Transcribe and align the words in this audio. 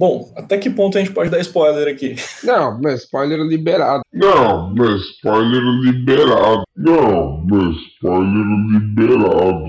Bom, 0.00 0.32
até 0.34 0.56
que 0.56 0.70
ponto 0.70 0.96
a 0.96 1.00
gente 1.02 1.12
pode 1.12 1.28
dar 1.28 1.40
spoiler 1.40 1.86
aqui? 1.86 2.16
Não, 2.42 2.80
mas 2.80 3.02
spoiler 3.02 3.38
liberado. 3.40 4.00
Não, 4.10 4.74
mas 4.74 4.98
spoiler 5.02 5.60
liberado. 5.60 6.62
Não, 6.74 7.44
mas 7.46 7.76
spoiler 7.76 8.46
liberado. 8.72 9.68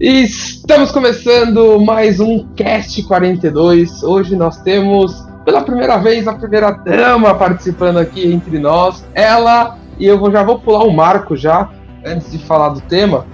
Estamos 0.00 0.92
começando 0.92 1.78
mais 1.78 2.20
um 2.20 2.48
Cast 2.54 3.02
42. 3.02 4.02
Hoje 4.02 4.34
nós 4.34 4.62
temos 4.62 5.12
pela 5.44 5.62
primeira 5.62 5.96
vez 5.98 6.26
a 6.28 6.34
primeira 6.34 6.70
dama 6.70 7.34
participando 7.34 7.98
aqui 7.98 8.32
entre 8.32 8.58
nós. 8.58 9.04
Ela, 9.14 9.78
e 9.98 10.06
eu 10.06 10.30
já 10.30 10.42
vou 10.42 10.58
pular 10.58 10.84
o 10.84 10.92
marco 10.92 11.36
já, 11.36 11.68
antes 12.04 12.30
de 12.30 12.38
falar 12.38 12.70
do 12.70 12.80
tema, 12.82 13.26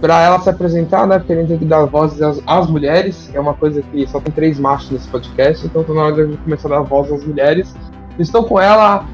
para 0.00 0.20
ela 0.20 0.40
se 0.40 0.50
apresentar, 0.50 1.06
né? 1.06 1.18
Porque 1.18 1.32
a 1.32 1.36
gente 1.36 1.48
tem 1.48 1.58
que 1.58 1.64
dar 1.64 1.84
vozes 1.84 2.20
às, 2.20 2.40
às, 2.46 2.68
mulheres. 2.68 3.30
É 3.32 3.40
uma 3.40 3.54
coisa 3.54 3.82
que 3.82 4.06
só 4.08 4.20
tem 4.20 4.32
três 4.32 4.58
machos 4.58 4.90
nesse 4.90 5.08
podcast, 5.08 5.64
então 5.64 5.84
tô 5.84 5.94
na 5.94 6.02
hora 6.02 6.26
de 6.26 6.36
começar 6.38 6.68
a 6.68 6.78
dar 6.78 6.80
voz 6.82 7.10
às 7.12 7.24
mulheres. 7.24 7.74
Estou 8.18 8.44
com 8.44 8.60
ela, 8.60 9.06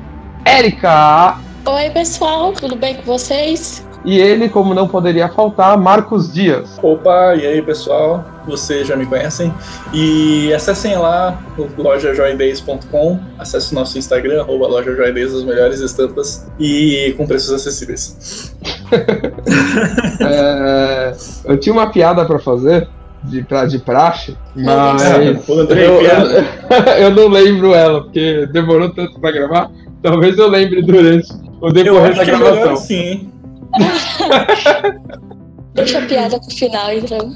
Érica. 0.45 1.37
Oi, 1.67 1.91
pessoal, 1.91 2.53
tudo 2.53 2.75
bem 2.75 2.97
com 2.97 3.03
vocês? 3.03 3.88
E 4.05 4.19
ele, 4.19 4.49
como 4.49 4.75
não 4.75 4.87
poderia 4.87 5.29
faltar, 5.29 5.77
Marcos 5.77 6.33
Dias. 6.33 6.79
Opa, 6.83 7.35
e 7.35 7.47
aí 7.47 7.61
pessoal? 7.63 8.25
Vocês 8.47 8.87
já 8.87 8.97
me 8.97 9.05
conhecem. 9.05 9.53
E 9.93 10.53
acessem 10.55 10.97
lá 10.97 11.39
lojajoidays.com, 11.77 13.19
acesse 13.39 13.75
nosso 13.75 13.99
Instagram, 13.99 14.43
arroba 14.43 14.67
lojajoidays, 14.69 15.35
as 15.35 15.45
melhores 15.45 15.81
estampas 15.81 16.47
e 16.59 17.15
com 17.17 17.27
preços 17.27 17.53
acessíveis. 17.53 18.55
é, 20.21 21.13
eu 21.45 21.59
tinha 21.59 21.73
uma 21.73 21.91
piada 21.91 22.25
para 22.25 22.39
fazer 22.39 22.89
de, 23.25 23.43
pra, 23.43 23.67
de 23.67 23.79
praxe, 23.79 24.37
mas 24.55 25.03
eu, 25.49 25.67
eu, 25.77 26.01
eu, 26.99 27.11
não 27.15 27.29
lembro 27.29 27.75
ela, 27.75 28.03
porque 28.03 28.47
demorou 28.47 28.91
tanto 28.91 29.19
para 29.21 29.33
gravar. 29.33 29.71
Talvez 30.03 30.39
eu 30.39 30.49
lembre 30.49 30.81
durante 30.83 31.29
o 31.61 31.71
decorrer 31.71 32.15
da 32.15 32.25
gravação. 32.25 32.77
sim. 32.77 33.33
Deixa 35.75 35.99
a 35.99 36.07
piada 36.07 36.41
pro 36.41 36.55
final, 36.55 36.93
então. 36.93 37.33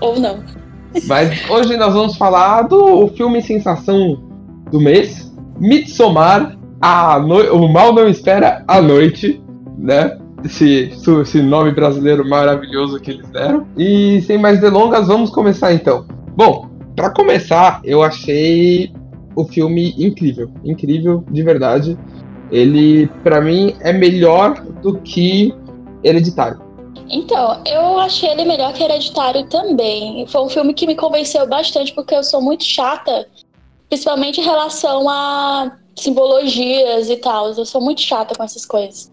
Ou 0.00 0.20
não. 0.20 0.40
Mas 1.06 1.48
hoje 1.48 1.76
nós 1.76 1.94
vamos 1.94 2.16
falar 2.16 2.62
do 2.62 3.08
filme 3.08 3.40
sensação 3.40 4.22
do 4.70 4.80
mês, 4.80 5.32
Midsommar, 5.58 6.56
a 6.80 7.18
no... 7.18 7.36
o 7.54 7.72
mal 7.72 7.92
não 7.92 8.08
espera 8.08 8.64
a 8.66 8.82
noite, 8.82 9.42
né? 9.78 10.18
Esse, 10.44 10.90
esse 11.22 11.40
nome 11.40 11.70
brasileiro 11.70 12.28
maravilhoso 12.28 12.98
que 13.00 13.12
eles 13.12 13.28
deram. 13.30 13.66
E 13.76 14.20
sem 14.22 14.38
mais 14.38 14.60
delongas, 14.60 15.06
vamos 15.06 15.30
começar 15.30 15.72
então. 15.72 16.04
Bom, 16.36 16.68
para 16.96 17.10
começar, 17.10 17.80
eu 17.84 18.02
achei 18.02 18.92
o 19.34 19.44
filme 19.44 19.94
incrível, 19.96 20.50
incrível 20.64 21.24
de 21.30 21.42
verdade. 21.42 21.98
Ele, 22.50 23.08
para 23.22 23.40
mim, 23.40 23.74
é 23.80 23.92
melhor 23.92 24.60
do 24.82 24.98
que 24.98 25.54
Hereditário. 26.04 26.60
Então, 27.08 27.62
eu 27.66 27.98
achei 27.98 28.30
ele 28.30 28.44
melhor 28.44 28.72
que 28.72 28.82
Hereditário 28.82 29.46
também. 29.46 30.26
Foi 30.26 30.42
um 30.42 30.48
filme 30.48 30.74
que 30.74 30.86
me 30.86 30.94
convenceu 30.94 31.46
bastante, 31.46 31.92
porque 31.92 32.14
eu 32.14 32.24
sou 32.24 32.40
muito 32.40 32.64
chata, 32.64 33.28
principalmente 33.88 34.40
em 34.40 34.44
relação 34.44 35.08
a 35.08 35.76
simbologias 35.96 37.10
e 37.10 37.16
tal. 37.16 37.50
Eu 37.50 37.66
sou 37.66 37.80
muito 37.80 38.00
chata 38.00 38.34
com 38.34 38.42
essas 38.42 38.64
coisas. 38.64 39.10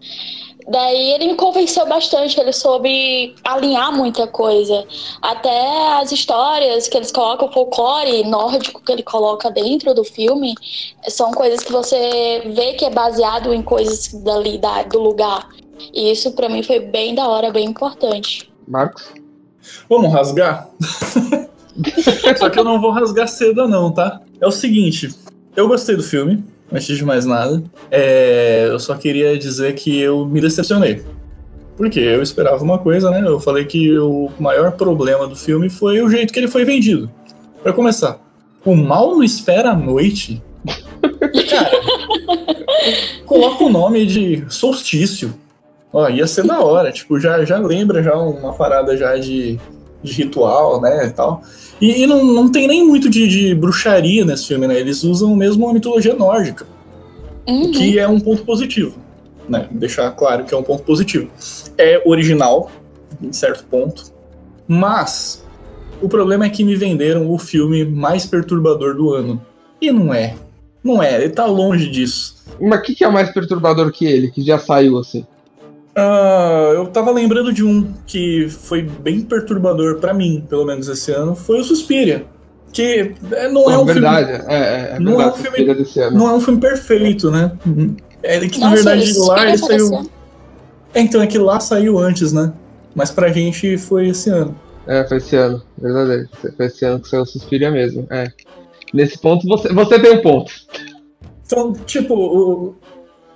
Daí 0.68 1.12
ele 1.12 1.28
me 1.28 1.34
convenceu 1.34 1.86
bastante, 1.86 2.38
ele 2.38 2.52
soube 2.52 3.34
alinhar 3.42 3.92
muita 3.92 4.26
coisa. 4.26 4.86
Até 5.20 5.98
as 6.00 6.12
histórias 6.12 6.86
que 6.86 6.96
eles 6.96 7.10
colocam, 7.10 7.48
o 7.48 7.52
folclore 7.52 8.24
nórdico 8.24 8.80
que 8.80 8.92
ele 8.92 9.02
coloca 9.02 9.50
dentro 9.50 9.94
do 9.94 10.04
filme, 10.04 10.54
são 11.08 11.32
coisas 11.32 11.64
que 11.64 11.72
você 11.72 12.42
vê 12.54 12.74
que 12.74 12.84
é 12.84 12.90
baseado 12.90 13.52
em 13.52 13.62
coisas 13.62 14.12
dali, 14.22 14.58
da, 14.58 14.82
do 14.84 15.00
lugar. 15.00 15.48
E 15.92 16.10
isso 16.10 16.32
para 16.32 16.48
mim 16.48 16.62
foi 16.62 16.80
bem 16.80 17.14
da 17.14 17.26
hora, 17.26 17.50
bem 17.50 17.66
importante. 17.66 18.50
Marcos? 18.66 19.10
Vamos 19.88 20.12
rasgar? 20.12 20.68
Só 22.36 22.50
que 22.50 22.58
eu 22.58 22.64
não 22.64 22.80
vou 22.80 22.90
rasgar 22.90 23.28
cedo, 23.28 23.66
não, 23.66 23.92
tá? 23.92 24.20
É 24.40 24.46
o 24.46 24.50
seguinte, 24.50 25.10
eu 25.56 25.68
gostei 25.68 25.96
do 25.96 26.02
filme, 26.02 26.42
antes 26.72 26.96
de 26.96 27.04
mais 27.04 27.24
nada. 27.26 27.62
É, 27.90 28.66
eu 28.68 28.78
só 28.78 28.94
queria 28.94 29.38
dizer 29.38 29.74
que 29.74 29.98
eu 29.98 30.26
me 30.26 30.40
decepcionei. 30.40 31.02
Porque 31.76 31.98
eu 31.98 32.22
esperava 32.22 32.62
uma 32.62 32.78
coisa, 32.78 33.10
né? 33.10 33.22
Eu 33.26 33.40
falei 33.40 33.64
que 33.64 33.98
o 33.98 34.30
maior 34.38 34.72
problema 34.72 35.26
do 35.26 35.34
filme 35.34 35.70
foi 35.70 36.02
o 36.02 36.10
jeito 36.10 36.32
que 36.32 36.38
ele 36.38 36.48
foi 36.48 36.64
vendido. 36.64 37.10
Para 37.62 37.72
começar, 37.72 38.20
o 38.64 38.74
mal 38.74 39.12
não 39.12 39.22
espera 39.22 39.70
a 39.70 39.76
noite. 39.76 40.42
Cara, 41.50 41.70
coloca 43.24 43.64
o 43.64 43.70
nome 43.70 44.06
de 44.06 44.44
solstício. 44.48 45.34
Ó, 45.92 46.08
ia 46.08 46.26
ser 46.26 46.46
da 46.46 46.60
hora, 46.60 46.92
tipo, 46.92 47.18
já, 47.18 47.44
já 47.44 47.58
lembra 47.58 48.02
já 48.02 48.16
uma 48.16 48.52
parada 48.52 48.96
já 48.96 49.16
de, 49.16 49.58
de 50.02 50.12
ritual, 50.12 50.80
né, 50.80 51.06
e 51.06 51.10
tal. 51.10 51.42
E, 51.80 52.02
e 52.02 52.06
não, 52.06 52.24
não 52.24 52.50
tem 52.50 52.68
nem 52.68 52.86
muito 52.86 53.10
de, 53.10 53.26
de, 53.26 53.54
bruxaria 53.54 54.24
nesse 54.24 54.46
filme, 54.48 54.68
né, 54.68 54.78
eles 54.78 55.02
usam 55.02 55.34
mesmo 55.34 55.68
a 55.68 55.72
mitologia 55.72 56.14
nórdica, 56.14 56.64
uhum. 57.46 57.72
que 57.72 57.98
é 57.98 58.06
um 58.06 58.20
ponto 58.20 58.44
positivo, 58.44 58.96
né, 59.48 59.66
deixar 59.70 60.10
claro 60.12 60.44
que 60.44 60.54
é 60.54 60.56
um 60.56 60.62
ponto 60.62 60.84
positivo. 60.84 61.28
É 61.76 62.00
original, 62.06 62.70
em 63.20 63.32
certo 63.32 63.64
ponto, 63.64 64.12
mas 64.68 65.44
o 66.00 66.08
problema 66.08 66.46
é 66.46 66.50
que 66.50 66.64
me 66.64 66.76
venderam 66.76 67.30
o 67.30 67.36
filme 67.36 67.84
mais 67.84 68.26
perturbador 68.26 68.94
do 68.94 69.12
ano. 69.12 69.44
E 69.80 69.90
não 69.90 70.14
é. 70.14 70.34
Não 70.82 71.02
é, 71.02 71.16
ele 71.16 71.28
tá 71.28 71.44
longe 71.44 71.90
disso. 71.90 72.36
Mas 72.60 72.80
o 72.80 72.82
que, 72.82 72.94
que 72.94 73.04
é 73.04 73.08
mais 73.08 73.30
perturbador 73.32 73.92
que 73.92 74.06
ele, 74.06 74.30
que 74.30 74.42
já 74.42 74.58
saiu 74.58 74.98
assim? 74.98 75.26
Uh, 76.00 76.72
eu 76.74 76.86
tava 76.86 77.10
lembrando 77.10 77.52
de 77.52 77.62
um 77.62 77.92
que 78.06 78.48
foi 78.48 78.80
bem 78.82 79.20
perturbador 79.20 79.98
para 79.98 80.14
mim, 80.14 80.46
pelo 80.48 80.64
menos 80.64 80.88
esse 80.88 81.12
ano, 81.12 81.34
foi 81.36 81.60
o 81.60 81.64
Suspiria. 81.64 82.24
Que 82.72 83.14
é, 83.32 83.48
não 83.48 83.70
é, 83.70 83.74
é 83.74 83.78
um 83.78 83.84
verdade, 83.84 84.32
filme. 84.32 84.44
É, 84.48 84.92
é, 84.94 84.98
não, 84.98 85.20
é 85.20 85.26
um 85.26 85.32
filme 85.32 85.58
não 86.12 86.28
é 86.28 86.32
um 86.34 86.40
filme 86.40 86.60
perfeito, 86.60 87.30
né? 87.30 87.52
É 88.22 88.38
que 88.48 88.60
na 88.60 88.70
verdade 88.74 89.12
lá 89.18 89.48
ele 89.48 89.58
saiu. 89.58 90.10
É, 90.94 91.00
então 91.00 91.20
é 91.20 91.26
que 91.26 91.38
lá 91.38 91.58
saiu 91.60 91.98
antes, 91.98 92.32
né? 92.32 92.52
Mas 92.94 93.10
pra 93.10 93.28
gente 93.28 93.76
foi 93.76 94.08
esse 94.08 94.30
ano. 94.30 94.54
É, 94.86 95.06
foi 95.06 95.18
esse 95.18 95.36
ano, 95.36 95.62
verdadeiro. 95.76 96.28
Foi 96.56 96.66
esse 96.66 96.84
ano 96.84 97.00
que 97.00 97.08
saiu 97.08 97.22
o 97.22 97.26
Suspiria 97.26 97.70
mesmo. 97.70 98.06
É. 98.08 98.28
Nesse 98.94 99.18
ponto 99.18 99.46
você, 99.46 99.72
você 99.72 99.98
tem 99.98 100.12
um 100.12 100.22
ponto. 100.22 100.52
Então, 101.44 101.72
tipo, 101.84 102.76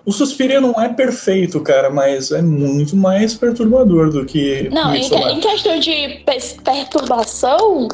o, 0.05 0.13
Suspiria 0.13 0.61
não 0.61 0.81
é 0.81 0.89
perfeito, 0.89 1.61
cara, 1.61 1.91
mas 1.91 2.31
é 2.31 2.43
muito 2.43 2.97
mais 2.97 3.35
perturbador 3.35 4.11
do 4.11 4.25
que. 4.25 4.69
Não, 4.71 4.95
em, 4.95 5.03
em, 5.03 5.41
questão 5.41 5.79
de 5.79 6.23
perturbação, 6.63 7.89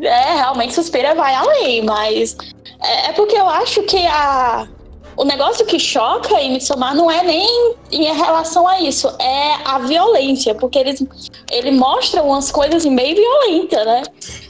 é, 0.00 0.34
realmente 0.34 0.74
Suspiria 0.74 1.14
vai 1.14 1.34
além, 1.34 1.82
mas 1.82 2.36
é, 2.82 3.10
é 3.10 3.12
porque 3.12 3.36
eu 3.36 3.48
acho 3.48 3.82
que 3.82 4.04
a, 4.06 4.68
o 5.16 5.24
negócio 5.24 5.64
que 5.64 5.78
choca 5.78 6.40
em 6.40 6.52
Midsommar 6.52 6.94
não 6.94 7.10
é 7.10 7.22
nem 7.22 7.74
em 7.92 8.04
relação 8.04 8.66
a 8.66 8.80
isso, 8.80 9.08
é 9.20 9.54
a 9.64 9.78
violência, 9.78 10.54
porque 10.54 10.78
eles 10.78 11.04
ele 11.50 11.70
mostra 11.70 12.22
umas 12.22 12.50
coisas 12.50 12.84
meio 12.84 13.16
violentas, 13.16 13.84
né? 13.84 14.02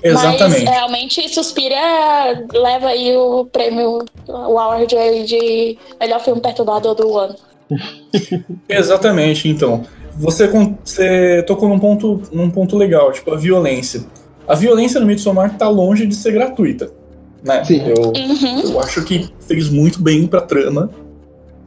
Exatamente. 0.02 0.64
Mas 0.64 0.75
realmente 0.75 1.28
Suspira 1.28 2.47
leva 2.52 2.88
aí 2.88 3.16
o 3.16 3.44
prêmio, 3.47 4.04
o 4.26 4.32
award 4.32 4.86
de 5.26 5.78
melhor 6.00 6.20
filme 6.20 6.41
perturbador 6.41 6.94
do 6.94 7.19
ano. 7.19 7.36
Exatamente, 8.69 9.49
então. 9.49 9.84
Você, 10.17 10.49
você 10.84 11.43
tocou 11.44 11.69
num 11.69 11.78
ponto, 11.78 12.22
num 12.32 12.49
ponto 12.49 12.76
legal, 12.76 13.10
tipo, 13.10 13.32
a 13.32 13.37
violência. 13.37 14.05
A 14.46 14.55
violência 14.55 15.00
no 15.00 15.06
Midsommar 15.06 15.56
tá 15.58 15.69
longe 15.69 16.06
de 16.06 16.14
ser 16.14 16.32
gratuita 16.32 17.04
né? 17.44 17.62
Sim. 17.64 17.82
Eu, 17.87 18.12
uhum. 18.17 18.61
eu 18.73 18.81
acho 18.81 19.05
que 19.05 19.31
fez 19.41 19.69
muito 19.69 20.02
bem 20.02 20.26
pra 20.26 20.41
trama. 20.41 20.91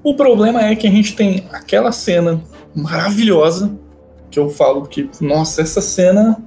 O 0.04 0.16
problema 0.16 0.64
é 0.64 0.76
que 0.76 0.88
a 0.88 0.92
gente 0.92 1.16
tem 1.16 1.46
aquela 1.52 1.92
cena 1.92 2.42
maravilhosa 2.76 3.78
que 4.30 4.40
eu 4.40 4.50
falo 4.50 4.88
que, 4.88 5.10
nossa, 5.22 5.62
essa 5.62 5.82
cena 5.82 6.38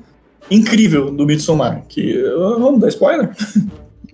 incrível 0.51 1.11
do 1.11 1.25
Midsommar. 1.25 1.85
Que. 1.89 2.23
Vamos 2.59 2.81
dar 2.81 2.89
spoiler? 2.89 3.31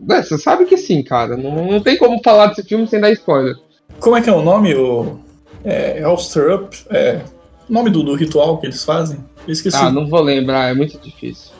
É, 0.08 0.22
você 0.22 0.38
sabe 0.38 0.66
que 0.66 0.76
sim, 0.76 1.02
cara. 1.02 1.36
Não, 1.36 1.66
não 1.66 1.80
tem 1.80 1.96
como 1.96 2.20
falar 2.22 2.48
desse 2.48 2.62
filme 2.62 2.86
sem 2.86 3.00
dar 3.00 3.10
spoiler. 3.10 3.56
Como 3.98 4.14
é 4.14 4.20
que 4.20 4.30
é 4.30 4.32
o 4.32 4.42
nome? 4.42 4.72
O. 4.72 5.18
É. 5.64 6.00
Elstrup? 6.00 6.72
É. 6.90 7.22
O 7.68 7.72
nome 7.72 7.90
do, 7.90 8.04
do 8.04 8.14
ritual 8.14 8.58
que 8.58 8.66
eles 8.66 8.84
fazem? 8.84 9.18
Eu 9.46 9.52
esqueci. 9.52 9.76
Ah, 9.76 9.90
não 9.90 10.06
vou 10.06 10.20
lembrar, 10.20 10.70
é 10.70 10.74
muito 10.74 10.96
difícil. 10.98 11.50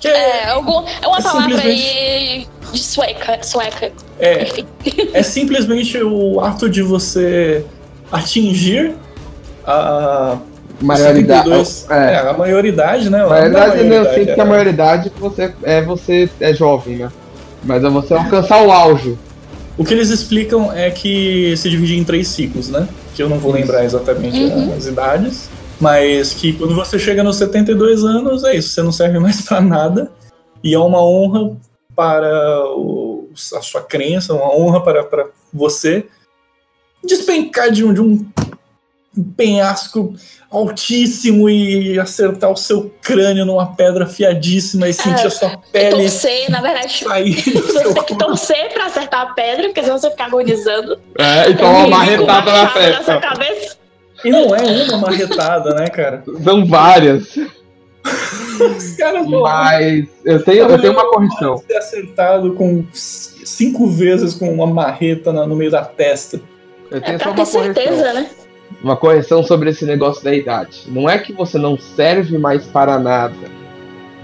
Que 0.00 0.08
é, 0.08 0.44
é, 0.44 0.48
algum, 0.50 0.84
é 1.02 1.06
uma 1.06 1.18
é 1.18 1.22
palavra 1.22 1.60
aí 1.60 2.46
de 2.72 2.78
sueca. 2.78 3.38
sueca. 3.42 3.90
É, 4.20 4.48
é 5.12 5.22
simplesmente 5.22 6.00
o 6.02 6.40
ato 6.40 6.68
de 6.68 6.82
você 6.82 7.64
atingir 8.12 8.94
a 9.66 10.38
Maioridade. 10.80 11.42
72 11.48 11.86
É. 11.90 12.12
é, 12.14 12.16
a 12.18 12.32
maioridade, 12.32 13.10
né? 13.10 13.18
Verdade, 13.26 13.50
não, 13.50 13.64
eu 13.64 13.88
maioridade, 13.88 14.14
sinto 14.14 14.34
que 14.34 14.40
a 14.40 14.44
é- 14.44 14.46
maioridade 14.46 15.12
você, 15.18 15.52
é 15.64 15.82
você 15.82 16.30
é 16.40 16.54
jovem, 16.54 16.96
né? 16.98 17.08
Mas 17.64 17.82
é 17.82 17.88
você 17.90 18.14
alcançar 18.14 18.62
o 18.62 18.70
auge. 18.70 19.18
O 19.76 19.84
que 19.84 19.92
eles 19.94 20.10
explicam 20.10 20.72
é 20.72 20.90
que 20.90 21.52
se 21.56 21.68
divide 21.68 21.96
em 21.98 22.04
três 22.04 22.28
ciclos, 22.28 22.68
né? 22.68 22.86
Que 23.14 23.22
eu 23.22 23.28
não 23.28 23.38
vou 23.38 23.50
Isso. 23.56 23.60
lembrar 23.60 23.84
exatamente 23.84 24.38
Uhum. 24.40 24.72
as 24.76 24.86
idades. 24.86 25.50
Mas 25.80 26.34
que 26.34 26.52
quando 26.54 26.74
você 26.74 26.98
chega 26.98 27.22
nos 27.22 27.36
72 27.36 28.04
anos, 28.04 28.42
é 28.44 28.56
isso, 28.56 28.70
você 28.70 28.82
não 28.82 28.92
serve 28.92 29.18
mais 29.18 29.40
pra 29.46 29.60
nada. 29.60 30.10
E 30.62 30.74
é 30.74 30.78
uma 30.78 31.00
honra 31.04 31.56
para 31.94 32.64
o- 32.74 33.28
a 33.56 33.62
sua 33.62 33.82
crença, 33.82 34.34
uma 34.34 34.52
honra 34.56 34.82
para, 34.82 35.04
para 35.04 35.26
você 35.52 36.06
despencar 37.04 37.70
de 37.70 37.84
um, 37.84 37.92
de 37.94 38.00
um 38.00 38.28
penhasco 39.36 40.14
altíssimo 40.50 41.48
e 41.48 41.98
acertar 41.98 42.50
o 42.50 42.56
seu 42.56 42.92
crânio 43.02 43.44
numa 43.44 43.74
pedra 43.74 44.04
afiadíssima 44.04 44.88
e 44.88 44.92
sentir 44.92 45.26
a 45.26 45.30
sua 45.30 45.58
pele 45.72 46.02
torcer, 46.02 46.50
na 46.50 46.60
verdade, 46.60 47.04
sair 47.04 47.34
você 47.54 47.94
tem 47.94 48.02
que 48.04 48.16
torcer 48.16 48.72
pra 48.72 48.86
acertar 48.86 49.20
a 49.22 49.26
pedra, 49.34 49.64
porque 49.68 49.82
senão 49.82 49.98
você 49.98 50.10
fica 50.10 50.24
agonizando. 50.24 50.98
É, 51.18 51.50
e 51.50 51.56
toma 51.56 51.78
uma 51.78 51.88
marretada 51.88 52.50
na 52.52 52.62
na 52.64 53.20
cabeça. 53.20 53.77
E 54.24 54.30
não 54.30 54.54
é 54.54 54.62
uma 54.88 54.98
marretada, 54.98 55.74
né, 55.74 55.88
cara? 55.88 56.22
São 56.42 56.64
várias. 56.66 57.36
Os 58.60 58.96
caras 58.96 59.28
vão 59.28 59.42
Mas 59.42 60.06
eu 60.24 60.42
tenho, 60.42 60.68
eu 60.68 60.80
tenho 60.80 60.92
uma 60.92 61.08
correção. 61.10 61.56
ser 61.58 61.76
acertado 61.76 62.52
com 62.54 62.84
cinco 62.92 63.86
vezes 63.88 64.34
com 64.34 64.52
uma 64.52 64.66
marreta 64.66 65.32
no 65.32 65.54
meio 65.54 65.70
da 65.70 65.84
testa. 65.84 66.40
Eu 66.90 66.98
É 66.98 67.00
tenho 67.00 67.18
só 67.18 67.24
pra 67.32 67.32
uma 67.32 67.44
ter 67.46 67.52
correção. 67.52 67.74
certeza, 67.74 68.12
né? 68.14 68.30
Uma 68.82 68.96
correção 68.96 69.42
sobre 69.42 69.70
esse 69.70 69.84
negócio 69.84 70.22
da 70.24 70.34
idade. 70.34 70.84
Não 70.88 71.08
é 71.08 71.18
que 71.18 71.32
você 71.32 71.58
não 71.58 71.76
serve 71.78 72.36
mais 72.38 72.64
para 72.66 72.98
nada. 72.98 73.34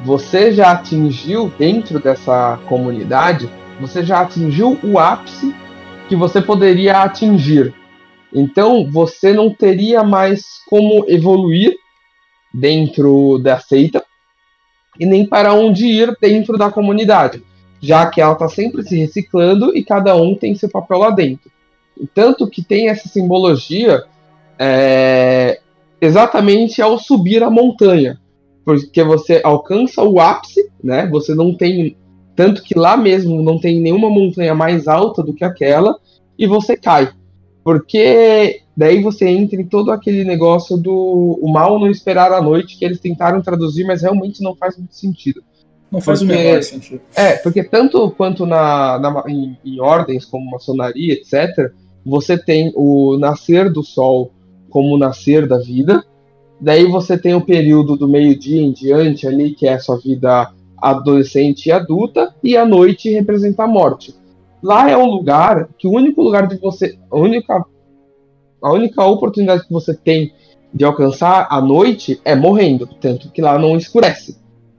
Você 0.04 0.52
já 0.52 0.72
atingiu 0.72 1.52
dentro 1.58 1.98
dessa 1.98 2.58
comunidade, 2.68 3.48
você 3.80 4.02
já 4.02 4.20
atingiu 4.20 4.78
o 4.82 4.98
ápice 4.98 5.54
que 6.08 6.14
você 6.16 6.40
poderia 6.42 6.98
atingir. 7.02 7.72
Então 8.34 8.90
você 8.90 9.32
não 9.32 9.54
teria 9.54 10.02
mais 10.02 10.42
como 10.68 11.04
evoluir 11.08 11.76
dentro 12.52 13.38
da 13.38 13.60
seita 13.60 14.04
e 14.98 15.06
nem 15.06 15.26
para 15.26 15.54
onde 15.54 15.86
ir 15.86 16.16
dentro 16.20 16.58
da 16.58 16.70
comunidade, 16.70 17.42
já 17.80 18.06
que 18.06 18.20
ela 18.20 18.32
está 18.32 18.48
sempre 18.48 18.82
se 18.82 18.96
reciclando 18.96 19.76
e 19.76 19.84
cada 19.84 20.16
um 20.16 20.34
tem 20.34 20.54
seu 20.54 20.68
papel 20.68 20.98
lá 20.98 21.10
dentro. 21.10 21.50
Tanto 22.12 22.48
que 22.48 22.62
tem 22.62 22.88
essa 22.88 23.08
simbologia 23.08 24.04
é, 24.58 25.60
exatamente 26.00 26.82
ao 26.82 26.98
subir 26.98 27.42
a 27.42 27.50
montanha, 27.50 28.20
porque 28.64 29.02
você 29.04 29.40
alcança 29.44 30.02
o 30.02 30.20
ápice, 30.20 30.70
né? 30.82 31.06
Você 31.08 31.34
não 31.34 31.54
tem 31.54 31.96
tanto 32.34 32.62
que 32.62 32.76
lá 32.76 32.96
mesmo 32.96 33.42
não 33.42 33.60
tem 33.60 33.80
nenhuma 33.80 34.10
montanha 34.10 34.54
mais 34.54 34.88
alta 34.88 35.22
do 35.22 35.32
que 35.32 35.44
aquela 35.44 35.96
e 36.36 36.48
você 36.48 36.76
cai, 36.76 37.12
porque 37.64 38.60
daí 38.76 39.02
você 39.02 39.26
entra 39.26 39.60
em 39.60 39.64
todo 39.64 39.90
aquele 39.90 40.22
negócio 40.22 40.76
do 40.76 41.38
o 41.42 41.50
mal 41.50 41.78
não 41.80 41.90
esperar 41.90 42.30
a 42.30 42.42
noite 42.42 42.76
que 42.78 42.84
eles 42.84 43.00
tentaram 43.00 43.40
traduzir, 43.42 43.84
mas 43.84 44.02
realmente 44.02 44.42
não 44.42 44.54
faz 44.54 44.76
muito 44.76 44.94
sentido. 44.94 45.42
Não 45.90 46.00
faz 46.00 46.18
Porque- 46.20 46.34
o 46.34 46.36
menor 46.38 46.62
sentido. 46.62 47.00
É, 47.16 47.36
porque 47.36 47.64
tanto 47.64 48.10
quanto 48.10 48.44
na, 48.44 48.98
na- 48.98 49.24
em, 49.28 49.56
em 49.64 49.80
ordens 49.80 50.24
como 50.24 50.50
maçonaria, 50.50 51.14
etc., 51.14 51.72
você 52.04 52.36
tem 52.36 52.70
o 52.76 53.16
nascer 53.16 53.72
do 53.72 53.82
sol 53.82 54.30
como 54.68 54.94
o 54.94 54.98
nascer 54.98 55.46
da 55.46 55.56
vida. 55.58 56.04
Daí 56.60 56.84
você 56.84 57.16
tem 57.16 57.34
o 57.34 57.40
período 57.40 57.96
do 57.96 58.06
meio-dia 58.08 58.60
em 58.60 58.72
diante 58.72 59.26
ali, 59.26 59.52
que 59.54 59.66
é 59.66 59.74
a 59.74 59.78
sua 59.78 59.98
vida 59.98 60.50
adolescente 60.76 61.66
e 61.66 61.72
adulta, 61.72 62.34
e 62.42 62.56
a 62.56 62.66
noite 62.66 63.08
representa 63.10 63.62
a 63.62 63.66
morte. 63.66 64.14
Lá 64.64 64.90
é 64.90 64.96
um 64.96 65.04
lugar 65.04 65.68
que 65.78 65.86
o 65.86 65.92
único 65.92 66.22
lugar 66.22 66.46
de 66.46 66.56
você. 66.56 66.96
A 67.10 67.18
única, 67.18 67.66
a 68.62 68.72
única 68.72 69.04
oportunidade 69.04 69.66
que 69.66 69.72
você 69.72 69.92
tem 69.92 70.32
de 70.72 70.86
alcançar 70.86 71.46
a 71.50 71.60
noite 71.60 72.18
é 72.24 72.34
morrendo. 72.34 72.88
Tanto 72.98 73.30
que 73.30 73.42
lá 73.42 73.58
não 73.58 73.76
escurece. 73.76 74.38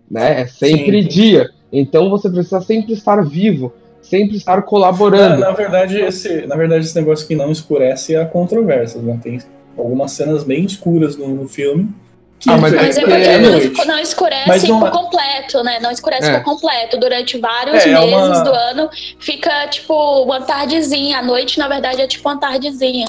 Né? 0.09 0.41
É 0.41 0.47
sempre 0.47 1.03
Sim. 1.03 1.07
dia. 1.07 1.51
Então 1.71 2.09
você 2.09 2.27
precisa 2.27 2.61
sempre 2.61 2.93
estar 2.93 3.23
vivo, 3.23 3.73
sempre 4.01 4.37
estar 4.37 4.55
Na, 4.55 4.63
colaborando. 4.63 5.39
na 5.39 5.51
verdade, 5.51 5.99
esse, 5.99 6.47
na 6.47 6.55
verdade, 6.55 6.83
esse 6.83 6.95
negócio 6.95 7.27
que 7.27 7.35
não 7.35 7.51
escurece 7.51 8.15
é 8.15 8.21
a 8.23 8.25
controvérsia. 8.25 8.99
Né? 8.99 9.19
Tem 9.21 9.39
algumas 9.77 10.13
cenas 10.13 10.43
bem 10.43 10.65
escuras 10.65 11.15
no, 11.15 11.27
no 11.27 11.47
filme. 11.47 11.93
Que 12.39 12.49
Ah, 12.49 12.57
mas 12.57 12.73
é 12.73 12.77
Mas 12.77 12.97
é 12.97 13.01
porque 13.01 13.15
porque 13.15 13.27
é 13.29 13.37
não, 13.39 13.51
noite. 13.51 13.87
não 13.87 13.99
escurece 13.99 14.47
Mas 14.47 14.63
não 14.67 14.79
por 14.79 14.87
é- 14.87 14.91
completo, 14.91 15.63
né? 15.63 15.79
Não 15.81 15.89
escurece 15.91 16.29
É. 16.29 16.37
por 16.39 16.43
completo. 16.43 16.97
Durante 16.99 17.37
vários 17.37 17.85
É, 17.85 17.89
é 17.89 17.99
meses 17.99 18.13
uma- 18.13 18.43
do 18.43 18.51
ano 18.51 18.89
fica 19.19 19.67
tipo 19.67 19.93
uma 20.23 20.41
tardezinha. 20.41 21.19
A 21.19 21.23
noite, 21.23 21.57
na 21.57 21.67
verdade, 21.67 22.01
é 22.01 22.07
tipo 22.07 22.27
uma 22.27 22.37
tardezinha. 22.39 23.07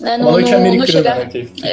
Né? 0.00 0.16
Uma 0.18 0.32
noite 0.32 0.50
não 0.50 0.58
americana, 0.58 0.86
chega- 0.86 1.14
né? 1.14 1.26
Que 1.26 1.44
fica- 1.46 1.68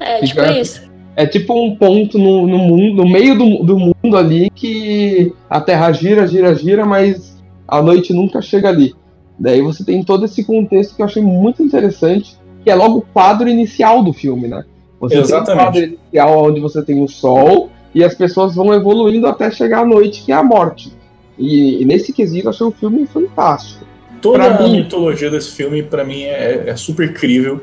É, 0.00 0.18
tipo 0.26 0.42
isso. 0.60 0.90
É 1.16 1.26
tipo 1.26 1.54
um 1.54 1.76
ponto 1.76 2.18
no, 2.18 2.46
no 2.46 2.58
mundo, 2.58 3.02
no 3.04 3.08
meio 3.08 3.36
do, 3.36 3.62
do 3.64 3.78
mundo 3.78 4.16
ali 4.16 4.50
que 4.50 5.32
a 5.48 5.60
Terra 5.60 5.92
gira, 5.92 6.26
gira, 6.26 6.54
gira, 6.54 6.84
mas 6.86 7.40
a 7.68 7.80
noite 7.82 8.12
nunca 8.12 8.40
chega 8.42 8.68
ali. 8.68 8.94
Daí 9.38 9.60
você 9.62 9.84
tem 9.84 10.02
todo 10.02 10.24
esse 10.24 10.44
contexto 10.44 10.94
que 10.96 11.02
eu 11.02 11.06
achei 11.06 11.22
muito 11.22 11.62
interessante, 11.62 12.36
que 12.64 12.70
é 12.70 12.74
logo 12.74 12.98
o 12.98 13.02
quadro 13.02 13.48
inicial 13.48 14.02
do 14.02 14.12
filme, 14.12 14.48
né? 14.48 14.64
Você 15.00 15.16
Exatamente. 15.18 15.46
tem 15.46 15.54
um 15.54 15.58
quadro 15.58 15.82
inicial 15.82 16.44
onde 16.44 16.60
você 16.60 16.82
tem 16.82 17.02
o 17.02 17.08
sol 17.08 17.70
e 17.94 18.04
as 18.04 18.14
pessoas 18.14 18.54
vão 18.54 18.72
evoluindo 18.74 19.26
até 19.26 19.50
chegar 19.50 19.80
à 19.80 19.84
noite, 19.86 20.22
que 20.22 20.30
é 20.30 20.34
a 20.34 20.42
morte. 20.42 20.92
E, 21.38 21.80
e 21.82 21.84
nesse 21.86 22.12
quesito 22.12 22.46
eu 22.46 22.50
achei 22.50 22.66
o 22.66 22.70
filme 22.70 23.06
fantástico. 23.06 23.84
Toda 24.20 24.38
Pra 24.44 24.56
a 24.58 24.62
mim- 24.68 24.76
mitologia 24.82 25.30
desse 25.30 25.52
filme, 25.52 25.82
pra 25.82 26.04
mim, 26.04 26.22
é, 26.24 26.64
é 26.66 26.76
super 26.76 27.14
crível. 27.14 27.62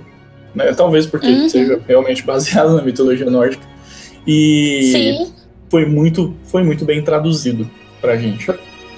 Né? 0.55 0.73
Talvez 0.73 1.05
porque 1.05 1.27
Uhum. 1.27 1.47
seja 1.47 1.79
realmente 1.87 2.23
baseado 2.25 2.75
na 2.75 2.81
mitologia 2.81 3.29
nórdica. 3.29 3.63
E 4.25 4.89
Sim. 4.91 5.31
foi 5.69 5.85
muito, 5.85 6.33
foi 6.45 6.63
muito 6.63 6.83
bem 6.83 7.03
traduzido 7.03 7.69
pra 8.01 8.17
gente. 8.17 8.47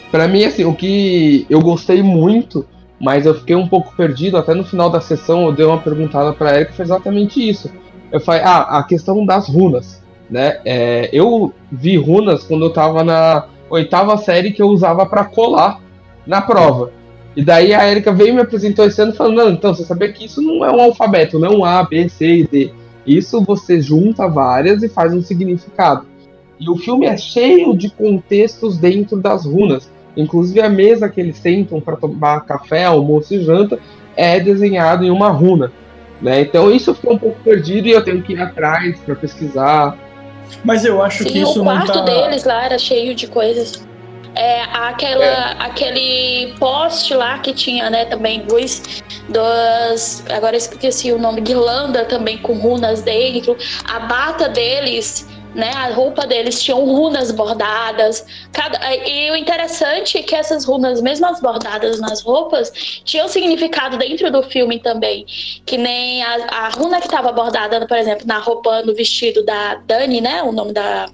Pra 0.09 0.27
mim, 0.27 0.45
assim, 0.45 0.63
o 0.63 0.73
que 0.73 1.45
eu 1.49 1.59
gostei 1.61 2.01
muito, 2.01 2.65
mas 2.99 3.25
eu 3.25 3.35
fiquei 3.35 3.55
um 3.55 3.67
pouco 3.67 3.93
perdido, 3.95 4.37
até 4.37 4.53
no 4.53 4.63
final 4.63 4.89
da 4.89 5.01
sessão 5.01 5.45
eu 5.45 5.51
dei 5.51 5.65
uma 5.65 5.77
perguntada 5.79 6.33
pra 6.33 6.55
Erika, 6.55 6.73
foi 6.73 6.85
exatamente 6.85 7.47
isso. 7.47 7.69
Eu 8.11 8.19
falei, 8.19 8.41
ah, 8.43 8.79
a 8.79 8.83
questão 8.83 9.25
das 9.25 9.47
runas, 9.47 10.01
né? 10.29 10.59
É, 10.65 11.09
eu 11.11 11.53
vi 11.71 11.97
runas 11.97 12.43
quando 12.43 12.65
eu 12.65 12.73
tava 12.73 13.03
na 13.03 13.45
oitava 13.69 14.17
série 14.17 14.51
que 14.51 14.61
eu 14.61 14.67
usava 14.67 15.05
pra 15.05 15.25
colar 15.25 15.79
na 16.25 16.41
prova. 16.41 16.91
E 17.35 17.43
daí 17.43 17.73
a 17.73 17.89
Erika 17.89 18.11
veio 18.11 18.29
e 18.29 18.33
me 18.33 18.41
apresentou 18.41 18.85
esse 18.85 19.01
ano 19.01 19.13
falando, 19.13 19.37
não, 19.37 19.49
então, 19.49 19.73
você 19.73 19.83
sabia 19.83 20.11
que 20.11 20.25
isso 20.25 20.41
não 20.41 20.65
é 20.65 20.71
um 20.71 20.81
alfabeto, 20.81 21.39
não 21.39 21.47
é 21.47 21.55
um 21.55 21.63
A, 21.63 21.83
B, 21.83 22.09
C 22.09 22.39
e 22.39 22.47
D. 22.47 22.71
Isso 23.05 23.41
você 23.41 23.79
junta 23.79 24.27
várias 24.27 24.83
e 24.83 24.89
faz 24.89 25.13
um 25.13 25.21
significado. 25.21 26.05
E 26.59 26.69
o 26.69 26.75
filme 26.75 27.05
é 27.05 27.15
cheio 27.15 27.75
de 27.77 27.89
contextos 27.89 28.77
dentro 28.77 29.17
das 29.17 29.45
runas. 29.45 29.89
Inclusive 30.17 30.59
a 30.61 30.69
mesa 30.69 31.07
que 31.07 31.21
eles 31.21 31.37
sentam 31.37 31.79
para 31.79 31.95
tomar 31.95 32.41
café, 32.41 32.85
almoço 32.85 33.33
e 33.33 33.43
janta 33.43 33.79
é 34.15 34.39
desenhado 34.39 35.05
em 35.05 35.11
uma 35.11 35.29
runa. 35.29 35.71
Né? 36.21 36.41
Então 36.41 36.71
isso 36.71 36.93
fiquei 36.93 37.11
um 37.11 37.17
pouco 37.17 37.39
perdido 37.43 37.87
e 37.87 37.91
eu 37.91 38.03
tenho 38.03 38.21
que 38.21 38.33
ir 38.33 38.41
atrás 38.41 38.99
para 38.99 39.15
pesquisar. 39.15 39.97
Mas 40.63 40.83
eu 40.83 41.01
acho 41.01 41.23
que 41.23 41.31
Sim, 41.31 41.43
isso 41.43 41.61
o 41.61 41.63
não 41.63 41.65
quarto 41.65 41.93
tá. 41.93 42.01
deles 42.01 42.43
lá 42.43 42.65
era 42.65 42.77
cheio 42.77 43.15
de 43.15 43.27
coisas. 43.27 43.87
É, 44.35 44.61
aquela, 44.61 45.51
aquele 45.59 46.53
poste 46.59 47.13
lá 47.13 47.39
que 47.39 47.53
tinha, 47.53 47.89
né, 47.89 48.05
também 48.05 48.45
luz 48.49 49.03
das. 49.27 50.23
Agora 50.29 50.55
eu 50.55 50.57
esqueci 50.57 51.11
o 51.11 51.17
nome, 51.17 51.41
guirlanda 51.41 52.05
também 52.05 52.37
com 52.37 52.53
runas 52.53 53.01
dentro. 53.01 53.57
A 53.85 53.99
bata 53.99 54.47
deles, 54.47 55.27
né, 55.53 55.71
a 55.73 55.89
roupa 55.89 56.27
deles 56.27 56.61
tinham 56.61 56.85
runas 56.85 57.31
bordadas. 57.31 58.25
Cada, 58.51 58.79
e 58.95 59.31
o 59.31 59.35
interessante 59.35 60.17
é 60.17 60.23
que 60.23 60.35
essas 60.35 60.65
runas, 60.65 61.01
mesmo 61.01 61.25
as 61.25 61.39
bordadas 61.39 61.99
nas 61.99 62.21
roupas, 62.21 62.71
tinham 63.03 63.27
significado 63.27 63.97
dentro 63.97 64.31
do 64.31 64.43
filme 64.43 64.79
também. 64.79 65.25
Que 65.65 65.77
nem 65.77 66.23
a, 66.23 66.65
a 66.65 66.69
runa 66.69 66.99
que 66.99 67.07
estava 67.07 67.31
bordada, 67.31 67.85
por 67.87 67.97
exemplo, 67.97 68.25
na 68.27 68.39
roupa, 68.39 68.81
no 68.83 68.93
vestido 68.93 69.43
da 69.43 69.75
Dani, 69.85 70.21
né, 70.21 70.43
o 70.43 70.51
nome 70.51 70.73
da, 70.73 71.09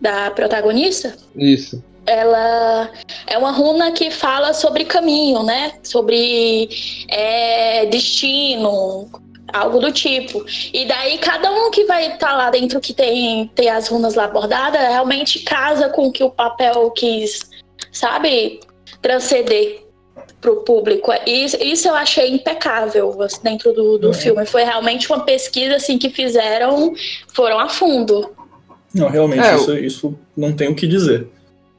da 0.00 0.30
protagonista 0.30 1.14
Isso. 1.36 1.82
ela 2.06 2.90
é 3.26 3.38
uma 3.38 3.50
runa 3.50 3.92
que 3.92 4.10
fala 4.10 4.52
sobre 4.52 4.84
caminho, 4.84 5.42
né? 5.42 5.72
Sobre 5.82 6.68
é, 7.08 7.86
destino, 7.86 9.10
algo 9.52 9.78
do 9.78 9.92
tipo. 9.92 10.44
E 10.72 10.86
daí 10.86 11.18
cada 11.18 11.50
um 11.50 11.70
que 11.70 11.84
vai 11.84 12.12
estar 12.12 12.36
lá 12.36 12.50
dentro 12.50 12.80
que 12.80 12.92
tem, 12.92 13.50
tem 13.54 13.68
as 13.68 13.88
runas 13.88 14.14
lá 14.14 14.28
bordadas 14.28 14.80
realmente 14.80 15.40
casa 15.40 15.88
com 15.88 16.08
o 16.08 16.12
que 16.12 16.22
o 16.22 16.30
papel 16.30 16.90
quis, 16.90 17.48
sabe, 17.92 18.60
transcender. 19.00 19.86
pro 20.40 20.62
público. 20.62 21.10
Isso, 21.26 21.56
isso 21.60 21.88
eu 21.88 21.94
achei 21.94 22.30
impecável 22.30 23.20
assim, 23.22 23.40
dentro 23.42 23.72
do, 23.72 23.98
do 23.98 24.12
filme. 24.12 24.46
Foi 24.46 24.62
realmente 24.62 25.10
uma 25.10 25.24
pesquisa 25.24 25.76
assim 25.76 25.98
que 25.98 26.10
fizeram, 26.10 26.94
foram 27.34 27.58
a 27.58 27.68
fundo. 27.68 28.30
Não, 28.94 29.08
realmente, 29.08 29.46
é, 29.46 29.56
isso, 29.56 29.74
isso 29.74 30.18
não 30.36 30.52
tem 30.52 30.68
o 30.68 30.74
que 30.74 30.86
dizer. 30.86 31.26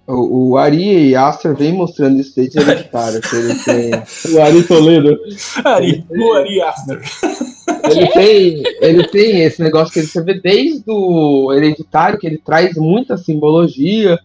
O, 0.06 0.50
o 0.50 0.58
Ari 0.58 1.16
Aster 1.16 1.56
vem 1.56 1.72
mostrando 1.72 2.20
isso 2.20 2.36
desde 2.36 2.58
hereditário. 2.60 3.22
que 3.22 3.36
ele 3.36 3.56
tem... 3.64 3.92
o 4.34 4.42
Ari 4.42 4.64
Toledo. 4.64 5.20
Ari, 5.64 6.04
o 6.10 6.34
Ari 6.34 6.62
Aster. 6.62 7.02
Ele 7.90 8.08
tem, 8.08 8.64
ele 8.82 9.08
tem 9.08 9.42
esse 9.42 9.62
negócio 9.62 9.94
que 9.94 10.02
você 10.02 10.22
vê 10.22 10.40
desde 10.40 10.84
o 10.88 11.52
hereditário, 11.54 12.20
que 12.20 12.28
ele 12.28 12.38
traz 12.38 12.76
muita 12.76 13.18
simbologia, 13.18 14.20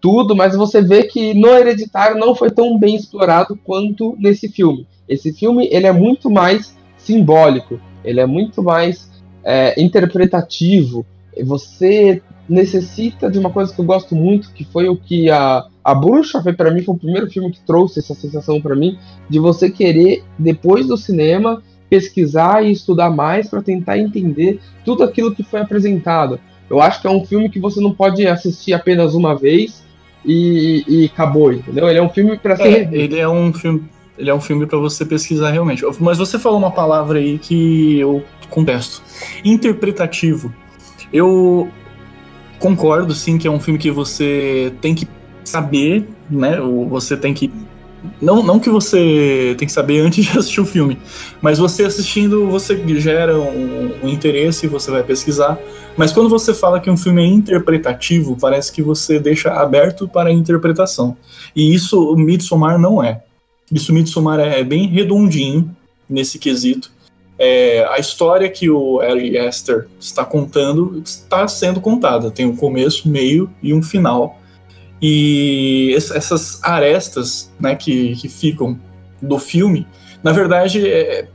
tudo, 0.00 0.34
mas 0.34 0.56
você 0.56 0.80
vê 0.80 1.04
que 1.04 1.34
no 1.34 1.48
Hereditário 1.48 2.18
não 2.18 2.34
foi 2.34 2.50
tão 2.50 2.78
bem 2.78 2.94
explorado 2.94 3.58
quanto 3.64 4.16
nesse 4.18 4.48
filme. 4.48 4.86
Esse 5.08 5.32
filme 5.32 5.68
ele 5.70 5.86
é 5.86 5.92
muito 5.92 6.30
mais 6.30 6.76
simbólico, 6.96 7.80
ele 8.04 8.20
é 8.20 8.26
muito 8.26 8.62
mais 8.62 9.10
é, 9.44 9.80
interpretativo. 9.80 11.04
Você 11.44 12.22
necessita 12.48 13.30
de 13.30 13.38
uma 13.38 13.50
coisa 13.50 13.74
que 13.74 13.80
eu 13.80 13.84
gosto 13.84 14.14
muito, 14.14 14.52
que 14.52 14.64
foi 14.64 14.88
o 14.88 14.96
que 14.96 15.30
a, 15.30 15.66
a 15.84 15.94
Bruxa 15.94 16.42
foi 16.42 16.52
para 16.52 16.70
mim, 16.70 16.82
foi 16.82 16.94
o 16.94 16.98
primeiro 16.98 17.30
filme 17.30 17.50
que 17.50 17.60
trouxe 17.60 17.98
essa 17.98 18.14
sensação 18.14 18.60
para 18.60 18.74
mim, 18.74 18.98
de 19.28 19.38
você 19.38 19.70
querer, 19.70 20.24
depois 20.38 20.86
do 20.86 20.96
cinema, 20.96 21.62
pesquisar 21.88 22.64
e 22.64 22.72
estudar 22.72 23.10
mais 23.10 23.48
para 23.48 23.62
tentar 23.62 23.98
entender 23.98 24.60
tudo 24.84 25.02
aquilo 25.02 25.34
que 25.34 25.42
foi 25.42 25.60
apresentado. 25.60 26.38
Eu 26.68 26.80
acho 26.80 27.00
que 27.00 27.06
é 27.06 27.10
um 27.10 27.24
filme 27.24 27.48
que 27.48 27.58
você 27.58 27.80
não 27.80 27.92
pode 27.92 28.26
assistir 28.26 28.72
apenas 28.72 29.14
uma 29.14 29.34
vez 29.34 29.82
e, 30.24 30.84
e 30.86 31.04
acabou, 31.06 31.52
entendeu? 31.52 31.88
Ele 31.88 31.98
é 31.98 32.02
um 32.02 32.10
filme 32.10 32.36
para 32.38 32.56
ser. 32.56 32.88
É, 32.92 32.96
ele 32.96 33.18
é 33.18 33.28
um 33.28 33.52
filme. 33.52 33.84
Ele 34.18 34.28
é 34.28 34.34
um 34.34 34.40
filme 34.40 34.66
para 34.66 34.78
você 34.78 35.04
pesquisar 35.04 35.50
realmente. 35.50 35.84
Mas 36.00 36.18
você 36.18 36.38
falou 36.38 36.58
uma 36.58 36.72
palavra 36.72 37.20
aí 37.20 37.38
que 37.38 38.00
eu 38.00 38.22
contesto. 38.50 39.00
Interpretativo. 39.44 40.52
Eu 41.12 41.68
concordo, 42.58 43.14
sim, 43.14 43.38
que 43.38 43.46
é 43.46 43.50
um 43.50 43.60
filme 43.60 43.78
que 43.78 43.90
você 43.92 44.72
tem 44.80 44.94
que 44.94 45.06
saber, 45.44 46.08
né? 46.28 46.58
Você 46.88 47.16
tem 47.16 47.32
que 47.32 47.50
não, 48.20 48.42
não 48.42 48.58
que 48.58 48.70
você 48.70 49.54
tem 49.58 49.66
que 49.66 49.72
saber 49.72 50.00
antes 50.00 50.24
de 50.24 50.30
assistir 50.38 50.60
o 50.60 50.66
filme, 50.66 50.98
mas 51.40 51.58
você 51.58 51.84
assistindo, 51.84 52.48
você 52.48 52.80
gera 52.98 53.38
um, 53.38 53.92
um 54.02 54.08
interesse, 54.08 54.66
você 54.66 54.90
vai 54.90 55.02
pesquisar. 55.02 55.58
Mas 55.96 56.12
quando 56.12 56.28
você 56.28 56.54
fala 56.54 56.80
que 56.80 56.90
um 56.90 56.96
filme 56.96 57.22
é 57.22 57.26
interpretativo, 57.26 58.36
parece 58.40 58.72
que 58.72 58.82
você 58.82 59.18
deixa 59.18 59.52
aberto 59.52 60.06
para 60.06 60.30
a 60.30 60.32
interpretação. 60.32 61.16
E 61.54 61.74
isso 61.74 62.12
o 62.12 62.16
Midsommar 62.16 62.78
não 62.78 63.02
é. 63.02 63.22
Isso 63.72 63.90
o 63.90 63.94
Midsommar 63.94 64.38
é 64.38 64.62
bem 64.62 64.86
redondinho 64.86 65.74
nesse 66.08 66.38
quesito. 66.38 66.90
É, 67.38 67.86
a 67.90 67.98
história 67.98 68.48
que 68.48 68.68
o 68.68 69.00
Ari 69.00 69.38
Aster 69.38 69.86
está 70.00 70.24
contando 70.24 71.00
está 71.04 71.46
sendo 71.46 71.80
contada. 71.80 72.30
Tem 72.30 72.46
um 72.46 72.56
começo, 72.56 73.08
meio 73.08 73.50
e 73.62 73.72
um 73.72 73.82
final 73.82 74.37
e 75.00 75.94
essas 75.94 76.62
arestas 76.62 77.52
né, 77.58 77.74
que, 77.76 78.16
que 78.16 78.28
ficam 78.28 78.78
do 79.22 79.38
filme, 79.38 79.86
na 80.22 80.32
verdade, 80.32 80.86
é, 80.88 81.28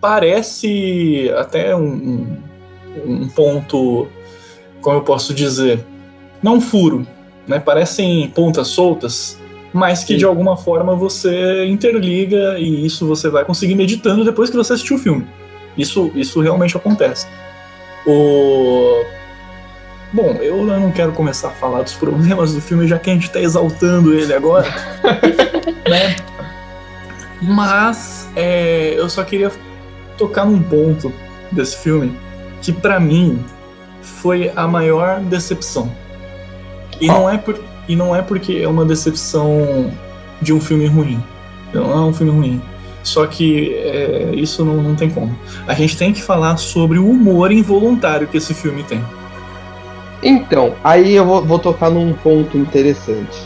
parece 0.00 1.30
até 1.36 1.74
um, 1.74 2.36
um 3.06 3.28
ponto, 3.28 4.08
como 4.80 4.98
eu 4.98 5.02
posso 5.02 5.32
dizer, 5.32 5.84
não 6.42 6.60
furo, 6.60 7.06
né? 7.46 7.58
Parecem 7.58 8.28
pontas 8.28 8.68
soltas, 8.68 9.38
mas 9.72 10.04
que 10.04 10.14
Sim. 10.14 10.18
de 10.18 10.24
alguma 10.24 10.56
forma 10.56 10.94
você 10.94 11.64
interliga 11.66 12.58
e 12.58 12.84
isso 12.84 13.06
você 13.06 13.28
vai 13.28 13.44
conseguir 13.44 13.74
meditando 13.74 14.24
depois 14.24 14.50
que 14.50 14.56
você 14.56 14.74
assistiu 14.74 14.96
o 14.96 14.98
filme. 14.98 15.26
Isso, 15.76 16.10
isso 16.14 16.40
realmente 16.40 16.76
acontece. 16.76 17.26
O 18.06 19.02
Bom, 20.14 20.38
eu 20.40 20.64
não 20.64 20.92
quero 20.92 21.10
começar 21.10 21.48
a 21.48 21.50
falar 21.50 21.82
dos 21.82 21.94
problemas 21.94 22.54
do 22.54 22.60
filme, 22.60 22.86
já 22.86 23.00
que 23.00 23.10
a 23.10 23.14
gente 23.14 23.28
tá 23.28 23.40
exaltando 23.40 24.14
ele 24.14 24.32
agora. 24.32 24.68
né? 25.90 26.14
Mas 27.42 28.28
é, 28.36 28.94
eu 28.96 29.10
só 29.10 29.24
queria 29.24 29.50
tocar 30.16 30.44
num 30.44 30.62
ponto 30.62 31.12
desse 31.50 31.78
filme 31.78 32.16
que 32.62 32.72
para 32.72 33.00
mim 33.00 33.44
foi 34.02 34.52
a 34.54 34.68
maior 34.68 35.18
decepção. 35.18 35.90
E 37.00 37.08
não, 37.08 37.28
é 37.28 37.36
por, 37.36 37.60
e 37.88 37.96
não 37.96 38.14
é 38.14 38.22
porque 38.22 38.58
é 38.62 38.68
uma 38.68 38.84
decepção 38.84 39.92
de 40.40 40.52
um 40.52 40.60
filme 40.60 40.86
ruim. 40.86 41.20
Não 41.72 41.90
é 41.90 42.00
um 42.02 42.12
filme 42.12 42.30
ruim. 42.30 42.62
Só 43.02 43.26
que 43.26 43.74
é, 43.74 44.30
isso 44.36 44.64
não, 44.64 44.76
não 44.76 44.94
tem 44.94 45.10
como. 45.10 45.36
A 45.66 45.74
gente 45.74 45.96
tem 45.96 46.12
que 46.12 46.22
falar 46.22 46.56
sobre 46.56 47.00
o 47.00 47.10
humor 47.10 47.50
involuntário 47.50 48.28
que 48.28 48.36
esse 48.36 48.54
filme 48.54 48.84
tem. 48.84 49.04
Então, 50.24 50.74
aí 50.82 51.14
eu 51.14 51.26
vou, 51.26 51.44
vou 51.44 51.58
tocar 51.58 51.90
num 51.90 52.14
ponto 52.14 52.56
interessante. 52.56 53.38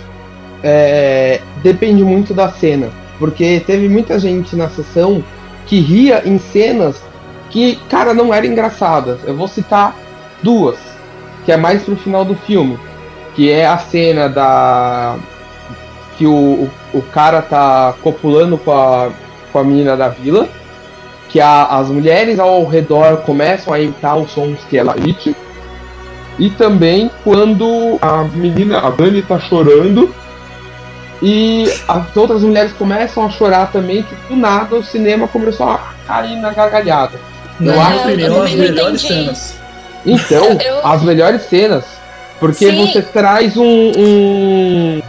É, 0.63 1.41
depende 1.61 2.05
muito 2.05 2.33
da 2.33 2.49
cena, 2.51 2.91
porque 3.19 3.61
teve 3.67 3.89
muita 3.89 4.19
gente 4.19 4.55
na 4.55 4.69
sessão 4.71 5.23
que 5.67 5.81
ria 5.81 6.23
em 6.25 6.39
cenas 6.39 7.03
que, 7.51 7.77
cara, 7.89 8.15
não 8.15 8.33
eram 8.33 8.47
engraçadas. 8.47 9.19
Eu 9.25 9.37
vou 9.37 9.49
citar 9.49 9.97
duas, 10.41 10.79
que 11.45 11.51
é 11.51 11.57
mais 11.57 11.83
pro 11.83 11.97
final 11.97 12.25
do 12.25 12.37
filme, 12.37 12.79
que 13.35 13.51
é 13.51 13.67
a 13.67 13.79
cena 13.79 14.29
da 14.29 15.17
que 16.17 16.27
o, 16.27 16.69
o, 16.93 17.03
cara 17.13 17.41
tá 17.41 17.95
copulando 18.03 18.59
com 18.59 18.73
a, 18.73 19.09
com 19.53 19.59
a 19.61 19.65
menina 19.65 19.97
da 19.97 20.09
vila, 20.09 20.49
que 21.29 21.41
a, 21.41 21.67
as 21.67 21.89
mulheres 21.89 22.41
ao 22.41 22.65
redor 22.65 23.19
começam 23.19 23.73
a 23.73 23.79
imitar 23.79 24.19
os 24.19 24.33
sons 24.33 24.59
que 24.69 24.77
ela 24.77 24.97
emite 24.97 25.37
e 26.39 26.51
também 26.51 27.11
quando 27.25 27.99
a 28.01 28.25
menina, 28.25 28.79
a 28.79 28.91
Dani, 28.91 29.23
tá 29.23 29.39
chorando 29.41 30.15
e 31.21 31.65
as 31.89 32.17
outras 32.17 32.43
mulheres 32.43 32.73
começam 32.73 33.27
a 33.27 33.31
chorar 33.31 33.73
também, 33.73 34.05
que 34.05 34.15
do 34.29 34.37
nada 34.37 34.77
o 34.77 34.85
cinema 34.85 35.27
começou 35.27 35.69
a 35.69 35.93
cair 36.07 36.37
na 36.37 36.53
gargalhada. 36.53 37.19
Na 37.59 37.73
minha 37.73 37.87
acho 37.87 37.99
opinião, 38.05 38.43
as 38.43 38.55
melhores 38.55 39.01
cenas. 39.01 39.59
Então, 40.07 40.45
eu... 40.65 40.87
as 40.87 41.03
melhores 41.03 41.43
cenas. 41.43 41.85
Porque 42.39 42.71
Sim. 42.71 42.87
você 42.87 43.03
traz 43.03 43.57
um, 43.57 43.65
um, 43.65 45.03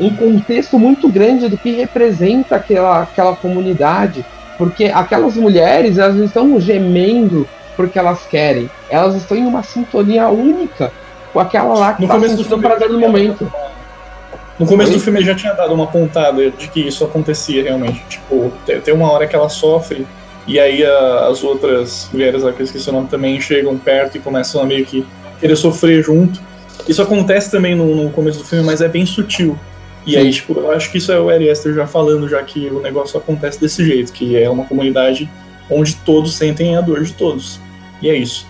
um 0.00 0.10
contexto 0.16 0.76
muito 0.80 1.08
grande 1.08 1.48
do 1.48 1.56
que 1.56 1.70
representa 1.70 2.56
aquela, 2.56 3.02
aquela 3.02 3.36
comunidade. 3.36 4.24
Porque 4.58 4.86
aquelas 4.86 5.36
mulheres, 5.36 5.96
elas 5.96 6.16
estão 6.16 6.60
gemendo 6.60 7.48
porque 7.80 7.98
elas 7.98 8.26
querem. 8.26 8.70
Elas 8.90 9.14
estão 9.14 9.34
em 9.34 9.46
uma 9.46 9.62
sintonia 9.62 10.28
única 10.28 10.92
com 11.32 11.40
aquela 11.40 11.72
lá 11.78 11.94
que 11.94 12.02
no 12.02 12.08
tá 12.08 12.14
começo 12.14 12.36
do 12.36 12.44
filme 12.44 12.62
prazer 12.62 12.90
no 12.90 13.00
momento. 13.00 13.50
No 14.58 14.66
começo 14.66 14.92
do 14.92 15.00
filme 15.00 15.24
já 15.24 15.34
tinha 15.34 15.54
dado 15.54 15.72
uma 15.72 15.86
pontada 15.86 16.50
de 16.50 16.68
que 16.68 16.80
isso 16.80 17.02
acontecia 17.02 17.62
realmente. 17.62 18.04
Tipo, 18.06 18.52
tem 18.84 18.92
uma 18.92 19.10
hora 19.10 19.26
que 19.26 19.34
ela 19.34 19.48
sofre 19.48 20.06
e 20.46 20.60
aí 20.60 20.84
a, 20.84 21.28
as 21.28 21.42
outras 21.42 22.10
mulheres 22.12 22.42
lá 22.42 22.52
que 22.52 22.60
eu 22.60 22.64
esqueci 22.64 22.90
o 22.90 22.92
nome 22.92 23.08
também 23.08 23.40
chegam 23.40 23.78
perto 23.78 24.18
e 24.18 24.20
começam 24.20 24.60
a 24.60 24.66
meio 24.66 24.84
que 24.84 25.06
querer 25.40 25.56
sofrer 25.56 26.04
junto. 26.04 26.38
Isso 26.86 27.00
acontece 27.00 27.50
também 27.50 27.74
no, 27.74 27.94
no 27.94 28.10
começo 28.10 28.40
do 28.40 28.44
filme, 28.44 28.66
mas 28.66 28.82
é 28.82 28.88
bem 28.88 29.06
sutil. 29.06 29.58
E 30.06 30.12
Sim. 30.12 30.18
aí, 30.18 30.30
tipo, 30.30 30.52
eu 30.52 30.70
acho 30.70 30.92
que 30.92 30.98
isso 30.98 31.10
é 31.10 31.18
o 31.18 31.30
Ari 31.30 31.48
Aster 31.48 31.72
já 31.72 31.86
falando, 31.86 32.28
já 32.28 32.42
que 32.42 32.66
o 32.66 32.80
negócio 32.80 33.18
acontece 33.18 33.58
desse 33.58 33.82
jeito, 33.82 34.12
que 34.12 34.36
é 34.36 34.50
uma 34.50 34.64
comunidade 34.64 35.30
onde 35.70 35.96
todos 35.96 36.36
sentem 36.36 36.76
a 36.76 36.82
dor 36.82 37.02
de 37.02 37.14
todos. 37.14 37.58
E 38.00 38.08
é 38.08 38.16
isso. 38.16 38.46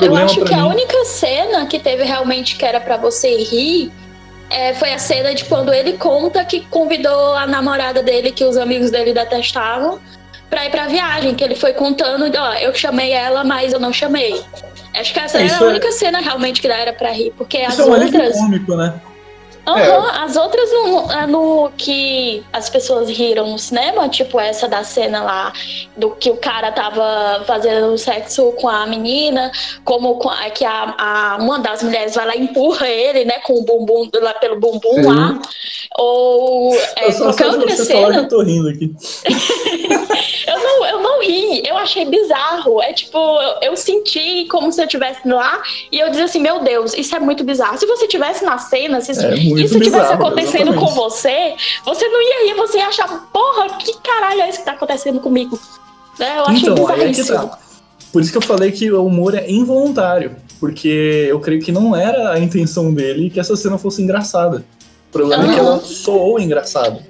Eu 0.00 0.14
acho 0.16 0.44
que 0.44 0.54
mim... 0.54 0.60
a 0.60 0.66
única 0.66 1.04
cena 1.04 1.66
que 1.66 1.78
teve 1.78 2.04
realmente 2.04 2.56
que 2.56 2.64
era 2.64 2.80
para 2.80 2.96
você 2.96 3.36
rir 3.36 3.90
é, 4.48 4.74
foi 4.74 4.92
a 4.92 4.98
cena 4.98 5.34
de 5.34 5.44
quando 5.46 5.72
ele 5.72 5.94
conta 5.94 6.44
que 6.44 6.60
convidou 6.66 7.34
a 7.34 7.46
namorada 7.46 8.02
dele, 8.02 8.30
que 8.30 8.44
os 8.44 8.56
amigos 8.56 8.90
dele 8.90 9.12
detestavam, 9.12 9.98
pra 10.50 10.66
ir 10.66 10.70
pra 10.70 10.86
viagem, 10.86 11.34
que 11.34 11.42
ele 11.42 11.54
foi 11.54 11.72
contando, 11.72 12.30
ó, 12.36 12.54
eu 12.54 12.74
chamei 12.74 13.12
ela, 13.12 13.42
mas 13.42 13.72
eu 13.72 13.80
não 13.80 13.92
chamei. 13.92 14.42
Acho 14.94 15.12
que 15.12 15.18
essa 15.18 15.38
é, 15.38 15.46
era 15.46 15.56
a 15.56 15.62
única 15.62 15.88
é... 15.88 15.92
cena 15.92 16.20
realmente 16.20 16.60
que 16.60 16.68
era 16.68 16.92
pra 16.92 17.10
rir, 17.10 17.32
porque 17.36 17.58
isso 17.58 17.70
as 17.70 17.78
é 17.80 17.84
um 17.84 18.04
outras. 18.04 18.36
cômico, 18.36 18.76
né? 18.76 19.00
Uhum, 19.66 19.78
é. 19.78 20.24
As 20.24 20.36
outras 20.36 20.70
no, 20.72 21.12
é 21.12 21.26
no, 21.26 21.70
que 21.76 22.42
as 22.52 22.68
pessoas 22.68 23.08
riram 23.08 23.50
no 23.50 23.58
cinema, 23.58 24.08
tipo 24.08 24.40
essa 24.40 24.66
da 24.66 24.82
cena 24.82 25.22
lá 25.22 25.52
do 25.96 26.10
que 26.10 26.30
o 26.30 26.36
cara 26.36 26.72
tava 26.72 27.44
fazendo 27.46 27.96
sexo 27.96 28.52
com 28.52 28.68
a 28.68 28.86
menina, 28.86 29.52
como 29.84 30.20
é 30.42 30.50
que 30.50 30.64
a, 30.64 30.94
a, 30.98 31.36
uma 31.40 31.60
das 31.60 31.82
mulheres 31.82 32.14
vai 32.14 32.26
lá 32.26 32.36
e 32.36 32.40
empurra 32.40 32.88
ele, 32.88 33.24
né, 33.24 33.38
com 33.40 33.54
o 33.54 33.64
bumbum 33.64 34.08
lá 34.20 34.34
pelo 34.34 34.58
bumbum 34.58 34.94
Sim. 34.94 35.06
lá. 35.06 35.40
Ou 35.98 36.74
é, 36.96 37.06
eu 37.06 37.12
só, 37.12 37.24
qualquer 37.24 37.46
outra 37.48 37.76
cena. 37.76 38.00
Falar 38.00 38.12
que 38.12 38.18
eu 38.18 38.28
tô 38.28 38.42
rindo 38.42 38.68
aqui. 38.68 38.94
eu, 40.46 40.58
não, 40.58 40.86
eu 40.86 41.00
não 41.00 41.22
ri. 41.22 41.62
Eu, 41.66 41.76
achei 41.76 42.04
bizarro. 42.04 42.82
É 42.82 42.92
tipo, 42.92 43.18
eu, 43.18 43.70
eu 43.70 43.76
senti 43.76 44.46
como 44.46 44.72
se 44.72 44.80
eu 44.80 44.86
estivesse 44.86 45.26
lá 45.28 45.62
e 45.90 45.98
eu 45.98 46.08
dizia 46.08 46.24
assim: 46.24 46.40
Meu 46.40 46.60
Deus, 46.60 46.94
isso 46.94 47.14
é 47.14 47.20
muito 47.20 47.44
bizarro. 47.44 47.76
Se 47.78 47.86
você 47.86 48.06
estivesse 48.06 48.44
na 48.44 48.58
cena, 48.58 49.00
se 49.00 49.12
É 49.12 49.34
muito 49.52 49.64
isso 49.66 49.80
tivesse 49.80 50.12
acontecendo 50.12 50.74
com 50.74 50.86
você, 50.86 51.54
você 51.84 52.08
não 52.08 52.20
ia 52.22 52.46
rir, 52.46 52.54
você 52.54 52.78
ia 52.78 52.86
achar, 52.88 53.08
porra, 53.32 53.68
que 53.78 53.96
caralho 54.00 54.42
é 54.42 54.48
isso 54.50 54.58
que 54.60 54.64
tá 54.64 54.72
acontecendo 54.72 55.20
comigo? 55.20 55.58
Né? 56.18 56.38
Eu 56.38 56.42
achei 56.44 56.68
Então, 56.68 56.90
é 56.90 56.94
que 56.98 57.06
bizarríssimo. 57.06 57.38
tá. 57.48 57.58
Por 58.12 58.20
isso 58.22 58.30
que 58.30 58.38
eu 58.38 58.42
falei 58.42 58.70
que 58.72 58.90
o 58.92 59.06
humor 59.06 59.34
é 59.34 59.50
involuntário. 59.50 60.36
Porque 60.60 61.26
eu 61.28 61.40
creio 61.40 61.60
que 61.60 61.72
não 61.72 61.96
era 61.96 62.32
a 62.32 62.38
intenção 62.38 62.94
dele 62.94 63.28
que 63.30 63.40
essa 63.40 63.56
cena 63.56 63.78
fosse 63.78 64.00
engraçada. 64.00 64.64
O 65.08 65.12
problema 65.12 65.50
é 65.50 65.52
que 65.54 65.58
ela 65.58 65.80
soou 65.80 66.38
engraçada. 66.38 67.00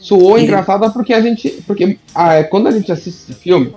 Soou 0.00 0.38
E- 0.38 0.44
engraçada 0.44 0.88
porque 0.88 1.12
a 1.12 1.20
gente. 1.20 1.50
Porque 1.66 1.98
ah, 2.14 2.42
quando 2.44 2.68
a 2.68 2.70
gente 2.70 2.90
assiste 2.90 3.18
esse 3.30 3.34
filme, 3.34 3.74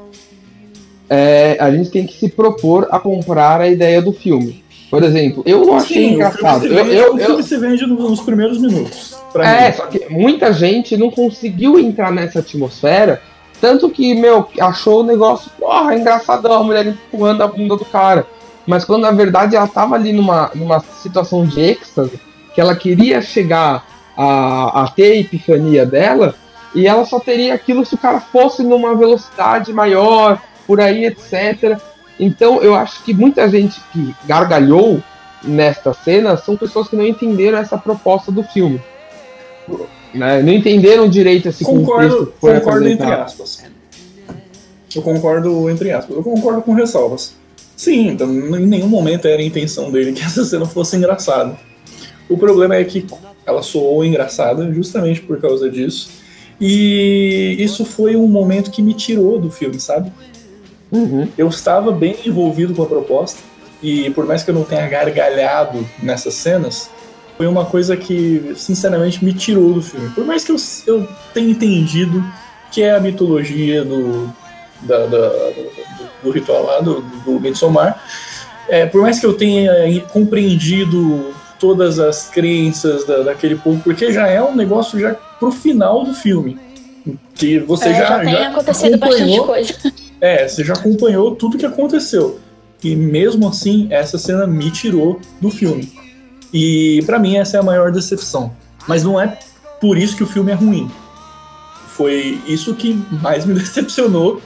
é, 1.10 1.58
a 1.60 1.72
gente 1.72 1.90
tem 1.90 2.06
que 2.06 2.18
se 2.18 2.30
propor 2.30 2.88
a 2.92 3.00
comprar 3.00 3.60
a 3.62 3.68
ideia 3.68 4.02
do 4.02 4.14
filme. 4.14 4.64
Por 4.90 5.04
exemplo, 5.04 5.44
eu 5.46 5.66
não 5.66 5.76
achei 5.76 5.98
Sim, 6.08 6.14
engraçado. 6.16 6.58
O 6.58 6.62
filme, 6.62 6.76
Eu, 6.78 6.84
se 6.84 6.90
vende, 6.90 6.96
eu, 7.02 7.14
o 7.14 7.20
eu- 7.20 7.26
filme 7.28 7.44
se 7.44 7.58
vende 7.58 7.86
no- 7.86 8.10
nos 8.10 8.22
primeiros 8.22 8.58
minutos. 8.60 9.18
É, 9.36 9.68
mim. 9.70 9.74
só 9.78 9.86
que 9.86 10.06
muita 10.10 10.52
gente 10.52 10.98
não 10.98 11.12
conseguiu 11.12 11.78
entrar 11.80 12.12
nessa 12.12 12.40
atmosfera. 12.40 13.22
Tanto 13.62 13.90
que, 13.90 14.16
meu, 14.16 14.48
achou 14.60 15.02
o 15.02 15.04
negócio, 15.04 15.52
porra, 15.60 15.96
engraçadão, 15.96 16.54
a 16.54 16.64
mulher 16.64 16.88
empurrando 16.88 17.44
a 17.44 17.48
bunda 17.48 17.76
do 17.76 17.86
cara. 17.86 18.26
Mas 18.66 18.86
quando 18.86 19.02
na 19.02 19.12
verdade 19.12 19.56
ela 19.56 19.68
tava 19.68 19.96
ali 19.96 20.12
numa, 20.14 20.50
numa 20.56 20.80
situação 20.80 21.46
de 21.46 21.60
êxtase, 21.60 22.20
que 22.56 22.62
ela 22.62 22.76
queria 22.76 23.22
chegar 23.22 23.86
a, 24.18 24.84
a 24.84 24.88
ter 24.88 25.12
a 25.12 25.16
epifania 25.18 25.86
dela, 25.86 26.34
e 26.74 26.88
ela 26.88 27.06
só 27.06 27.20
teria 27.20 27.54
aquilo 27.54 27.86
se 27.86 27.96
o 27.96 27.98
cara 27.98 28.20
fosse 28.20 28.64
numa 28.64 28.96
velocidade 28.96 29.74
maior, 29.74 30.40
por 30.66 30.80
aí, 30.80 31.06
etc. 31.06 31.80
Então 32.20 32.62
eu 32.62 32.76
acho 32.76 33.04
que 33.04 33.14
muita 33.14 33.48
gente 33.50 33.80
que 33.94 34.14
gargalhou 34.26 35.02
nesta 35.44 35.94
cena 35.94 36.36
são 36.36 36.58
pessoas 36.58 36.90
que 36.90 36.96
não 36.96 37.06
entenderam 37.06 37.58
essa 37.58 37.78
proposta 37.78 38.32
do 38.32 38.44
filme. 38.44 38.82
Né? 40.14 40.42
Não 40.42 40.52
entenderam 40.52 41.08
direito 41.08 41.48
esse 41.48 41.64
Concordo, 41.64 42.34
foi 42.40 42.60
concordo 42.60 42.88
entre 42.88 43.06
apresentado. 43.06 43.26
aspas. 43.26 43.64
Eu 44.94 45.02
concordo 45.02 45.70
entre 45.70 45.92
aspas. 45.92 46.16
Eu 46.16 46.24
concordo 46.24 46.62
com 46.62 46.74
ressalvas. 46.74 47.36
Sim, 47.76 48.10
então, 48.10 48.30
em 48.30 48.66
nenhum 48.66 48.90
momento 48.90 49.26
era 49.26 49.42
a 49.42 49.46
intenção 49.46 49.92
dele 49.92 50.12
que 50.12 50.22
essa 50.26 50.44
cena 50.44 50.66
fosse 50.66 50.98
engraçada. 50.98 51.58
O 52.28 52.38
problema 52.38 52.76
é 52.76 52.84
que 52.84 53.06
ela 53.46 53.62
soou 53.62 54.04
engraçada 54.04 54.72
justamente 54.74 55.22
por 55.22 55.40
causa 55.40 55.70
disso. 55.70 56.10
E 56.60 57.56
isso 57.58 57.86
foi 57.86 58.16
um 58.16 58.28
momento 58.28 58.70
que 58.70 58.82
me 58.82 58.94
tirou 58.94 59.40
do 59.40 59.50
filme, 59.50 59.80
sabe? 59.80 60.12
Uhum. 60.92 61.28
Eu 61.38 61.48
estava 61.48 61.92
bem 61.92 62.16
envolvido 62.26 62.74
com 62.74 62.84
a 62.84 62.86
proposta. 62.86 63.40
E 63.82 64.10
por 64.12 64.26
mais 64.26 64.44
que 64.44 64.50
eu 64.52 64.56
não 64.56 64.64
tenha 64.64 64.88
gargalhado 64.88 65.88
nessas 66.04 66.34
cenas, 66.34 66.90
foi 67.38 67.48
uma 67.48 67.64
coisa 67.66 67.96
que, 67.96 68.52
sinceramente, 68.58 69.24
me 69.24 69.32
tirou 69.34 69.74
do 69.74 69.82
filme. 69.82 70.10
Por 70.10 70.26
mais 70.26 70.44
que 70.44 70.52
eu, 70.52 70.58
eu 70.88 71.08
tenha 71.34 71.50
entendido 71.50 72.22
que 72.72 72.82
é 72.82 72.92
a 72.92 73.00
mitologia 73.00 73.86
do, 73.86 74.30
da- 74.82 75.06
da- 75.06 75.30
do, 75.30 75.70
do 76.24 76.32
ritual 76.32 76.66
lá, 76.66 76.82
do, 76.82 77.02
do 77.26 77.40
Midsommar, 77.40 78.04
é, 78.68 78.86
por 78.86 79.02
mais 79.02 79.20
que 79.20 79.26
eu 79.26 79.34
tenha 79.34 79.72
compreendido 80.12 81.34
todas 81.60 82.00
as 82.00 82.28
crenças 82.30 83.06
da- 83.06 83.24
daquele 83.24 83.56
povo, 83.56 83.82
porque 83.84 84.12
já 84.12 84.28
é 84.28 84.42
um 84.42 84.56
negócio 84.56 85.00
já 85.00 85.14
pro 85.14 85.52
final 85.52 86.04
do 86.04 86.14
filme. 86.14 86.58
Que 87.34 87.60
você 87.60 87.90
É, 87.90 87.94
já, 87.94 88.06
já, 88.06 88.20
tem 88.20 88.32
já 88.34 88.50
acontecido 88.50 88.98
bastante 88.98 89.22
acompanhou 89.22 89.46
coisa. 89.46 89.74
É, 90.22 90.48
você 90.48 90.64
já 90.64 90.74
acompanhou 90.74 91.36
tudo 91.36 91.58
que 91.58 91.66
aconteceu. 91.66 92.40
E 92.84 92.96
mesmo 92.96 93.48
assim, 93.48 93.88
essa 93.90 94.18
cena 94.18 94.48
me 94.48 94.72
tirou 94.72 95.20
do 95.42 95.50
filme. 95.50 95.92
E 96.54 97.02
pra 97.06 97.20
mim 97.20 97.36
essa 97.38 97.58
é 97.58 97.60
a 97.60 97.64
maior 97.64 97.92
decepção. 97.92 98.54
Mas 98.88 99.04
não 99.04 99.20
é 99.20 99.38
por 99.82 99.98
isso 99.98 100.16
que 100.16 100.24
o 100.24 100.28
filme 100.28 100.52
é 100.52 100.56
ruim. 100.56 100.90
Foi 101.88 102.40
isso 102.48 102.74
que 102.76 102.94
mais 103.22 103.46
me 103.46 103.54
decepcionou 103.60 104.42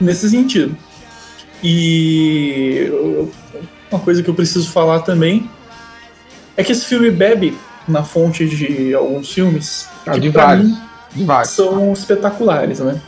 nesse 0.00 0.28
sentido. 0.30 0.76
E 1.62 2.90
uma 3.90 4.00
coisa 4.00 4.22
que 4.22 4.28
eu 4.30 4.34
preciso 4.34 4.70
falar 4.70 5.00
também 5.00 5.48
é 6.56 6.62
que 6.62 6.72
esse 6.72 6.84
filme 6.86 7.10
bebe 7.10 7.56
na 7.86 8.04
fonte 8.04 8.46
de 8.46 8.94
alguns 8.94 9.32
filmes 9.32 9.88
Ah, 10.06 10.12
que 10.12 10.20
de 10.20 10.28
vários. 10.28 10.66
mim 10.68 10.78
De 11.14 11.24
vários. 11.24 11.50
são 11.52 11.92
espetaculares, 11.92 12.80
né? 12.80 13.00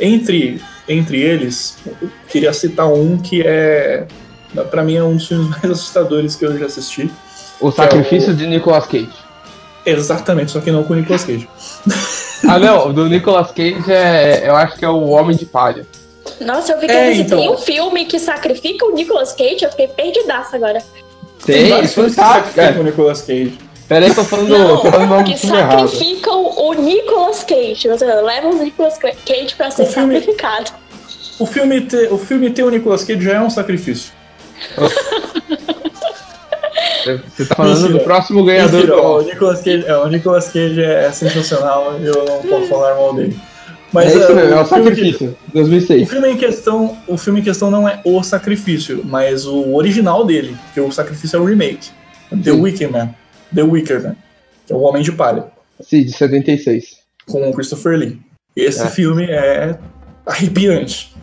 Entre, 0.00 0.60
entre 0.88 1.20
eles, 1.20 1.76
eu 1.86 2.08
queria 2.28 2.52
citar 2.52 2.86
um 2.92 3.18
que 3.18 3.42
é, 3.44 4.06
Pra 4.70 4.82
mim, 4.82 4.96
é 4.96 5.02
um 5.04 5.16
dos 5.16 5.26
filmes 5.28 5.48
mais 5.50 5.64
assustadores 5.64 6.34
que 6.34 6.44
eu 6.46 6.58
já 6.58 6.66
assisti. 6.66 7.10
O 7.60 7.70
sacrifício 7.70 8.34
de 8.34 8.46
Nicolas 8.46 8.86
Cage. 8.86 9.08
Exatamente, 9.84 10.50
só 10.52 10.60
que 10.60 10.70
não 10.70 10.82
com 10.84 10.92
o 10.94 10.96
Nicolas 10.96 11.24
Cage. 11.24 11.48
Ah, 12.46 12.58
não, 12.58 12.90
o 12.90 12.92
do 12.92 13.08
Nicolas 13.08 13.50
Cage 13.50 13.90
é. 13.90 14.46
Eu 14.46 14.54
acho 14.54 14.76
que 14.76 14.84
é 14.84 14.88
o 14.88 15.08
Homem 15.08 15.34
de 15.34 15.46
Palha. 15.46 15.86
Nossa, 16.42 16.72
eu 16.72 16.78
vi 16.80 16.86
que 16.86 16.92
É, 16.92 17.14
então. 17.14 17.38
tem 17.38 17.50
um 17.50 17.56
filme 17.56 18.04
que 18.04 18.18
sacrifica 18.18 18.84
o 18.84 18.92
Nicolas 18.92 19.32
Cage, 19.32 19.62
eu 19.64 19.70
fiquei 19.70 19.88
perdidaça 19.88 20.54
agora. 20.54 20.82
Tem, 21.44 21.70
vários 21.70 21.94
filmes 21.94 22.14
que 22.14 22.20
sacrificam 22.20 22.64
É. 22.64 22.78
o 22.78 22.82
Nicolas 22.82 23.22
Cage. 23.22 23.58
Peraí, 23.88 24.12
tô 24.14 24.24
falando, 24.24 24.48
Não, 24.48 24.76
tô 24.80 24.90
falando 24.90 25.06
o 25.06 25.14
nome 25.14 25.24
que 25.24 25.32
do 25.34 25.38
filme 25.38 25.56
errado. 25.58 25.88
sacrificam 25.88 26.44
o 26.58 26.72
Nicolas 26.74 27.44
Cage. 27.44 27.88
Você 27.88 28.04
leva 28.04 28.48
o 28.48 28.54
Nicolas 28.62 28.98
Cage 28.98 29.54
pra 29.56 29.70
ser 29.70 29.82
O 29.82 29.86
filme- 29.86 30.14
sacrificado. 30.20 30.70
O 31.38 31.46
filme, 31.46 31.80
ter, 31.82 32.12
o 32.12 32.18
filme 32.18 32.50
ter 32.50 32.62
o 32.64 32.70
Nicolas 32.70 33.04
Cage 33.04 33.20
já 33.22 33.34
é 33.34 33.40
um 33.40 33.50
sacrifício. 33.50 34.12
Você 37.36 37.44
tá 37.46 37.54
falando 37.54 37.74
Mentira. 37.82 37.98
do 37.98 38.00
próximo 38.04 38.44
ganhador 38.44 38.80
Mentira, 38.80 38.96
do 38.96 39.02
o 39.02 39.22
Nicolas 39.22 39.60
Cage, 39.60 39.84
é, 39.86 39.96
o 39.96 40.08
Nicolas 40.08 40.46
Cage 40.48 40.82
é 40.82 41.12
sensacional, 41.12 41.94
eu 42.00 42.24
não 42.24 42.38
posso 42.42 42.66
falar 42.66 42.94
mal 42.96 43.14
dele. 43.14 43.38
Mas 43.92 44.12
é 44.12 44.18
isso 44.18 44.32
é, 44.32 44.34
mesmo, 44.34 44.54
é 44.54 44.60
o 44.60 44.64
filme 44.66 44.82
que- 44.90 44.96
sacrifício, 44.96 45.36
O 45.48 45.52
2006. 45.52 46.10
filme 46.10 46.28
em 46.30 46.36
questão, 46.36 46.96
o 47.06 47.16
filme 47.16 47.40
em 47.40 47.44
questão 47.44 47.70
não 47.70 47.88
é 47.88 48.00
o 48.04 48.20
sacrifício, 48.24 49.02
mas 49.04 49.46
o 49.46 49.74
original 49.76 50.24
dele, 50.24 50.56
que 50.74 50.80
o 50.80 50.90
sacrifício 50.90 51.36
é 51.36 51.40
o 51.40 51.44
remake. 51.44 51.90
The 52.30 52.50
Sim. 52.50 52.60
Wicker 52.60 52.90
Man. 52.90 53.10
The 53.56 53.62
Wicker 53.62 54.02
Man. 54.02 54.16
Que 54.66 54.72
é 54.72 54.76
o 54.76 54.80
Homem 54.80 55.02
de 55.02 55.10
Palha, 55.12 55.46
Sim, 55.80 56.04
de 56.04 56.12
76. 56.12 56.98
com 57.26 57.48
o 57.48 57.52
Christopher 57.52 57.98
Lee. 57.98 58.20
Esse 58.54 58.82
É. 58.82 58.86
filme 58.88 59.24
é 59.24 59.78
arrepiante. 60.24 61.14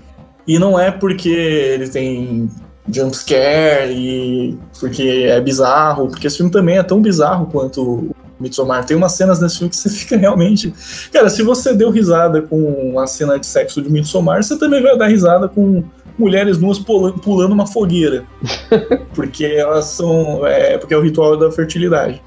E 0.47 0.59
não 0.59 0.77
é 0.79 0.91
porque 0.91 1.29
ele 1.29 1.87
tem 1.87 2.49
jumpscare 2.91 3.91
e 3.93 4.57
porque 4.79 5.25
é 5.29 5.39
bizarro, 5.39 6.07
porque 6.09 6.27
esse 6.27 6.37
filme 6.37 6.51
também 6.51 6.77
é 6.77 6.83
tão 6.83 7.01
bizarro 7.01 7.45
quanto 7.47 7.81
o 7.81 8.15
Midsommar. 8.39 8.85
Tem 8.85 8.95
umas 8.97 9.13
cenas 9.13 9.39
nesse 9.39 9.57
filme 9.57 9.69
que 9.69 9.75
você 9.77 9.89
fica 9.89 10.17
realmente. 10.17 10.73
Cara, 11.11 11.29
se 11.29 11.43
você 11.43 11.73
deu 11.73 11.89
risada 11.89 12.41
com 12.41 12.99
a 12.99 13.07
cena 13.07 13.39
de 13.39 13.45
sexo 13.45 13.81
de 13.81 13.89
Midsommar, 13.89 14.43
você 14.43 14.57
também 14.57 14.81
vai 14.81 14.97
dar 14.97 15.07
risada 15.07 15.47
com 15.47 15.83
mulheres 16.17 16.57
nuas 16.59 16.79
pula- 16.79 17.13
pulando 17.13 17.53
uma 17.53 17.67
fogueira. 17.67 18.25
porque 19.13 19.45
elas 19.45 19.85
são. 19.85 20.45
É, 20.45 20.77
porque 20.77 20.93
é 20.93 20.97
o 20.97 21.01
ritual 21.01 21.37
da 21.37 21.51
fertilidade. 21.51 22.21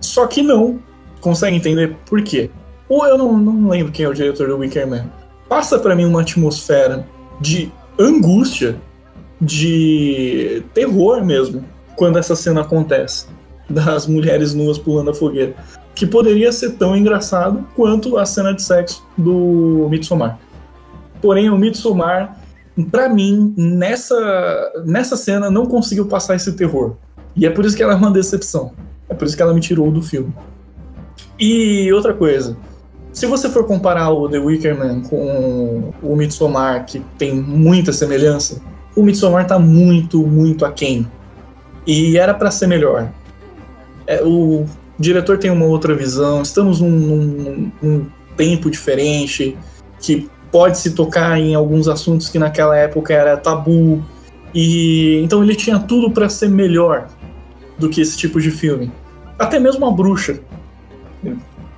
Só 0.00 0.26
que 0.26 0.42
não 0.42 0.78
consegue 1.20 1.56
entender 1.56 1.96
por 2.08 2.22
quê. 2.22 2.50
Ou 2.88 3.04
eu 3.06 3.18
não, 3.18 3.36
não 3.36 3.68
lembro 3.68 3.92
quem 3.92 4.04
é 4.04 4.08
o 4.08 4.14
diretor 4.14 4.48
do 4.48 4.58
Wicker 4.58 4.86
Man. 4.86 5.06
Passa 5.48 5.78
pra 5.78 5.94
mim 5.94 6.04
uma 6.04 6.20
atmosfera 6.20 7.06
de 7.40 7.70
angústia, 7.98 8.76
de 9.40 10.62
terror 10.74 11.24
mesmo, 11.24 11.64
quando 11.96 12.18
essa 12.18 12.34
cena 12.36 12.60
acontece. 12.62 13.26
Das 13.68 14.06
mulheres 14.06 14.54
nuas 14.54 14.78
pulando 14.78 15.10
a 15.10 15.14
fogueira. 15.14 15.54
Que 15.94 16.06
poderia 16.06 16.52
ser 16.52 16.72
tão 16.72 16.96
engraçado 16.96 17.66
quanto 17.74 18.18
a 18.18 18.24
cena 18.26 18.52
de 18.54 18.62
sexo 18.62 19.04
do 19.16 19.88
Midsommar. 19.90 20.38
Porém, 21.20 21.50
o 21.50 21.56
Midsommar, 21.56 22.35
pra 22.84 23.08
mim, 23.08 23.54
nessa, 23.56 24.72
nessa 24.84 25.16
cena, 25.16 25.50
não 25.50 25.66
conseguiu 25.66 26.06
passar 26.06 26.34
esse 26.36 26.52
terror. 26.52 26.94
E 27.34 27.46
é 27.46 27.50
por 27.50 27.64
isso 27.64 27.76
que 27.76 27.82
ela 27.82 27.92
é 27.92 27.96
uma 27.96 28.10
decepção. 28.10 28.72
É 29.08 29.14
por 29.14 29.26
isso 29.26 29.36
que 29.36 29.42
ela 29.42 29.54
me 29.54 29.60
tirou 29.60 29.90
do 29.90 30.02
filme. 30.02 30.32
E 31.38 31.92
outra 31.92 32.14
coisa, 32.14 32.56
se 33.12 33.26
você 33.26 33.48
for 33.48 33.66
comparar 33.66 34.10
o 34.10 34.28
The 34.28 34.38
Wicker 34.38 34.76
Man 34.78 35.00
com 35.02 35.92
o 36.02 36.16
Midsommar, 36.16 36.84
que 36.86 37.00
tem 37.18 37.34
muita 37.34 37.92
semelhança, 37.92 38.60
o 38.94 39.02
Midsommar 39.02 39.46
tá 39.46 39.58
muito, 39.58 40.26
muito 40.26 40.64
aquém. 40.64 41.06
E 41.86 42.16
era 42.18 42.32
pra 42.34 42.50
ser 42.50 42.66
melhor. 42.66 43.10
É, 44.06 44.22
o 44.24 44.64
diretor 44.98 45.38
tem 45.38 45.50
uma 45.50 45.66
outra 45.66 45.94
visão, 45.94 46.40
estamos 46.42 46.80
num, 46.80 46.88
num- 46.90 47.72
num 47.82 48.06
tempo 48.36 48.70
diferente, 48.70 49.56
que 50.00 50.28
pode 50.50 50.78
se 50.78 50.92
tocar 50.92 51.38
em 51.38 51.54
alguns 51.54 51.88
assuntos 51.88 52.28
que 52.28 52.38
naquela 52.38 52.76
época 52.76 53.12
era 53.12 53.36
tabu. 53.36 54.02
E 54.54 55.20
então 55.22 55.42
ele 55.42 55.54
tinha 55.54 55.78
tudo 55.78 56.10
pra 56.10 56.28
ser 56.28 56.48
melhor 56.48 57.08
do 57.78 57.88
que 57.88 58.00
esse 58.00 58.16
tipo 58.16 58.40
de 58.40 58.50
filme. 58.50 58.90
Até 59.38 59.58
mesmo 59.58 59.84
a 59.86 59.90
bruxa. 59.90 60.40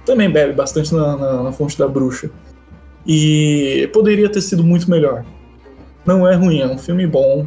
Também 0.04 0.31
bebe 0.31 0.52
bastante 0.54 0.94
na, 0.94 1.16
na- 1.16 1.42
na 1.44 1.52
fonte 1.52 1.76
da 1.78 1.88
bruxa. 1.88 2.31
E 3.07 3.88
poderia 3.92 4.28
ter 4.28 4.40
sido 4.40 4.62
muito 4.62 4.90
melhor. 4.90 5.24
Não 6.07 6.26
é 6.28 6.35
ruim, 6.35 6.61
é 6.61 6.66
um 6.66 6.78
filme 6.78 7.07
bom. 7.07 7.46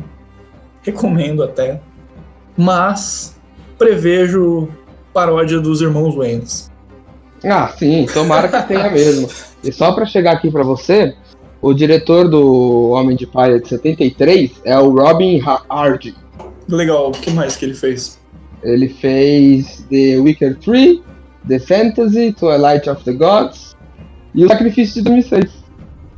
Recomendo 0.81 1.43
até. 1.43 1.81
Mas 2.57 3.35
prevejo 3.77 4.67
paródia 5.13 5.59
dos 5.59 5.81
irmãos 5.81 6.15
Waynes. 6.15 6.70
Ah, 7.43 7.67
sim, 7.69 8.05
tomara 8.13 8.47
que 8.47 8.67
tenha 8.67 8.89
mesmo. 8.91 9.27
E 9.63 9.71
só 9.71 9.91
pra 9.91 10.05
chegar 10.05 10.33
aqui 10.33 10.49
pra 10.51 10.63
você, 10.63 11.15
o 11.61 11.73
diretor 11.73 12.27
do 12.27 12.89
Homem 12.89 13.15
de 13.15 13.25
Palha 13.25 13.59
de 13.59 13.67
73 13.67 14.51
é 14.65 14.77
o 14.77 14.89
Robin 14.89 15.41
Hardy. 15.69 16.15
Legal, 16.67 17.09
o 17.09 17.11
que 17.11 17.31
mais 17.31 17.55
que 17.55 17.65
ele 17.65 17.73
fez? 17.73 18.19
Ele 18.63 18.89
fez 18.89 19.85
The 19.89 20.19
Wicker 20.19 20.57
Tree, 20.59 21.03
The 21.47 21.59
Fantasy, 21.59 22.33
Twilight 22.33 22.89
of 22.89 23.03
the 23.03 23.13
Gods 23.13 23.75
e 24.33 24.45
O 24.45 24.47
Sacrifício 24.47 24.95
de 24.95 25.09
2006. 25.09 25.61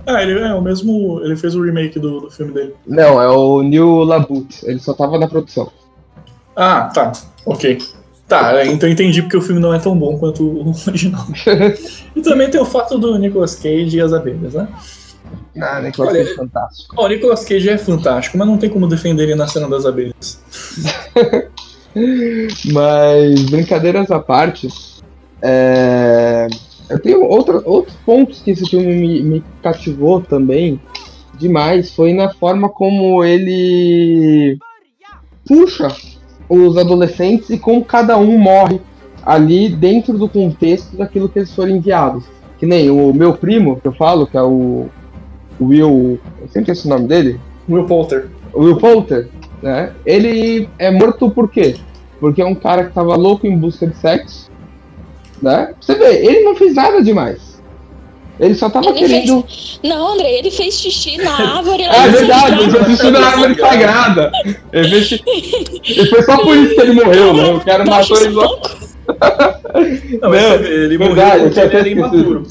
Ah, 0.06 0.22
ele 0.22 0.38
é 0.40 0.54
o 0.54 0.62
mesmo. 0.62 1.22
Ele 1.24 1.36
fez 1.36 1.56
o 1.56 1.64
remake 1.64 1.98
do, 1.98 2.22
do 2.22 2.32
filme 2.32 2.54
dele. 2.54 2.76
Não, 2.86 3.22
é 3.22 3.30
o 3.30 3.62
New 3.62 4.04
Labut. 4.04 4.60
Ele 4.64 4.80
só 4.80 4.94
tava 4.94 5.18
na 5.18 5.28
produção. 5.28 5.72
Ah, 6.56 6.92
tá. 6.94 7.14
Ok. 7.46 7.80
Tá, 8.34 8.66
então 8.66 8.90
entendi 8.90 9.22
porque 9.22 9.38
o 9.38 9.42
filme 9.42 9.62
não 9.62 9.74
é 9.74 9.80
tão 9.80 9.96
bom 9.96 10.18
quanto 10.18 10.44
o 10.44 10.74
original. 10.88 11.26
e 12.16 12.22
também 12.22 12.50
tem 12.50 12.60
o 12.60 12.66
fato 12.66 12.98
do 12.98 13.18
Nicolas 13.18 13.56
Cage 13.56 13.98
e 13.98 14.02
as 14.02 14.12
abelhas, 14.12 14.54
né? 14.54 14.68
Ah, 15.60 15.80
Nicolas 15.82 16.10
Olha, 16.10 16.20
Cage 16.20 16.32
é 16.32 16.36
fantástico. 16.36 16.96
Ó, 16.98 17.06
o 17.06 17.08
Nicolas 17.08 17.46
Cage 17.46 17.70
é 17.70 17.78
fantástico, 17.78 18.38
mas 18.38 18.48
não 18.48 18.58
tem 18.58 18.70
como 18.70 18.88
defender 18.88 19.24
ele 19.24 19.36
na 19.36 19.48
cena 19.48 19.70
das 19.70 19.86
abelhas. 19.86 20.42
Mas, 22.74 23.44
brincadeiras 23.52 24.10
à 24.10 24.20
parte, 24.20 24.68
é, 25.40 26.48
eu 26.90 27.00
tenho 27.00 27.24
outra, 27.24 27.62
outros 27.64 27.96
pontos 28.04 28.42
que 28.42 28.50
esse 28.50 28.68
filme 28.68 28.96
me, 28.96 29.22
me 29.22 29.44
cativou 29.62 30.20
também 30.20 30.82
demais. 31.38 31.94
Foi 31.94 32.12
na 32.14 32.34
forma 32.34 32.68
como 32.68 33.24
ele 33.24 34.58
puxa 35.46 35.96
os 36.54 36.78
adolescentes 36.78 37.50
e 37.50 37.58
como 37.58 37.84
cada 37.84 38.18
um 38.18 38.38
morre 38.38 38.80
ali 39.26 39.70
dentro 39.70 40.18
do 40.18 40.30
contexto 40.30 40.96
daquilo 40.96 41.30
que 41.30 41.40
eles 41.40 41.54
foram 41.54 41.72
enviados. 41.72 42.24
Que 42.60 42.66
nem 42.66 42.90
o 42.90 43.14
meu 43.14 43.34
primo, 43.34 43.80
que 43.80 43.88
eu 43.88 43.94
falo, 43.94 44.28
que 44.28 44.38
é 44.38 44.42
o 44.42 44.88
Will. 45.60 46.20
Eu 46.42 46.48
sempre 46.50 46.72
o 46.72 46.88
nome 46.88 47.08
dele. 47.08 47.40
Will 47.70 47.86
Poulter. 47.86 48.30
O 48.54 48.64
Will 48.64 48.78
Poulter, 48.78 49.30
né? 49.62 49.92
Ele 50.06 50.70
é 50.78 50.92
morto 50.92 51.30
por 51.30 51.50
quê? 51.50 51.76
Porque 52.20 52.42
é 52.42 52.46
um 52.46 52.56
cara 52.56 52.86
que 52.86 52.94
tava 52.94 53.16
louco 53.16 53.48
em 53.48 53.58
busca 53.58 53.88
de 53.88 53.98
sexo, 53.98 54.50
né? 55.42 55.74
Você 55.82 55.96
vê, 55.96 56.26
ele 56.26 56.42
não 56.42 56.56
fez 56.56 56.76
nada 56.76 57.02
demais. 57.02 57.53
Ele 58.40 58.56
só 58.56 58.70
tava 58.70 58.88
Ele 58.90 59.00
querendo. 59.00 59.46
Não, 59.84 60.14
André, 60.14 60.40
ele 60.40 60.50
fez 60.52 60.74
xixi 60.80 61.18
na 61.18 61.32
árvore 61.58 61.86
lá 61.86 61.96
É 62.06 62.10
verdade, 62.10 62.62
ele 62.64 62.72
fez 62.72 62.86
xixi 62.88 63.12
na 63.12 63.20
árvore 63.28 63.56
sagrada. 63.56 64.32
Ele 64.72 64.90
fez 64.90 65.06
xixi- 65.06 65.24
E 65.84 66.06
foi 66.08 66.24
só 66.24 66.38
por 66.38 66.58
isso 66.58 66.74
que 66.76 66.82
ele 66.82 66.94
morreu, 66.94 67.34
né? 67.34 67.54
O 67.54 67.62
cara 67.62 67.86
matou 67.86 68.18
ele 68.18 68.30
logo. 68.30 68.62
Não, 70.22 70.30
mas 70.30 70.44
Não, 70.44 70.54
ele 70.66 70.98
verdade, 70.98 71.00
morreu 71.00 71.38
eu 71.38 71.44
porque 71.52 71.60
ele 71.60 71.76
era 71.78 71.90
imaturo. 71.90 72.44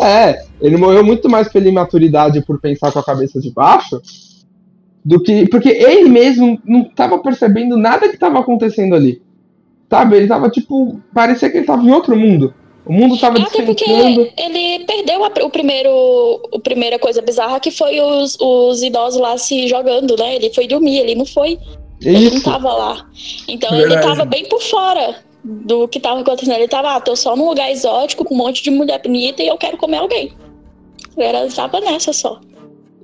É, 0.00 0.42
ele 0.60 0.76
morreu 0.76 1.04
muito 1.04 1.28
mais 1.28 1.48
pela 1.52 1.68
imaturidade 1.68 2.38
e 2.38 2.42
por 2.44 2.60
pensar 2.60 2.92
com 2.92 2.98
a 3.00 3.04
cabeça 3.04 3.40
de 3.40 3.50
baixo 3.50 4.00
do 5.04 5.20
que. 5.22 5.46
Porque 5.48 5.68
ele 5.68 6.08
mesmo 6.08 6.58
não 6.64 6.84
tava 6.84 7.18
percebendo 7.18 7.76
nada 7.76 8.08
que 8.08 8.16
tava 8.16 8.38
acontecendo 8.38 8.94
ali. 8.94 9.20
Sabe? 9.90 10.16
Ele 10.16 10.26
tava 10.28 10.48
tipo. 10.48 11.00
Parecia 11.12 11.50
que 11.50 11.58
ele 11.58 11.66
tava 11.66 11.82
em 11.82 11.90
outro 11.90 12.16
mundo. 12.16 12.54
O 12.90 12.92
mundo 12.92 13.16
tava 13.16 13.38
Até 13.38 13.62
porque 13.62 13.84
despencando. 13.84 14.32
ele 14.36 14.84
perdeu 14.84 15.24
a, 15.24 15.28
o 15.44 15.48
primeiro, 15.48 15.92
o 16.50 16.58
primeira 16.58 16.98
coisa 16.98 17.22
bizarra 17.22 17.60
que 17.60 17.70
foi 17.70 18.00
os, 18.00 18.36
os 18.40 18.82
idosos 18.82 19.20
lá 19.20 19.38
se 19.38 19.68
jogando, 19.68 20.16
né? 20.18 20.34
Ele 20.34 20.52
foi 20.52 20.66
dormir, 20.66 20.98
ele 20.98 21.14
não 21.14 21.24
foi, 21.24 21.56
ele 22.02 22.30
não 22.30 22.38
Isso. 22.38 22.42
tava 22.42 22.72
lá. 22.72 23.06
Então 23.46 23.70
Verdade. 23.70 23.94
ele 23.94 24.02
tava 24.02 24.24
bem 24.24 24.44
por 24.48 24.60
fora 24.60 25.14
do 25.44 25.86
que 25.86 26.00
tava 26.00 26.18
acontecendo. 26.20 26.56
Ele 26.56 26.66
tava, 26.66 26.96
ah, 26.96 27.00
tô 27.00 27.14
só 27.14 27.36
num 27.36 27.48
lugar 27.50 27.70
exótico 27.70 28.24
com 28.24 28.34
um 28.34 28.38
monte 28.38 28.60
de 28.60 28.72
mulher 28.72 29.00
bonita 29.00 29.40
e 29.40 29.46
eu 29.46 29.56
quero 29.56 29.76
comer 29.76 29.98
alguém. 29.98 30.32
Ele 31.16 31.52
tava 31.52 31.78
nessa 31.78 32.12
só. 32.12 32.40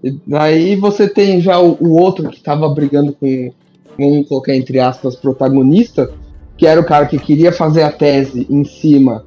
E 0.03 0.11
Daí 0.27 0.75
você 0.75 1.09
tem 1.09 1.41
já 1.41 1.61
o, 1.61 1.77
o 1.81 1.97
outro 1.97 2.29
que 2.29 2.41
tava 2.41 2.69
brigando 2.69 3.13
com, 3.13 3.53
vamos 3.97 4.29
colocar 4.29 4.57
entre 4.57 4.81
aspas, 4.81 5.15
protagonista, 5.15 6.13
que 6.59 6.67
era 6.67 6.81
o 6.81 6.85
cara 6.85 7.07
que 7.07 7.21
queria 7.21 7.53
fazer 7.53 7.85
a 7.85 7.93
tese 7.93 8.49
em 8.51 8.65
cima 8.65 9.25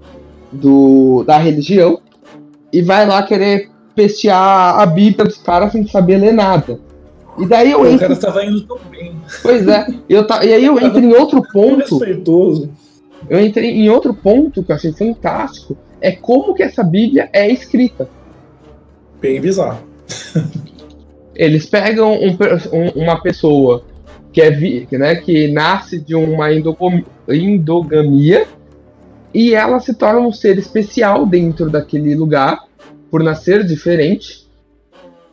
do, 0.51 1.23
da 1.25 1.37
religião, 1.37 1.99
e 2.71 2.81
vai 2.81 3.05
lá 3.05 3.23
querer 3.23 3.69
pestear 3.95 4.79
a 4.79 4.85
Bíblia 4.85 5.25
dos 5.25 5.37
caras 5.37 5.71
sem 5.71 5.85
saber 5.87 6.17
ler 6.17 6.33
nada. 6.33 6.79
E 7.37 7.45
daí 7.45 7.71
eu 7.71 7.81
O 7.81 7.87
entro. 7.87 7.99
cara 7.99 8.15
tava 8.15 8.43
indo 8.45 8.61
tão 8.61 8.77
bem. 8.91 9.15
Pois 9.41 9.67
é, 9.67 9.87
eu 10.09 10.25
ta, 10.27 10.43
e 10.45 10.53
aí 10.53 10.65
eu 10.65 10.79
entro 10.79 10.99
em 10.99 11.13
outro 11.13 11.41
Tão 11.41 11.51
ponto. 11.51 11.97
respeitoso. 11.97 12.69
Eu 13.29 13.39
entrei 13.39 13.69
em 13.71 13.89
outro 13.89 14.13
ponto 14.13 14.63
que 14.63 14.71
eu 14.71 14.75
achei 14.75 14.91
fantástico. 14.93 15.77
É 16.01 16.11
como 16.11 16.53
que 16.53 16.63
essa 16.63 16.83
Bíblia 16.83 17.29
é 17.33 17.49
escrita. 17.51 18.09
Bem 19.21 19.39
bizarro. 19.41 19.79
eles 21.35 21.65
pegam 21.65 22.13
um 22.13 22.29
um- 22.73 23.03
uma 23.03 23.21
pessoa 23.21 23.83
que 24.31 24.41
é 24.41 24.51
vi- 24.51 24.85
que, 24.89 24.97
né, 24.97 25.15
que 25.15 25.47
nasce 25.51 25.99
de 25.99 26.15
uma 26.15 26.53
endogam- 26.53 27.03
endogamia 27.27 28.45
e 29.33 29.53
ela 29.53 29.79
se 29.79 29.93
torna 29.93 30.19
um 30.19 30.31
ser 30.31 30.57
especial 30.57 31.25
dentro 31.25 31.69
daquele 31.69 32.15
lugar 32.15 32.63
por 33.11 33.23
nascer 33.23 33.63
diferente 33.63 34.47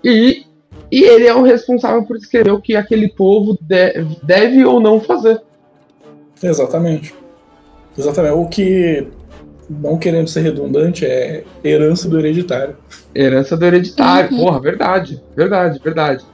e, 0.04 0.44
e 0.90 1.02
ele 1.02 1.26
é 1.26 1.34
o 1.34 1.42
responsável 1.42 2.04
por 2.04 2.16
escrever 2.16 2.52
o 2.52 2.60
que 2.60 2.76
aquele 2.76 3.08
povo 3.08 3.58
de- 3.60 4.04
deve 4.22 4.64
ou 4.64 4.80
não 4.80 5.00
fazer. 5.00 5.40
Exatamente. 6.42 7.14
Exatamente. 7.96 8.34
O 8.34 8.46
que, 8.46 9.08
não 9.68 9.98
querendo 9.98 10.28
ser 10.28 10.42
redundante, 10.42 11.04
é 11.04 11.44
herança 11.64 12.08
do 12.08 12.18
hereditário. 12.18 12.76
Herança 13.14 13.56
do 13.56 13.64
hereditário. 13.64 14.36
Uhum. 14.36 14.44
Porra, 14.44 14.60
verdade. 14.60 15.22
Verdade, 15.34 15.80
verdade. 15.82 16.24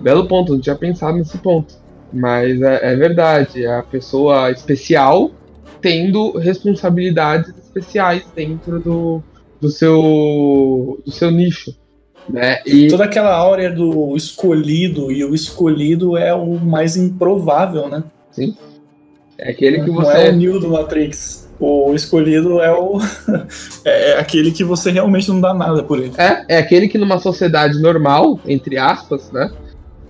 Belo 0.00 0.26
ponto, 0.26 0.52
não 0.52 0.60
tinha 0.60 0.74
pensado 0.74 1.16
nesse 1.16 1.38
ponto. 1.38 1.74
Mas 2.12 2.60
é, 2.60 2.92
é 2.92 2.96
verdade. 2.96 3.64
É 3.64 3.78
a 3.78 3.82
pessoa 3.82 4.50
especial 4.50 5.30
tendo 5.82 6.38
responsabilidades 6.38 7.52
especiais 7.58 8.24
dentro 8.34 8.78
do, 8.80 9.22
do, 9.60 9.68
seu, 9.68 11.02
do 11.04 11.10
seu 11.10 11.30
nicho. 11.30 11.74
Né? 12.28 12.62
E 12.64 12.86
Toda 12.86 13.04
aquela 13.04 13.34
áurea 13.34 13.70
do 13.70 14.16
escolhido, 14.16 15.10
e 15.10 15.24
o 15.24 15.34
escolhido 15.34 16.16
é 16.16 16.32
o 16.32 16.54
mais 16.54 16.96
improvável, 16.96 17.88
né? 17.88 18.04
é 19.36 19.50
aquele 19.50 19.80
que 19.80 19.90
Não 19.90 20.02
é 20.02 20.04
o 20.04 20.04
você. 20.04 20.32
Neo 20.32 20.60
do 20.60 20.70
Matrix. 20.70 21.50
O 21.58 21.94
escolhido 21.94 22.60
é 22.60 22.72
o. 22.72 22.98
é 23.84 24.18
aquele 24.18 24.50
que 24.50 24.64
você 24.64 24.90
realmente 24.90 25.28
não 25.28 25.40
dá 25.40 25.52
nada 25.52 25.82
por 25.82 25.98
ele. 25.98 26.12
É, 26.16 26.56
é 26.56 26.58
aquele 26.58 26.88
que 26.88 26.98
numa 26.98 27.18
sociedade 27.18 27.80
normal, 27.80 28.40
entre 28.46 28.78
aspas, 28.78 29.30
né? 29.30 29.50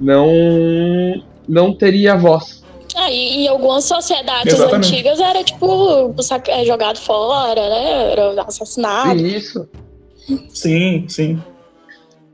Não, 0.01 0.31
não 1.49 1.75
teria 1.75 2.17
voz. 2.17 2.62
Ah, 2.95 3.11
e 3.11 3.45
em 3.45 3.49
algumas 3.49 3.85
sociedades 3.85 4.53
Exatamente. 4.53 4.93
antigas 4.95 5.19
era 5.21 5.43
tipo 5.43 6.15
é, 6.49 6.65
jogado 6.65 6.99
fora, 6.99 7.69
né? 7.69 8.13
Era 8.13 8.43
assassinado. 8.43 9.19
E 9.21 9.37
isso 9.37 9.69
Sim, 10.51 11.07
sim. 11.09 11.41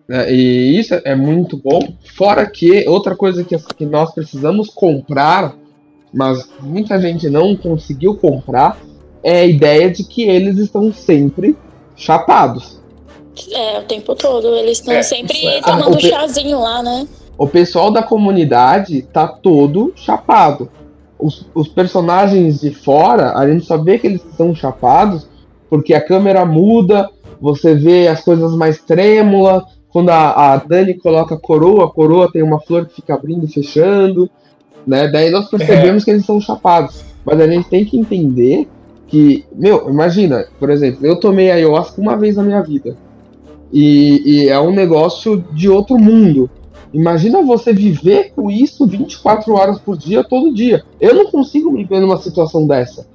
né? 0.08 0.32
E 0.32 0.78
isso 0.78 0.94
é 1.04 1.14
muito 1.14 1.56
bom. 1.56 1.80
Fora 2.16 2.44
que 2.50 2.86
outra 2.88 3.14
coisa 3.16 3.44
que, 3.44 3.56
que 3.74 3.86
nós 3.86 4.12
precisamos 4.12 4.68
comprar, 4.68 5.54
mas 6.12 6.48
muita 6.60 7.00
gente 7.00 7.28
não 7.30 7.56
conseguiu 7.56 8.16
comprar, 8.16 8.78
é 9.22 9.40
a 9.40 9.46
ideia 9.46 9.90
de 9.90 10.04
que 10.04 10.22
eles 10.22 10.58
estão 10.58 10.92
sempre 10.92 11.56
chapados. 11.96 12.78
É, 13.52 13.78
o 13.78 13.82
tempo 13.84 14.14
todo. 14.16 14.54
Eles 14.56 14.78
estão 14.78 14.94
É, 14.94 15.02
sempre 15.02 15.46
é- 15.46 15.60
tomando 15.62 15.90
o 15.90 15.94
um 15.94 15.96
pe- 15.96 16.08
chazinho 16.08 16.58
lá, 16.60 16.82
né? 16.82 17.06
O 17.38 17.46
pessoal 17.46 17.92
da 17.92 18.02
comunidade 18.02 19.02
tá 19.02 19.28
todo 19.28 19.92
chapado. 19.94 20.68
Os, 21.16 21.48
os 21.54 21.68
personagens 21.68 22.60
de 22.60 22.72
fora, 22.72 23.38
a 23.38 23.48
gente 23.48 23.64
só 23.64 23.78
vê 23.78 23.96
que 23.96 24.08
eles 24.08 24.24
estão 24.24 24.52
chapados 24.52 25.28
porque 25.70 25.94
a 25.94 26.00
câmera 26.00 26.44
muda, 26.44 27.08
você 27.40 27.74
vê 27.74 28.08
as 28.08 28.22
coisas 28.22 28.54
mais 28.54 28.80
trêmulas. 28.80 29.62
Quando 29.90 30.10
a, 30.10 30.52
a 30.52 30.56
Dani 30.56 30.94
coloca 30.94 31.36
a 31.36 31.38
coroa, 31.38 31.86
a 31.86 31.90
coroa 31.90 32.30
tem 32.30 32.42
uma 32.42 32.60
flor 32.60 32.86
que 32.86 32.96
fica 32.96 33.14
abrindo 33.14 33.44
e 33.44 33.52
fechando. 33.52 34.28
Né? 34.86 35.08
Daí 35.08 35.30
nós 35.30 35.48
percebemos 35.48 36.04
que 36.04 36.10
eles 36.10 36.22
estão 36.22 36.40
chapados. 36.40 37.04
Mas 37.24 37.40
a 37.40 37.46
gente 37.46 37.68
tem 37.68 37.84
que 37.84 37.98
entender 37.98 38.68
que, 39.06 39.44
meu, 39.54 39.88
imagina, 39.88 40.46
por 40.58 40.70
exemplo, 40.70 41.06
eu 41.06 41.20
tomei 41.20 41.50
ayahuasca 41.50 42.00
uma 42.00 42.16
vez 42.16 42.36
na 42.36 42.42
minha 42.42 42.62
vida. 42.62 42.96
E, 43.72 44.22
e 44.24 44.48
é 44.48 44.58
um 44.58 44.72
negócio 44.72 45.44
de 45.52 45.68
outro 45.68 45.98
mundo. 45.98 46.50
Imagina 46.92 47.42
você 47.42 47.72
viver 47.72 48.32
com 48.34 48.50
isso 48.50 48.86
24 48.86 49.52
horas 49.54 49.78
por 49.78 49.96
dia, 49.96 50.24
todo 50.24 50.54
dia. 50.54 50.82
Eu 51.00 51.14
não 51.14 51.26
consigo 51.30 51.70
me 51.70 51.84
ver 51.84 52.00
numa 52.00 52.16
situação 52.18 52.66
dessa. 52.66 53.06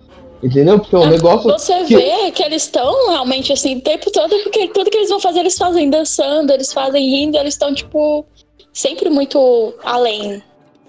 Entendeu? 0.44 0.78
Porque 0.78 0.94
é 0.96 1.00
um 1.00 1.04
Ah, 1.04 1.10
negócio. 1.10 1.50
Você 1.52 1.84
que- 1.86 1.96
vê 1.96 2.30
que 2.32 2.44
eles 2.44 2.64
estão 2.64 3.10
realmente 3.12 3.54
assim 3.54 3.78
o 3.78 3.82
tempo 3.82 4.12
todo, 4.12 4.36
porque 4.44 4.68
tudo 4.68 4.90
que 4.90 4.98
eles 4.98 5.10
vão 5.10 5.20
fazer, 5.20 5.40
eles 5.40 5.58
fazem 5.58 5.90
dançando, 5.90 6.52
eles 6.52 6.74
fazem 6.74 7.10
rindo, 7.10 7.38
eles 7.38 7.54
estão, 7.54 7.74
tipo, 7.74 8.26
sempre 8.74 9.10
muito 9.10 9.74
além. 9.84 10.44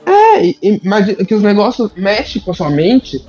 É, 0.05 0.55
imagina 0.61 1.25
que 1.25 1.35
os 1.35 1.43
negócios 1.43 1.91
mexem 1.97 2.43
com 2.43 2.51
a 2.51 2.55
sua 2.55 2.69
mente, 2.69 3.25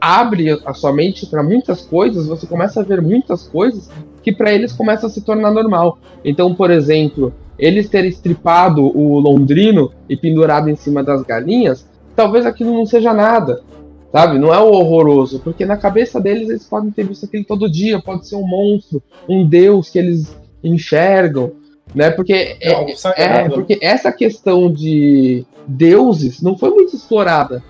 abre 0.00 0.50
a 0.64 0.74
sua 0.74 0.92
mente 0.92 1.26
para 1.26 1.42
muitas 1.42 1.80
coisas, 1.82 2.26
você 2.26 2.46
começa 2.46 2.80
a 2.80 2.84
ver 2.84 3.00
muitas 3.00 3.48
coisas 3.48 3.88
que 4.22 4.30
para 4.32 4.52
eles 4.52 4.72
começa 4.72 5.06
a 5.06 5.10
se 5.10 5.22
tornar 5.22 5.50
normal. 5.50 5.98
Então, 6.22 6.54
por 6.54 6.70
exemplo, 6.70 7.32
eles 7.60 7.88
terem 7.88 8.10
estripado 8.10 8.84
o 8.84 9.18
londrino 9.18 9.92
e 10.08 10.16
pendurado 10.16 10.68
em 10.68 10.76
cima 10.76 11.02
das 11.02 11.22
galinhas, 11.22 11.86
talvez 12.16 12.46
aquilo 12.46 12.72
não 12.72 12.86
seja 12.86 13.12
nada. 13.12 13.62
Sabe? 14.10 14.40
Não 14.40 14.52
é 14.52 14.58
o 14.58 14.72
horroroso, 14.72 15.38
porque 15.38 15.64
na 15.64 15.76
cabeça 15.76 16.20
deles 16.20 16.48
eles 16.48 16.64
podem 16.64 16.90
ter 16.90 17.06
visto 17.06 17.26
aquilo 17.26 17.44
todo 17.44 17.70
dia, 17.70 18.02
pode 18.02 18.26
ser 18.26 18.34
um 18.34 18.46
monstro, 18.46 19.00
um 19.28 19.46
deus 19.46 19.88
que 19.88 20.00
eles 20.00 20.36
enxergam, 20.64 21.52
né? 21.94 22.10
Porque 22.10 22.32
é, 22.32 22.72
é, 23.16 23.44
é 23.44 23.48
porque 23.48 23.78
essa 23.80 24.10
questão 24.10 24.72
de 24.72 25.46
deuses 25.66 26.42
não 26.42 26.58
foi 26.58 26.70
muito 26.70 26.96
explorada 26.96 27.62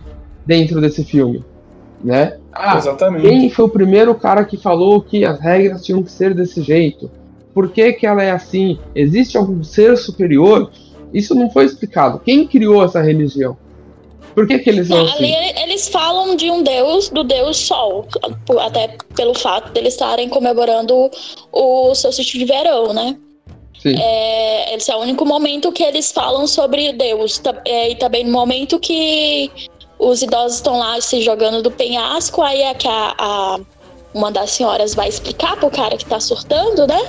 dentro 0.46 0.80
desse 0.80 1.04
filme, 1.04 1.44
né? 2.02 2.38
Ah, 2.52 2.78
Exatamente. 2.78 3.28
Quem 3.28 3.50
foi 3.50 3.66
o 3.66 3.68
primeiro 3.68 4.14
cara 4.14 4.44
que 4.44 4.56
falou 4.56 5.02
que 5.02 5.24
as 5.26 5.38
regras 5.38 5.84
tinham 5.84 6.02
que 6.02 6.10
ser 6.10 6.34
desse 6.34 6.62
jeito? 6.62 7.10
Por 7.52 7.70
que, 7.70 7.92
que 7.92 8.06
ela 8.06 8.22
é 8.22 8.30
assim? 8.30 8.78
Existe 8.94 9.36
algum 9.36 9.62
ser 9.62 9.96
superior? 9.96 10.70
Isso 11.12 11.34
não 11.34 11.50
foi 11.50 11.64
explicado. 11.64 12.20
Quem 12.20 12.46
criou 12.46 12.84
essa 12.84 13.00
religião? 13.00 13.56
Por 14.34 14.46
que, 14.46 14.58
que 14.60 14.70
eles 14.70 14.88
são 14.88 15.04
assim? 15.04 15.34
Ali 15.34 15.62
eles 15.62 15.88
falam 15.88 16.36
de 16.36 16.50
um 16.50 16.62
deus, 16.62 17.08
do 17.08 17.24
deus 17.24 17.56
Sol, 17.56 18.06
até 18.60 18.96
pelo 19.16 19.34
fato 19.34 19.72
de 19.72 19.80
eles 19.80 19.94
estarem 19.94 20.28
comemorando 20.28 21.10
o 21.52 21.94
solstício 21.94 22.38
de 22.38 22.44
verão, 22.44 22.92
né? 22.92 23.16
Sim. 23.82 23.94
É, 23.98 24.76
esse 24.76 24.90
é 24.90 24.96
o 24.96 25.00
único 25.00 25.24
momento 25.24 25.72
que 25.72 25.82
eles 25.82 26.12
falam 26.12 26.46
sobre 26.46 26.92
Deus. 26.92 27.40
É, 27.64 27.90
e 27.90 27.94
também 27.96 28.24
no 28.24 28.30
momento 28.30 28.78
que 28.78 29.50
os 29.98 30.22
idosos 30.22 30.56
estão 30.56 30.78
lá 30.78 31.00
se 31.00 31.20
jogando 31.22 31.62
do 31.62 31.70
penhasco, 31.70 32.42
aí 32.42 32.62
é 32.62 32.74
que 32.74 32.86
a, 32.86 33.14
a 33.18 33.60
uma 34.12 34.30
das 34.30 34.50
senhoras 34.50 34.94
vai 34.94 35.08
explicar 35.08 35.56
pro 35.56 35.70
cara 35.70 35.96
que 35.96 36.04
tá 36.04 36.18
surtando, 36.18 36.86
né? 36.86 37.00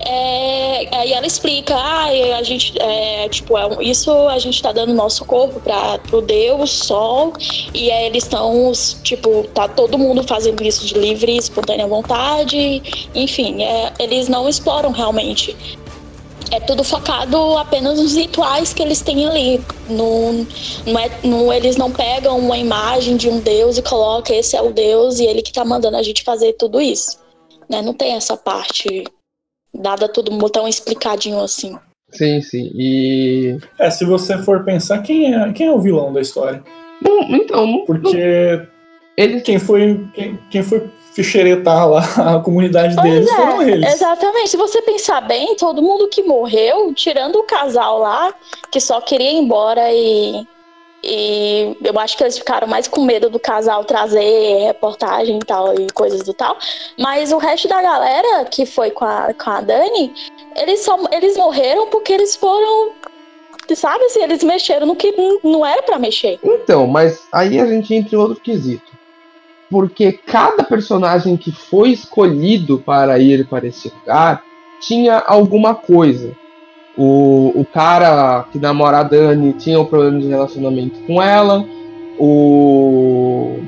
É, 0.00 0.96
aí 0.96 1.12
ela 1.12 1.26
explica, 1.26 1.74
ah, 1.74 2.06
a 2.38 2.42
gente, 2.42 2.72
é, 2.80 3.28
tipo, 3.28 3.56
é, 3.56 3.84
isso 3.84 4.10
a 4.28 4.38
gente 4.38 4.60
tá 4.60 4.72
dando 4.72 4.92
nosso 4.92 5.24
corpo 5.24 5.60
para 5.60 5.98
pro 5.98 6.20
Deus, 6.20 6.70
Sol, 6.70 7.32
e 7.74 7.90
aí 7.90 8.06
eles 8.06 8.24
estão, 8.24 8.72
tipo, 9.02 9.44
tá 9.54 9.68
todo 9.68 9.98
mundo 9.98 10.22
fazendo 10.24 10.62
isso 10.62 10.84
de 10.84 10.94
livre, 10.94 11.36
espontânea 11.36 11.86
vontade, 11.86 13.08
enfim, 13.14 13.62
é, 13.62 13.92
eles 13.98 14.28
não 14.28 14.48
exploram 14.48 14.90
realmente 14.90 15.56
é 16.50 16.60
tudo 16.60 16.82
focado 16.82 17.56
apenas 17.56 17.98
nos 17.98 18.16
rituais 18.16 18.72
que 18.72 18.82
eles 18.82 19.00
têm 19.00 19.26
ali. 19.26 19.60
No, 19.88 20.46
não 20.86 20.98
é, 20.98 21.10
no, 21.24 21.52
eles 21.52 21.76
não 21.76 21.90
pegam 21.90 22.38
uma 22.38 22.58
imagem 22.58 23.16
de 23.16 23.28
um 23.28 23.40
deus 23.40 23.78
e 23.78 23.82
colocam 23.82 24.36
esse 24.36 24.56
é 24.56 24.62
o 24.62 24.72
deus 24.72 25.18
e 25.18 25.26
ele 25.26 25.42
que 25.42 25.52
tá 25.52 25.64
mandando 25.64 25.96
a 25.96 26.02
gente 26.02 26.24
fazer 26.24 26.54
tudo 26.54 26.80
isso. 26.80 27.18
Né? 27.68 27.80
Não 27.82 27.94
tem 27.94 28.14
essa 28.14 28.36
parte 28.36 29.04
dada 29.72 30.08
tudo 30.08 30.36
tão 30.50 30.66
explicadinho 30.66 31.40
assim. 31.40 31.78
Sim, 32.12 32.40
sim. 32.40 32.70
E. 32.74 33.56
É, 33.78 33.90
se 33.90 34.04
você 34.04 34.38
for 34.38 34.64
pensar, 34.64 34.98
quem 34.98 35.32
é, 35.32 35.52
quem 35.52 35.68
é 35.68 35.72
o 35.72 35.80
vilão 35.80 36.12
da 36.12 36.20
história? 36.20 36.62
Não, 37.00 37.22
então, 37.36 37.66
não, 37.66 37.84
Porque. 37.84 38.56
Não. 38.56 38.66
Ele... 39.16 39.40
Quem 39.40 39.58
foi. 39.58 40.08
Quem, 40.14 40.38
quem 40.50 40.62
foi 40.62 40.90
ficheretar 41.12 41.88
lá 41.88 42.02
a 42.36 42.40
comunidade 42.40 42.94
pois 42.94 43.10
deles 43.10 43.30
é, 43.30 43.36
foram 43.36 43.62
eles. 43.62 43.94
Exatamente. 43.94 44.50
Se 44.50 44.56
você 44.56 44.80
pensar 44.82 45.20
bem, 45.22 45.56
todo 45.56 45.82
mundo 45.82 46.08
que 46.08 46.22
morreu, 46.22 46.92
tirando 46.94 47.36
o 47.36 47.42
casal 47.44 47.98
lá, 47.98 48.34
que 48.70 48.80
só 48.80 49.00
queria 49.00 49.30
ir 49.30 49.36
embora 49.36 49.92
e. 49.92 50.46
E 51.02 51.78
eu 51.82 51.98
acho 51.98 52.14
que 52.14 52.22
eles 52.22 52.36
ficaram 52.36 52.68
mais 52.68 52.86
com 52.86 53.02
medo 53.02 53.30
do 53.30 53.40
casal 53.40 53.86
trazer 53.86 54.66
reportagem 54.66 55.38
e 55.38 55.46
tal, 55.46 55.72
e 55.72 55.90
coisas 55.94 56.20
do 56.24 56.34
tal. 56.34 56.58
Mas 56.98 57.32
o 57.32 57.38
resto 57.38 57.66
da 57.68 57.80
galera 57.80 58.44
que 58.44 58.66
foi 58.66 58.90
com 58.90 59.06
a, 59.06 59.32
com 59.32 59.48
a 59.48 59.62
Dani, 59.62 60.12
eles, 60.54 60.84
só, 60.84 60.98
eles 61.10 61.38
morreram 61.38 61.86
porque 61.86 62.12
eles 62.12 62.36
foram 62.36 62.92
sabe 63.74 64.04
assim, 64.04 64.22
eles 64.22 64.44
mexeram 64.44 64.86
no 64.86 64.96
que 64.96 65.14
não 65.42 65.64
era 65.64 65.82
para 65.82 65.98
mexer. 65.98 66.38
Então, 66.42 66.86
mas 66.86 67.22
aí 67.32 67.58
a 67.58 67.66
gente 67.66 67.94
entra 67.94 68.14
em 68.14 68.18
outro 68.18 68.42
quesito 68.42 68.89
porque 69.70 70.12
cada 70.12 70.64
personagem 70.64 71.36
que 71.36 71.52
foi 71.52 71.90
escolhido 71.90 72.78
para 72.78 73.18
ir 73.20 73.46
para 73.46 73.68
esse 73.68 73.88
lugar 73.88 74.42
tinha 74.80 75.18
alguma 75.18 75.74
coisa. 75.74 76.32
O, 76.96 77.52
o 77.54 77.64
cara 77.64 78.44
que 78.50 78.58
namora 78.58 78.98
a 78.98 79.02
Dani 79.04 79.52
tinha 79.52 79.80
um 79.80 79.84
problema 79.84 80.18
de 80.18 80.26
relacionamento 80.26 80.98
com 81.06 81.22
ela. 81.22 81.64
O, 82.18 83.60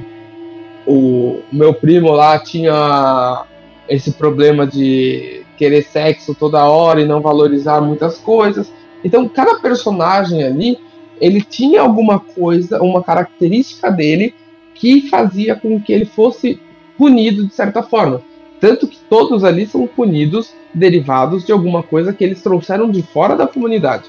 o 0.87 1.41
meu 1.53 1.73
primo 1.73 2.11
lá 2.11 2.39
tinha 2.39 3.45
esse 3.89 4.13
problema 4.13 4.67
de 4.67 5.43
querer 5.57 5.83
sexo 5.85 6.35
toda 6.35 6.65
hora 6.65 7.01
e 7.01 7.07
não 7.07 7.21
valorizar 7.21 7.81
muitas 7.81 8.19
coisas. 8.19 8.73
Então, 9.05 9.29
cada 9.29 9.61
personagem 9.61 10.43
ali, 10.43 10.79
ele 11.21 11.41
tinha 11.41 11.81
alguma 11.81 12.19
coisa, 12.19 12.83
uma 12.83 13.03
característica 13.03 13.91
dele 13.91 14.35
que 14.75 15.09
fazia 15.09 15.55
com 15.55 15.81
que 15.81 15.93
ele 15.93 16.05
fosse 16.05 16.61
punido 16.97 17.47
de 17.47 17.55
certa 17.55 17.83
forma. 17.83 18.23
Tanto 18.61 18.87
que 18.87 18.99
todos 19.11 19.43
ali 19.43 19.67
são 19.67 19.87
punidos 19.87 20.55
derivados 20.73 21.45
de 21.45 21.53
alguma 21.53 21.83
coisa 21.83 22.13
que 22.13 22.23
eles 22.23 22.43
trouxeram 22.43 22.91
de 22.91 23.03
fora 23.03 23.37
da 23.37 23.47
comunidade. 23.47 24.05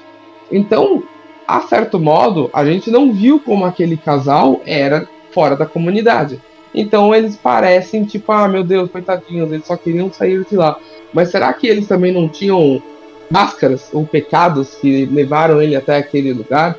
Então, 0.50 1.02
a 1.46 1.60
certo 1.62 1.98
modo, 1.98 2.48
a 2.52 2.64
gente 2.64 2.90
não 2.90 3.12
viu 3.12 3.40
como 3.40 3.64
aquele 3.64 3.96
casal 3.96 4.62
era 4.64 5.08
fora 5.32 5.56
da 5.56 5.66
comunidade. 5.66 6.40
Então 6.74 7.14
eles 7.14 7.36
parecem 7.36 8.04
tipo, 8.04 8.32
ah, 8.32 8.48
meu 8.48 8.64
Deus, 8.64 8.90
coitadinhos, 8.90 9.52
eles 9.52 9.66
só 9.66 9.76
queriam 9.76 10.12
sair 10.12 10.44
de 10.44 10.56
lá. 10.56 10.78
Mas 11.12 11.30
será 11.30 11.52
que 11.52 11.66
eles 11.66 11.86
também 11.86 12.12
não 12.12 12.28
tinham 12.28 12.82
máscaras 13.30 13.90
ou 13.92 14.04
pecados 14.04 14.74
que 14.74 15.06
levaram 15.06 15.62
ele 15.62 15.76
até 15.76 15.96
aquele 15.96 16.32
lugar? 16.32 16.76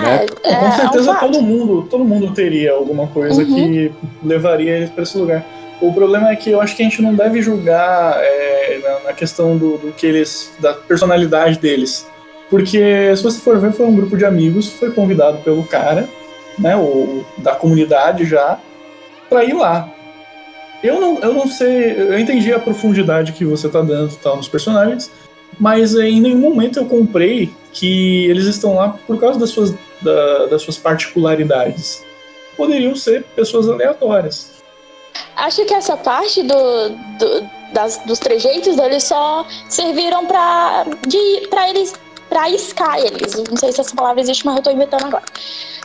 Né? 0.00 0.26
É, 0.42 0.54
com 0.54 0.72
certeza 0.72 1.10
é 1.10 1.14
um 1.14 1.18
todo 1.18 1.42
mundo, 1.42 1.86
todo 1.88 2.04
mundo 2.04 2.32
teria 2.32 2.72
alguma 2.72 3.06
coisa 3.08 3.42
uhum. 3.42 3.54
que 3.54 3.92
levaria 4.24 4.76
eles 4.76 4.90
para 4.90 5.02
esse 5.02 5.16
lugar. 5.18 5.44
O 5.80 5.92
problema 5.92 6.30
é 6.30 6.36
que 6.36 6.50
eu 6.50 6.60
acho 6.60 6.76
que 6.76 6.82
a 6.82 6.84
gente 6.84 7.02
não 7.02 7.14
deve 7.14 7.42
julgar 7.42 8.16
é, 8.18 8.80
na, 8.82 9.08
na, 9.08 9.12
questão 9.12 9.56
do, 9.56 9.78
do, 9.78 9.92
que 9.92 10.06
eles. 10.06 10.52
da 10.60 10.72
personalidade 10.74 11.58
deles. 11.58 12.06
Porque 12.48 13.14
se 13.16 13.22
você 13.22 13.40
for 13.40 13.58
ver, 13.58 13.72
foi 13.72 13.86
um 13.86 13.94
grupo 13.94 14.16
de 14.16 14.24
amigos, 14.24 14.68
foi 14.68 14.92
convidado 14.92 15.38
pelo 15.38 15.64
cara, 15.64 16.08
né? 16.58 16.76
Ou 16.76 17.24
da 17.38 17.54
comunidade 17.54 18.24
já, 18.24 18.58
para 19.28 19.44
ir 19.44 19.54
lá. 19.54 19.92
Eu 20.82 21.00
não, 21.00 21.18
eu 21.20 21.32
não 21.32 21.46
sei, 21.46 21.92
eu 21.96 22.18
entendi 22.18 22.52
a 22.52 22.58
profundidade 22.58 23.32
que 23.32 23.44
você 23.44 23.68
tá 23.68 23.80
dando 23.80 24.14
tal, 24.16 24.36
nos 24.36 24.48
personagens, 24.48 25.10
mas 25.62 25.94
em 25.94 26.20
nenhum 26.20 26.38
momento 26.38 26.80
eu 26.80 26.86
comprei 26.86 27.54
que 27.72 28.26
eles 28.28 28.46
estão 28.46 28.74
lá 28.74 28.98
por 29.06 29.20
causa 29.20 29.38
das 29.38 29.50
suas, 29.50 29.72
da, 30.00 30.46
das 30.46 30.60
suas 30.60 30.76
particularidades. 30.76 32.04
Poderiam 32.56 32.96
ser 32.96 33.22
pessoas 33.36 33.68
aleatórias. 33.68 34.50
Acho 35.36 35.64
que 35.64 35.72
essa 35.72 35.96
parte 35.96 36.42
do, 36.42 36.88
do 37.16 37.48
das, 37.72 37.98
dos 37.98 38.18
trejeitos 38.18 38.74
deles 38.74 39.04
só 39.04 39.46
serviram 39.68 40.26
para 40.26 40.84
eles 41.68 41.94
para 42.28 42.50
iscar 42.50 42.98
eles. 42.98 43.34
Não 43.48 43.56
sei 43.56 43.70
se 43.70 43.80
essa 43.82 43.94
palavra 43.94 44.20
existe, 44.20 44.44
mas 44.44 44.56
eu 44.56 44.62
tô 44.64 44.70
inventando 44.72 45.04
agora. 45.04 45.24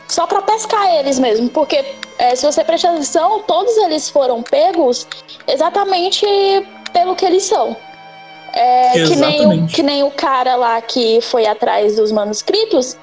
Só 0.08 0.26
para 0.26 0.42
pescar 0.42 0.92
eles 0.96 1.20
mesmo, 1.20 1.48
porque 1.50 1.84
é, 2.18 2.34
se 2.34 2.44
você 2.44 2.64
prestar 2.64 2.90
atenção, 2.90 3.42
todos 3.46 3.76
eles 3.76 4.10
foram 4.10 4.42
pegos 4.42 5.06
exatamente 5.46 6.26
pelo 6.92 7.14
que 7.14 7.24
eles 7.24 7.44
são. 7.44 7.76
É, 8.60 8.92
que, 8.92 9.14
nem 9.14 9.46
o, 9.46 9.66
que 9.68 9.82
nem 9.84 10.02
o 10.02 10.10
cara 10.10 10.56
lá 10.56 10.80
que 10.80 11.20
foi 11.20 11.46
atrás 11.46 11.94
dos 11.94 12.10
manuscritos, 12.10 12.96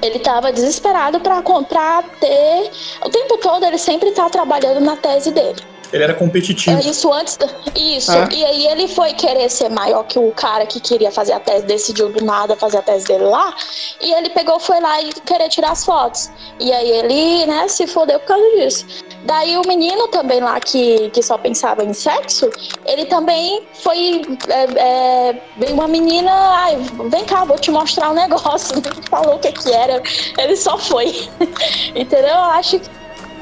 ele 0.00 0.18
estava 0.18 0.52
desesperado 0.52 1.18
para 1.18 1.42
comprar, 1.42 2.04
ter. 2.20 2.70
O 3.04 3.08
tempo 3.08 3.36
todo 3.38 3.64
ele 3.64 3.78
sempre 3.78 4.10
está 4.10 4.30
trabalhando 4.30 4.80
na 4.80 4.96
tese 4.96 5.32
dele. 5.32 5.60
Ele 5.92 6.02
era 6.02 6.14
competitivo. 6.14 6.76
É 6.76 6.80
isso 6.80 7.12
antes. 7.12 7.38
Isso. 7.74 8.12
É. 8.12 8.28
E 8.32 8.44
aí 8.44 8.66
ele 8.66 8.88
foi 8.88 9.12
querer 9.14 9.48
ser 9.48 9.68
maior 9.68 10.02
que 10.04 10.18
o 10.18 10.32
cara 10.32 10.66
que 10.66 10.80
queria 10.80 11.10
fazer 11.10 11.32
a 11.32 11.40
tese, 11.40 11.66
decidiu 11.66 12.08
do 12.08 12.24
nada 12.24 12.56
fazer 12.56 12.78
a 12.78 12.82
tese 12.82 13.06
dele 13.06 13.24
lá. 13.24 13.54
E 14.00 14.12
ele 14.12 14.30
pegou, 14.30 14.58
foi 14.58 14.80
lá 14.80 15.00
e 15.00 15.12
querer 15.12 15.48
tirar 15.48 15.70
as 15.70 15.84
fotos. 15.84 16.30
E 16.58 16.72
aí 16.72 16.90
ele, 16.90 17.46
né, 17.46 17.68
se 17.68 17.86
fodeu 17.86 18.18
por 18.20 18.26
causa 18.26 18.50
disso. 18.56 18.86
Daí 19.24 19.56
o 19.56 19.62
menino 19.66 20.08
também 20.08 20.40
lá 20.40 20.60
que, 20.60 21.08
que 21.10 21.22
só 21.22 21.38
pensava 21.38 21.82
em 21.82 21.94
sexo, 21.94 22.50
ele 22.84 23.06
também 23.06 23.62
foi. 23.82 24.22
É, 24.48 24.64
é, 24.76 25.42
veio 25.56 25.74
uma 25.74 25.88
menina, 25.88 26.30
ai, 26.30 26.76
vem 27.10 27.24
cá, 27.24 27.44
vou 27.44 27.58
te 27.58 27.70
mostrar 27.70 28.10
um 28.10 28.14
negócio. 28.14 28.76
Falou 29.08 29.36
o 29.36 29.38
que 29.38 29.50
que 29.52 29.72
era. 29.72 30.02
Ele 30.38 30.56
só 30.56 30.76
foi. 30.76 31.28
Entendeu? 31.96 32.34
Eu 32.34 32.50
acho 32.50 32.78
que 32.78 32.90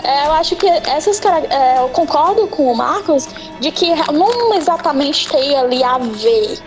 é, 0.04 0.26
eu 0.26 0.32
acho 0.32 0.56
que 0.56 0.66
essas 0.66 1.20
é, 1.24 1.78
eu 1.78 1.88
concordo 1.90 2.46
com 2.48 2.72
o 2.72 2.76
Marcos 2.76 3.28
de 3.60 3.70
que 3.70 3.94
não 4.12 4.54
exatamente 4.54 5.28
tem 5.28 5.56
ali 5.56 5.82
a 5.82 5.98
ver 5.98 6.58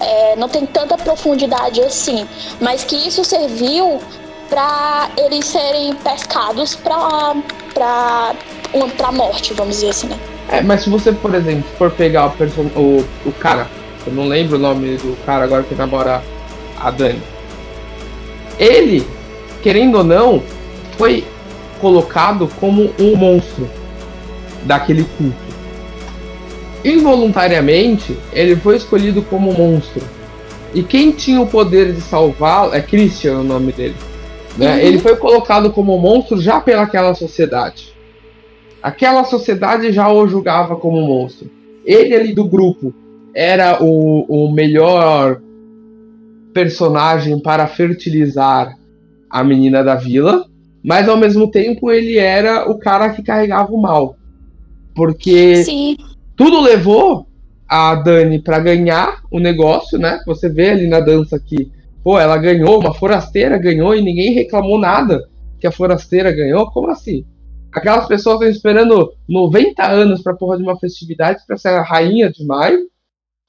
é, 0.00 0.36
não 0.36 0.48
tem 0.48 0.66
tanta 0.66 0.96
profundidade 0.96 1.80
assim, 1.80 2.28
mas 2.60 2.84
que 2.84 2.96
isso 2.96 3.24
serviu 3.24 4.00
para 4.48 5.10
eles 5.16 5.46
serem 5.46 5.94
pescados 5.96 6.74
para 6.74 7.34
para 7.74 8.34
para 8.96 9.12
morte, 9.12 9.54
vamos 9.54 9.76
dizer 9.76 9.90
assim, 9.90 10.08
né? 10.08 10.18
É, 10.48 10.60
mas 10.60 10.82
se 10.82 10.90
você, 10.90 11.12
por 11.12 11.34
exemplo, 11.34 11.64
for 11.76 11.90
pegar 11.90 12.26
o, 12.26 12.30
person... 12.30 12.62
o, 12.76 13.04
o 13.24 13.32
cara, 13.32 13.66
eu 14.06 14.12
não 14.12 14.28
lembro 14.28 14.56
o 14.56 14.58
nome 14.58 14.96
do 14.96 15.16
cara 15.24 15.44
agora 15.44 15.62
que 15.62 15.74
namora 15.74 16.22
a 16.78 16.90
Dani. 16.90 17.22
Ele, 18.58 19.06
querendo 19.62 19.98
ou 19.98 20.04
não, 20.04 20.42
foi 20.96 21.24
colocado 21.80 22.48
como 22.60 22.92
um 22.98 23.16
monstro 23.16 23.68
daquele 24.64 25.04
culto. 25.16 25.46
Involuntariamente, 26.84 28.16
ele 28.32 28.54
foi 28.56 28.76
escolhido 28.76 29.22
como 29.22 29.52
monstro. 29.52 30.02
E 30.72 30.82
quem 30.82 31.10
tinha 31.10 31.40
o 31.40 31.46
poder 31.46 31.92
de 31.92 32.00
salvá-lo 32.00 32.74
é 32.74 32.80
Christian, 32.80 33.38
o 33.38 33.44
nome 33.44 33.72
dele. 33.72 33.96
Né? 34.56 34.74
Uhum. 34.74 34.80
Ele 34.80 34.98
foi 34.98 35.16
colocado 35.16 35.70
como 35.70 35.98
monstro 35.98 36.40
já 36.40 36.60
pelaquela 36.60 37.14
sociedade. 37.14 37.94
Aquela 38.82 39.24
sociedade 39.24 39.92
já 39.92 40.10
o 40.10 40.26
julgava 40.28 40.76
como 40.76 41.00
monstro. 41.00 41.50
Ele 41.84 42.14
ali 42.14 42.32
do 42.32 42.44
grupo 42.44 42.94
era 43.34 43.82
o, 43.82 44.24
o 44.28 44.50
melhor 44.52 45.40
personagem 46.54 47.38
para 47.38 47.66
fertilizar 47.66 48.74
a 49.28 49.44
menina 49.44 49.84
da 49.84 49.94
vila, 49.94 50.46
mas 50.82 51.08
ao 51.08 51.16
mesmo 51.16 51.50
tempo 51.50 51.90
ele 51.90 52.16
era 52.16 52.70
o 52.70 52.78
cara 52.78 53.10
que 53.10 53.22
carregava 53.22 53.72
o 53.72 53.80
mal. 53.80 54.16
Porque 54.94 55.64
Sim. 55.64 55.96
tudo 56.34 56.60
levou 56.60 57.26
a 57.68 57.94
Dani 57.96 58.38
para 58.38 58.58
ganhar 58.60 59.20
o 59.30 59.38
negócio, 59.38 59.98
né? 59.98 60.20
Você 60.26 60.48
vê 60.48 60.70
ali 60.70 60.86
na 60.86 61.00
dança 61.00 61.38
que, 61.38 61.70
pô, 62.06 62.20
ela 62.20 62.38
ganhou, 62.38 62.78
uma 62.78 62.94
forasteira 62.94 63.58
ganhou 63.58 63.92
e 63.92 64.00
ninguém 64.00 64.30
reclamou 64.32 64.78
nada 64.78 65.28
que 65.58 65.66
a 65.66 65.72
forasteira 65.72 66.30
ganhou. 66.30 66.70
Como 66.70 66.88
assim? 66.88 67.26
Aquelas 67.72 68.06
pessoas 68.06 68.36
estão 68.36 68.48
esperando 68.48 69.12
90 69.28 69.84
anos 69.84 70.22
pra 70.22 70.36
porra 70.36 70.56
de 70.56 70.62
uma 70.62 70.78
festividade 70.78 71.42
para 71.44 71.56
ser 71.56 71.70
a 71.70 71.82
rainha 71.82 72.30
de 72.30 72.46
maio 72.46 72.88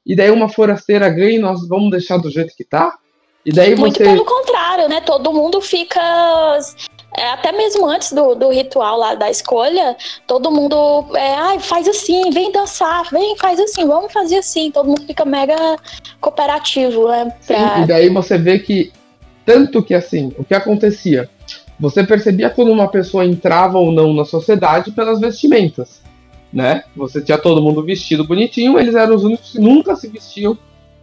e 0.04 0.16
daí 0.16 0.32
uma 0.32 0.50
forasteira 0.50 1.08
ganha 1.08 1.36
e 1.36 1.40
nós 1.40 1.68
vamos 1.68 1.92
deixar 1.92 2.18
do 2.18 2.32
jeito 2.32 2.56
que 2.58 2.64
tá? 2.64 2.98
E 3.46 3.52
daí 3.52 3.76
Muito 3.76 4.00
você... 4.00 4.06
pelo 4.06 4.26
contrário, 4.26 4.90
né? 4.90 5.02
Todo 5.02 5.32
mundo 5.32 5.62
fica. 5.62 6.02
É, 7.18 7.32
até 7.32 7.52
mesmo 7.52 7.88
antes 7.88 8.14
do, 8.14 8.36
do 8.36 8.50
ritual 8.50 8.98
lá 8.98 9.16
da 9.16 9.30
escolha, 9.30 9.98
todo 10.28 10.52
mundo 10.52 10.76
é, 11.16 11.34
ah, 11.34 11.60
faz 11.60 11.88
assim, 11.88 12.30
vem 12.30 12.52
dançar, 12.52 13.10
vem, 13.12 13.36
faz 13.38 13.60
assim, 13.60 13.86
vamos 13.86 14.14
fazer 14.14 14.38
assim. 14.38 14.72
Todo 14.72 14.88
mundo 14.88 15.02
fica 15.02 15.26
mega 15.26 15.56
cooperativo, 16.22 17.08
né? 17.08 17.34
Pra... 17.46 17.76
Sim, 17.76 17.84
e 17.84 17.88
daí 17.88 18.10
você 18.10 18.38
vê 18.38 18.60
que, 18.60 18.94
tanto 19.46 19.82
que 19.82 19.96
assim, 19.96 20.32
o 20.38 20.46
que 20.46 20.54
acontecia? 20.54 21.30
Você 21.80 22.04
percebia 22.04 22.50
quando 22.50 22.72
uma 22.72 22.88
pessoa 22.88 23.26
entrava 23.26 23.78
ou 23.78 23.92
não 23.92 24.14
na 24.14 24.24
sociedade 24.24 24.92
pelas 24.92 25.20
vestimentas 25.20 26.02
né? 26.52 26.84
Você 26.96 27.22
tinha 27.22 27.38
todo 27.38 27.62
mundo 27.62 27.84
vestido 27.84 28.24
bonitinho, 28.26 28.80
eles 28.80 28.96
eram 28.96 29.16
os 29.16 29.24
únicos 29.24 29.52
que 29.52 29.60
nunca 29.60 29.96
se 29.96 30.08
vestiam 30.08 30.58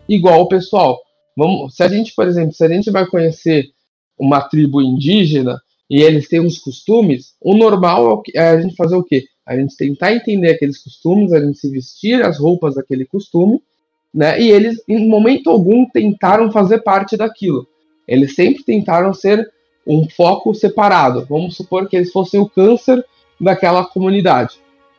igual 0.08 0.42
o 0.42 0.48
pessoal. 0.48 1.00
Vamos, 1.36 1.74
se 1.74 1.82
a 1.82 1.88
gente, 1.88 2.14
por 2.14 2.26
exemplo, 2.26 2.52
se 2.52 2.64
a 2.64 2.68
gente 2.68 2.90
vai 2.90 3.06
conhecer 3.06 3.66
uma 4.18 4.40
tribo 4.40 4.80
indígena 4.80 5.60
e 5.88 6.02
eles 6.02 6.28
têm 6.28 6.40
uns 6.40 6.58
costumes, 6.58 7.34
o 7.40 7.54
normal 7.54 8.22
é, 8.34 8.38
é 8.38 8.48
a 8.50 8.60
gente 8.60 8.74
fazer 8.74 8.96
o 8.96 9.04
quê? 9.04 9.24
A 9.46 9.56
gente 9.56 9.76
tentar 9.76 10.14
entender 10.14 10.50
aqueles 10.50 10.82
costumes, 10.82 11.32
a 11.32 11.40
gente 11.40 11.58
se 11.58 11.70
vestir 11.70 12.22
as 12.22 12.38
roupas 12.38 12.76
daquele 12.76 13.04
costume, 13.04 13.60
né? 14.12 14.40
E 14.40 14.50
eles, 14.50 14.82
em 14.88 15.06
momento 15.08 15.50
algum, 15.50 15.84
tentaram 15.86 16.50
fazer 16.50 16.78
parte 16.78 17.16
daquilo. 17.16 17.66
Eles 18.06 18.34
sempre 18.34 18.62
tentaram 18.62 19.12
ser 19.12 19.50
um 19.86 20.08
foco 20.08 20.54
separado. 20.54 21.26
Vamos 21.28 21.56
supor 21.56 21.88
que 21.88 21.96
eles 21.96 22.12
fossem 22.12 22.40
o 22.40 22.48
câncer 22.48 23.04
daquela 23.40 23.84
comunidade. 23.84 24.54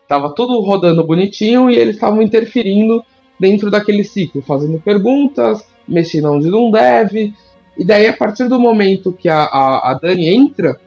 Tava 0.07 0.35
tudo 0.35 0.59
rodando 0.59 1.03
bonitinho 1.03 1.69
e 1.69 1.75
eles 1.75 1.95
estavam 1.95 2.21
interferindo 2.21 3.03
dentro 3.39 3.71
daquele 3.71 4.03
ciclo, 4.03 4.41
fazendo 4.41 4.79
perguntas, 4.79 5.65
mexendo 5.87 6.31
onde 6.31 6.49
não 6.49 6.69
deve. 6.69 7.33
E 7.77 7.83
daí, 7.83 8.07
a 8.07 8.13
partir 8.13 8.47
do 8.47 8.59
momento 8.59 9.11
que 9.11 9.27
a, 9.27 9.43
a, 9.43 9.91
a 9.91 9.93
Dani 9.95 10.29
entra 10.29 10.79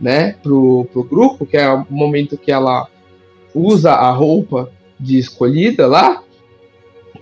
né, 0.00 0.34
pro, 0.42 0.86
pro 0.92 1.04
grupo, 1.04 1.46
que 1.46 1.56
é 1.56 1.68
o 1.70 1.86
momento 1.88 2.36
que 2.36 2.52
ela 2.52 2.86
usa 3.54 3.92
a 3.92 4.10
roupa 4.10 4.70
de 4.98 5.18
escolhida 5.18 5.86
lá, 5.86 6.22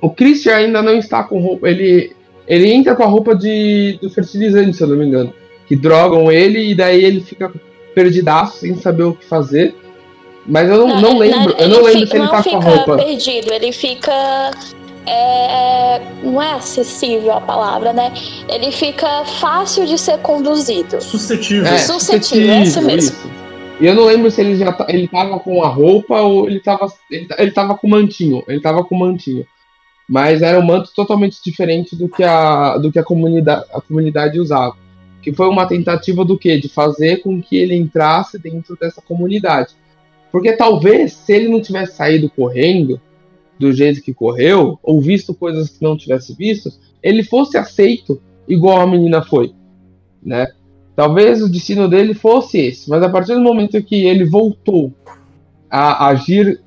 o 0.01 0.11
Christian 0.11 0.57
ainda 0.57 0.83
não 0.83 0.97
está 0.97 1.23
com 1.23 1.41
roupa. 1.41 1.69
Ele, 1.69 2.13
ele 2.47 2.73
entra 2.73 2.95
com 2.97 3.05
a 3.05 3.07
roupa 3.07 3.35
de, 3.35 3.99
do 4.03 4.11
fertilizante, 4.11 4.77
se 4.77 4.83
eu 4.83 4.89
não 4.89 4.97
me 4.97 5.07
engano. 5.07 5.33
Que 5.69 5.77
drogam 5.77 6.31
ele 6.31 6.71
e 6.71 6.75
daí 6.75 7.05
ele 7.05 7.21
fica 7.21 7.53
perdidaço, 7.95 8.59
sem 8.59 8.75
saber 8.77 9.05
o 9.05 9.15
que 9.15 9.25
fazer. 9.25 9.75
Mas 10.45 10.69
eu 10.69 10.79
não, 10.79 10.89
não, 10.89 11.01
não 11.01 11.19
lembro. 11.19 11.55
eu 11.57 11.69
não 11.69 11.83
lembro 11.83 12.01
fica, 12.01 12.11
se 12.11 12.17
ele 12.17 12.29
tá 12.29 12.43
com 12.43 12.57
a 12.57 12.61
roupa. 12.61 12.97
perdido, 12.97 13.53
ele 13.53 13.71
fica. 13.71 14.51
É, 15.07 16.01
não 16.23 16.41
é 16.41 16.53
acessível 16.53 17.33
a 17.33 17.41
palavra, 17.41 17.93
né? 17.93 18.13
Ele 18.49 18.71
fica 18.71 19.25
fácil 19.25 19.87
de 19.87 19.99
ser 19.99 20.19
conduzido. 20.19 21.01
Suscetível. 21.01 21.67
É, 21.67 21.79
suscetível, 21.79 22.53
é 22.53 22.63
isso 22.63 22.81
mesmo. 22.83 23.17
Isso. 23.17 23.43
E 23.81 23.87
eu 23.87 23.95
não 23.95 24.05
lembro 24.05 24.31
se 24.31 24.41
ele 24.41 24.55
já 24.57 24.77
ele 24.89 25.09
tava 25.09 25.41
com 25.41 25.63
a 25.63 25.69
roupa 25.69 26.21
ou 26.21 26.49
ele 26.49 26.61
tava, 26.61 26.87
ele, 27.11 27.27
ele 27.37 27.51
tava 27.51 27.75
com 27.75 27.89
mantinho. 27.89 28.45
Ele 28.47 28.61
tava 28.61 28.85
com 28.85 28.97
mantinho. 28.97 29.45
Mas 30.09 30.41
era 30.41 30.59
um 30.59 30.65
manto 30.65 30.93
totalmente 30.95 31.39
diferente 31.45 31.97
do 31.97 32.09
que 32.09 32.23
a, 32.23 32.77
do 32.79 32.93
que 32.93 32.99
a, 32.99 33.03
comunidade, 33.03 33.65
a 33.73 33.81
comunidade 33.81 34.39
usava. 34.39 34.77
Que 35.21 35.33
foi 35.33 35.49
uma 35.49 35.67
tentativa 35.67 36.25
do 36.25 36.39
quê? 36.39 36.59
De 36.59 36.69
fazer 36.69 37.23
com 37.23 37.43
que 37.43 37.57
ele 37.57 37.75
entrasse 37.75 38.39
dentro 38.39 38.77
dessa 38.81 39.03
comunidade. 39.03 39.75
Porque 40.31 40.53
talvez, 40.53 41.13
se 41.13 41.33
ele 41.33 41.49
não 41.49 41.61
tivesse 41.61 41.97
saído 41.97 42.31
correndo 42.31 43.01
do 43.63 43.73
jeito 43.73 44.03
que 44.03 44.13
correu, 44.13 44.79
ou 44.83 45.01
visto 45.01 45.33
coisas 45.33 45.71
que 45.71 45.83
não 45.83 45.97
tivesse 45.97 46.35
visto, 46.35 46.71
ele 47.03 47.23
fosse 47.23 47.57
aceito 47.57 48.21
igual 48.47 48.81
a 48.81 48.87
menina 48.87 49.23
foi, 49.23 49.53
né? 50.23 50.49
Talvez 50.95 51.43
o 51.43 51.51
destino 51.51 51.89
dele 51.89 52.13
fosse 52.13 52.59
esse, 52.59 52.91
mas 52.91 53.03
a 53.03 53.09
partir 53.09 53.35
do 53.35 53.41
momento 53.41 53.83
que 53.83 54.05
ele 54.05 54.25
voltou 54.25 54.93
a 55.71 56.09
agir 56.09 56.61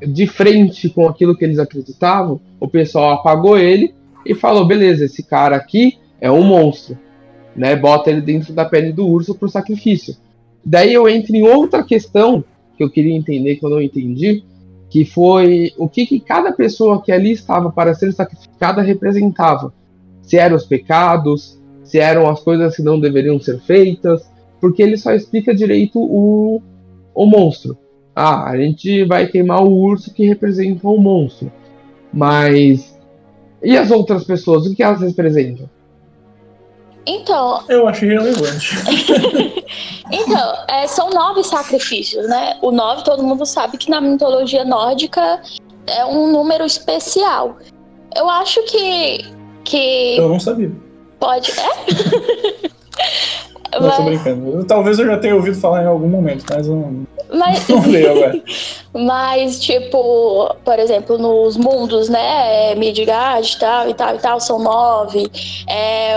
de 0.00 0.26
frente 0.26 0.88
com 0.88 1.06
aquilo 1.06 1.36
que 1.36 1.44
eles 1.44 1.58
acreditavam, 1.58 2.40
o 2.58 2.66
pessoal 2.66 3.10
apagou 3.12 3.58
ele 3.58 3.92
e 4.24 4.34
falou: 4.34 4.64
beleza, 4.64 5.04
esse 5.04 5.22
cara 5.22 5.56
aqui 5.56 5.98
é 6.20 6.30
um 6.30 6.42
monstro, 6.42 6.96
né? 7.54 7.74
Bota 7.76 8.10
ele 8.10 8.20
dentro 8.20 8.52
da 8.52 8.64
pele 8.64 8.92
do 8.92 9.06
urso 9.06 9.34
para 9.34 9.46
o 9.46 9.50
sacrifício. 9.50 10.16
Daí 10.64 10.94
eu 10.94 11.08
entro 11.08 11.34
em 11.34 11.42
outra 11.42 11.82
questão 11.82 12.44
que 12.76 12.82
eu 12.82 12.88
queria 12.88 13.14
entender 13.14 13.56
que 13.56 13.66
eu 13.66 13.70
não 13.70 13.82
entendi, 13.82 14.44
que 14.92 15.06
foi 15.06 15.72
o 15.78 15.88
que, 15.88 16.04
que 16.04 16.20
cada 16.20 16.52
pessoa 16.52 17.00
que 17.00 17.10
ali 17.10 17.32
estava 17.32 17.72
para 17.72 17.94
ser 17.94 18.12
sacrificada 18.12 18.82
representava. 18.82 19.72
Se 20.20 20.36
eram 20.36 20.54
os 20.54 20.66
pecados, 20.66 21.58
se 21.82 21.98
eram 21.98 22.28
as 22.28 22.40
coisas 22.40 22.76
que 22.76 22.82
não 22.82 23.00
deveriam 23.00 23.40
ser 23.40 23.58
feitas, 23.60 24.30
porque 24.60 24.82
ele 24.82 24.98
só 24.98 25.14
explica 25.14 25.54
direito 25.54 25.98
o, 25.98 26.60
o 27.14 27.24
monstro. 27.24 27.74
Ah, 28.14 28.50
a 28.50 28.56
gente 28.58 29.02
vai 29.04 29.26
queimar 29.26 29.64
o 29.64 29.72
urso 29.72 30.12
que 30.12 30.26
representa 30.26 30.86
o 30.86 31.00
monstro. 31.00 31.50
Mas. 32.12 32.94
E 33.62 33.78
as 33.78 33.90
outras 33.90 34.24
pessoas? 34.24 34.66
O 34.66 34.74
que 34.74 34.82
elas 34.82 35.00
representam? 35.00 35.70
Então. 37.06 37.64
Eu 37.68 37.88
acho 37.88 38.04
irrelevante. 38.04 38.70
então, 40.10 40.54
é, 40.68 40.86
são 40.86 41.10
nove 41.10 41.42
sacrifícios, 41.42 42.28
né? 42.28 42.56
O 42.62 42.70
nove, 42.70 43.02
todo 43.04 43.22
mundo 43.22 43.44
sabe 43.44 43.76
que 43.76 43.90
na 43.90 44.00
mitologia 44.00 44.64
nórdica 44.64 45.42
é 45.86 46.04
um 46.04 46.30
número 46.30 46.64
especial. 46.64 47.58
Eu 48.14 48.28
acho 48.28 48.62
que. 48.64 49.24
que 49.64 50.16
eu 50.16 50.28
não 50.28 50.38
sabia. 50.38 50.70
Pode. 51.18 51.52
É? 51.52 52.70
Não, 53.72 53.80
mas... 53.80 53.96
tô 53.96 54.02
brincando. 54.02 54.64
Talvez 54.64 54.98
eu 54.98 55.06
já 55.06 55.18
tenha 55.18 55.34
ouvido 55.34 55.56
falar 55.58 55.82
em 55.82 55.86
algum 55.86 56.08
momento, 56.08 56.44
mas 56.50 56.66
eu 56.66 56.74
não, 56.76 57.06
mas... 57.32 57.66
não 57.68 57.86
leio 57.88 58.10
agora. 58.10 58.42
Mas, 58.94 59.58
tipo, 59.58 60.54
por 60.62 60.78
exemplo, 60.78 61.16
nos 61.16 61.56
mundos, 61.56 62.10
né? 62.10 62.74
Midgard 62.74 63.50
e 63.50 63.58
tal 63.58 63.88
e 63.88 63.94
tal 63.94 64.14
e 64.14 64.18
tal, 64.18 64.38
são 64.38 64.58
nove. 64.58 65.30
É, 65.66 66.16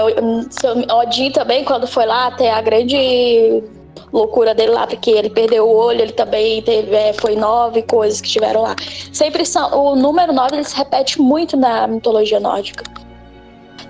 Odin 0.93 1.31
também, 1.31 1.63
quando 1.63 1.87
foi 1.87 2.05
lá, 2.05 2.31
tem 2.31 2.49
a 2.49 2.61
grande 2.61 3.63
loucura 4.11 4.53
dele 4.53 4.73
lá, 4.73 4.85
porque 4.85 5.09
ele 5.09 5.29
perdeu 5.29 5.65
o 5.65 5.73
olho, 5.73 6.01
ele 6.01 6.11
também 6.11 6.61
teve, 6.61 6.93
é, 6.93 7.13
foi 7.13 7.37
nove 7.37 7.81
coisas 7.83 8.19
que 8.19 8.27
tiveram 8.27 8.63
lá. 8.63 8.75
Sempre 9.13 9.45
são. 9.45 9.73
O 9.73 9.95
número 9.95 10.33
nove 10.33 10.55
ele 10.55 10.65
se 10.65 10.75
repete 10.75 11.21
muito 11.21 11.55
na 11.55 11.87
mitologia 11.87 12.41
nórdica. 12.41 12.83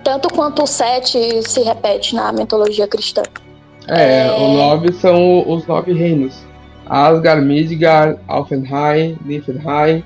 Tanto 0.03 0.32
quanto 0.32 0.61
o 0.61 0.68
sete 0.68 1.41
se 1.49 1.63
repete 1.63 2.13
na 2.13 2.32
mitologia 2.32 2.88
cristã. 2.88 3.24
É, 3.88 4.27
é... 4.27 4.31
o 4.31 4.53
nove 4.53 4.91
são 4.93 5.47
os 5.49 5.65
nove 5.67 5.93
reinos. 5.93 6.43
Asgard, 6.88 7.43
Midgard, 7.45 8.19
Alfenheim, 8.27 9.17
Niflheim. 9.25 10.03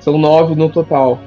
São 0.00 0.16
nove 0.18 0.54
no 0.54 0.68
total. 0.68 1.18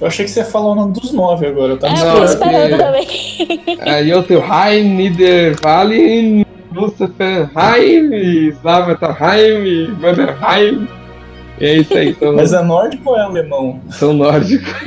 Eu 0.00 0.06
achei 0.06 0.24
que 0.24 0.30
você 0.30 0.40
ia 0.40 0.46
falar 0.46 0.72
o 0.72 0.74
nome 0.76 0.92
dos 0.92 1.12
nove 1.12 1.46
agora, 1.46 1.72
eu 1.72 1.78
tava 1.78 1.92
É, 1.94 1.98
Não, 2.04 2.08
eu 2.08 2.18
tô 2.18 2.24
esperando. 2.24 2.54
é 2.56 2.70
esperando 2.70 3.06
que- 3.06 3.56
também. 3.66 3.78
Aí 3.80 4.08
eu 4.10 4.22
tenho 4.22 4.40
Heim, 4.44 4.84
Niederwallen, 4.94 6.46
Lucifer, 6.72 7.50
Heim, 7.56 8.48
Slavatarheim, 8.50 9.88
Mannerheim. 10.00 10.88
E 11.60 11.64
é 11.66 11.76
isso 11.78 11.94
aí, 11.94 12.14
são, 12.14 12.36
Mas 12.36 12.52
é 12.52 12.62
nórdico 12.62 13.10
ou 13.10 13.18
é 13.18 13.22
alemão? 13.22 13.80
são 13.90 14.12
nórdicos. 14.12 14.72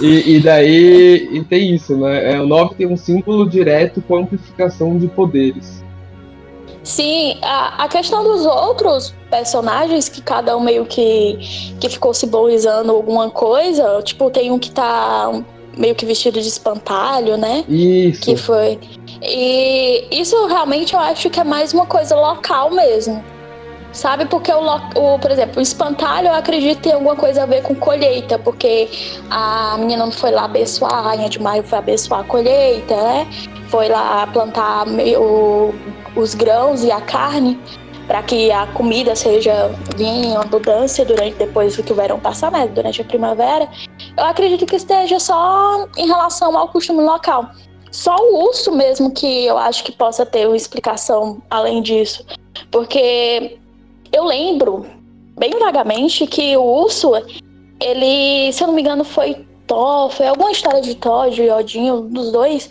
E, 0.00 0.36
e 0.36 0.40
daí 0.40 1.28
e 1.32 1.44
tem 1.44 1.74
isso, 1.74 1.96
né? 1.96 2.34
É, 2.34 2.40
o 2.40 2.46
9 2.46 2.74
tem 2.74 2.86
um 2.86 2.96
símbolo 2.96 3.48
direto 3.48 4.02
com 4.02 4.16
amplificação 4.16 4.98
de 4.98 5.06
poderes. 5.08 5.82
Sim, 6.82 7.38
a, 7.42 7.84
a 7.84 7.88
questão 7.88 8.22
dos 8.22 8.44
outros 8.44 9.14
personagens, 9.30 10.08
que 10.08 10.20
cada 10.20 10.56
um 10.56 10.60
meio 10.60 10.84
que, 10.84 11.38
que 11.80 11.88
ficou 11.88 12.12
simbolizando 12.12 12.92
alguma 12.92 13.30
coisa, 13.30 14.02
tipo, 14.02 14.30
tem 14.30 14.50
um 14.50 14.58
que 14.58 14.70
tá 14.70 15.32
meio 15.78 15.94
que 15.94 16.04
vestido 16.04 16.40
de 16.40 16.48
espantalho, 16.48 17.36
né? 17.36 17.64
Isso. 17.68 18.20
Que 18.20 18.36
foi. 18.36 18.78
E 19.22 20.06
isso 20.10 20.46
realmente 20.46 20.92
eu 20.92 21.00
acho 21.00 21.30
que 21.30 21.40
é 21.40 21.44
mais 21.44 21.72
uma 21.72 21.86
coisa 21.86 22.14
local 22.14 22.70
mesmo. 22.70 23.24
Sabe? 23.94 24.26
Porque 24.26 24.52
o, 24.52 24.60
o 24.96 25.18
por 25.20 25.30
exemplo, 25.30 25.58
o 25.58 25.62
espantalho 25.62 26.26
eu 26.26 26.34
acredito 26.34 26.80
tem 26.82 26.92
alguma 26.92 27.14
coisa 27.14 27.44
a 27.44 27.46
ver 27.46 27.62
com 27.62 27.74
colheita, 27.76 28.38
porque 28.40 28.90
a 29.30 29.76
menina 29.78 30.04
não 30.04 30.12
foi 30.12 30.32
lá 30.32 30.44
abençoar, 30.44 30.92
a 30.92 31.00
rainha 31.00 31.28
de 31.28 31.40
maio 31.40 31.62
foi 31.62 31.78
abençoar 31.78 32.20
a 32.20 32.24
colheita, 32.24 32.94
né? 32.96 33.26
Foi 33.68 33.88
lá 33.88 34.26
plantar 34.26 34.84
o- 35.16 35.72
os 36.16 36.34
grãos 36.34 36.82
e 36.82 36.90
a 36.90 37.00
carne 37.00 37.58
para 38.08 38.20
que 38.22 38.50
a 38.50 38.66
comida 38.66 39.14
seja 39.14 39.70
em 39.98 40.36
abundância 40.36 41.04
durante 41.04 41.36
depois 41.36 41.76
que 41.76 41.92
o 41.92 41.94
verão 41.94 42.18
passar, 42.18 42.50
né? 42.50 42.66
Durante 42.66 43.00
a 43.00 43.04
primavera. 43.04 43.68
Eu 44.16 44.24
acredito 44.24 44.66
que 44.66 44.76
esteja 44.76 45.20
só 45.20 45.86
em 45.96 46.06
relação 46.06 46.58
ao 46.58 46.68
costume 46.68 47.02
local. 47.02 47.48
Só 47.92 48.16
o 48.16 48.44
urso 48.48 48.72
mesmo 48.72 49.12
que 49.12 49.46
eu 49.46 49.56
acho 49.56 49.84
que 49.84 49.92
possa 49.92 50.26
ter 50.26 50.48
uma 50.48 50.56
explicação 50.56 51.40
além 51.48 51.80
disso. 51.80 52.26
Porque 52.70 53.56
eu 54.14 54.24
lembro, 54.24 54.86
bem 55.36 55.50
vagamente, 55.58 56.26
que 56.26 56.56
o 56.56 56.62
urso, 56.62 57.12
ele, 57.80 58.52
se 58.52 58.62
eu 58.62 58.68
não 58.68 58.74
me 58.74 58.80
engano, 58.80 59.02
foi 59.02 59.44
Thor, 59.66 60.10
foi 60.10 60.28
alguma 60.28 60.52
história 60.52 60.80
de 60.80 60.94
Thor, 60.94 61.30
de 61.30 61.50
Odinho, 61.50 62.02
dos 62.02 62.30
dois, 62.30 62.70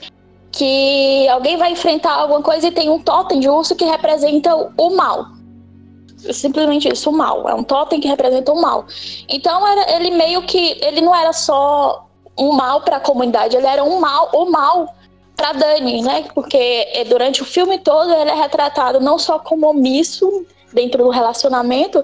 que 0.51 1.27
alguém 1.27 1.57
vai 1.57 1.73
enfrentar 1.73 2.13
alguma 2.13 2.41
coisa 2.41 2.67
e 2.67 2.71
tem 2.71 2.89
um 2.89 2.99
totem 2.99 3.39
de 3.39 3.49
urso 3.49 3.75
que 3.75 3.83
representa 3.83 4.55
o 4.55 4.95
mal. 4.95 5.25
Simplesmente 6.31 6.87
isso, 6.87 7.09
o 7.09 7.13
mal. 7.13 7.49
É 7.49 7.53
um 7.53 7.63
totem 7.63 7.99
que 7.99 8.07
representa 8.07 8.53
o 8.53 8.61
mal. 8.61 8.85
Então 9.27 9.67
era, 9.67 9.93
ele 9.97 10.11
meio 10.11 10.43
que. 10.43 10.77
Ele 10.81 11.01
não 11.01 11.13
era 11.13 11.33
só 11.33 12.07
um 12.37 12.53
mal 12.53 12.81
para 12.81 12.97
a 12.97 12.99
comunidade, 13.01 13.57
ele 13.57 13.67
era 13.67 13.83
um 13.83 13.99
mal, 13.99 14.29
o 14.33 14.49
mal 14.49 14.95
para 15.35 15.51
Dani, 15.51 16.01
né? 16.01 16.25
Porque 16.33 16.57
eh, 16.93 17.03
durante 17.03 17.41
o 17.41 17.45
filme 17.45 17.79
todo 17.79 18.13
ele 18.13 18.31
é 18.31 18.35
retratado 18.35 19.01
não 19.01 19.19
só 19.19 19.37
como 19.37 19.67
omisso 19.67 20.45
dentro 20.73 21.03
do 21.03 21.09
relacionamento, 21.09 22.03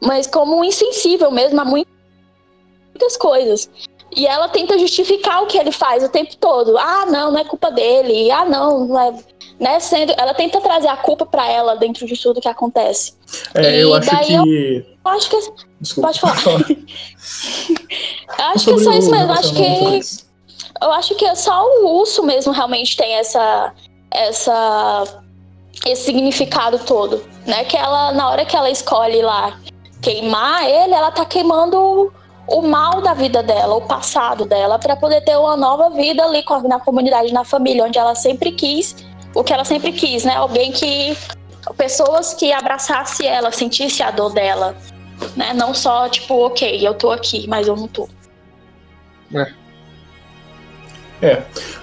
mas 0.00 0.26
como 0.26 0.64
insensível 0.64 1.30
mesmo 1.30 1.60
a 1.60 1.64
muitas 1.64 3.16
coisas. 3.18 3.70
E 4.14 4.26
ela 4.26 4.48
tenta 4.48 4.78
justificar 4.78 5.42
o 5.42 5.46
que 5.46 5.56
ele 5.56 5.70
faz 5.70 6.02
o 6.02 6.08
tempo 6.08 6.36
todo. 6.36 6.76
Ah, 6.76 7.06
não, 7.06 7.30
não 7.30 7.38
é 7.38 7.44
culpa 7.44 7.70
dele. 7.70 8.30
Ah, 8.30 8.44
não, 8.44 8.86
não 8.86 9.00
é. 9.00 9.14
Né? 9.58 9.78
Sendo, 9.78 10.12
ela 10.16 10.34
tenta 10.34 10.60
trazer 10.60 10.88
a 10.88 10.96
culpa 10.96 11.24
para 11.24 11.48
ela 11.48 11.76
dentro 11.76 12.06
de 12.06 12.20
tudo 12.20 12.40
que 12.40 12.48
acontece. 12.48 13.14
É, 13.54 13.82
eu 13.82 13.90
E 13.90 13.98
acho 13.98 14.10
daí 14.10 14.26
que. 14.26 14.86
Eu 15.04 15.10
acho 15.10 15.30
que 15.30 15.36
Desculpa. 15.80 16.08
Pode 16.08 16.20
falar. 16.20 16.70
eu 18.38 18.44
acho 18.46 18.64
que 18.64 18.70
é 18.70 18.78
Sobre 18.78 18.84
só 18.84 18.92
isso 18.92 19.10
mesmo. 19.10 19.32
Acho 19.32 19.54
que 19.54 20.30
eu 20.82 20.92
acho 20.92 21.14
que 21.14 21.36
só 21.36 21.64
o 21.64 22.00
urso 22.00 22.22
mesmo 22.24 22.52
realmente 22.52 22.96
tem 22.96 23.14
essa 23.14 23.72
essa 24.10 25.19
esse 25.86 26.04
significado 26.04 26.78
todo, 26.80 27.22
né? 27.46 27.64
Que 27.64 27.76
ela 27.76 28.12
na 28.12 28.28
hora 28.30 28.44
que 28.44 28.56
ela 28.56 28.70
escolhe 28.70 29.22
lá 29.22 29.58
queimar 30.00 30.64
ele, 30.64 30.94
ela 30.94 31.10
tá 31.10 31.24
queimando 31.24 32.12
o 32.46 32.62
mal 32.62 33.00
da 33.00 33.14
vida 33.14 33.42
dela, 33.42 33.76
o 33.76 33.82
passado 33.82 34.44
dela, 34.44 34.78
para 34.78 34.96
poder 34.96 35.20
ter 35.22 35.36
uma 35.36 35.56
nova 35.56 35.90
vida 35.90 36.24
ali 36.24 36.42
na 36.64 36.80
comunidade, 36.80 37.32
na 37.32 37.44
família, 37.44 37.84
onde 37.84 37.98
ela 37.98 38.14
sempre 38.14 38.50
quis, 38.52 38.96
o 39.34 39.44
que 39.44 39.52
ela 39.52 39.64
sempre 39.64 39.92
quis, 39.92 40.24
né? 40.24 40.34
Alguém 40.34 40.72
que 40.72 41.16
pessoas 41.76 42.34
que 42.34 42.52
abraçasse 42.52 43.26
ela, 43.26 43.52
sentisse 43.52 44.02
a 44.02 44.10
dor 44.10 44.32
dela, 44.32 44.74
né? 45.36 45.52
Não 45.52 45.72
só 45.74 46.08
tipo, 46.08 46.34
ok, 46.46 46.86
eu 46.86 46.94
tô 46.94 47.10
aqui, 47.10 47.46
mas 47.46 47.68
eu 47.68 47.76
não 47.76 47.86
tô. 47.86 48.08
É, 51.22 51.42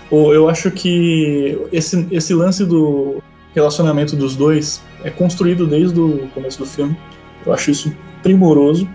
o- 0.10 0.34
eu 0.34 0.50
acho 0.50 0.72
que 0.72 1.68
esse, 1.72 2.08
esse 2.12 2.34
lance 2.34 2.66
do 2.66 3.22
relacionamento 3.58 4.16
dos 4.16 4.36
dois 4.36 4.82
é 5.04 5.10
construído 5.10 5.66
desde 5.66 6.00
o 6.00 6.28
começo 6.34 6.60
do 6.60 6.66
filme. 6.66 6.98
Eu 7.46 7.54
acho 7.54 7.72
isso 7.72 7.94
primoroso. 8.22 8.88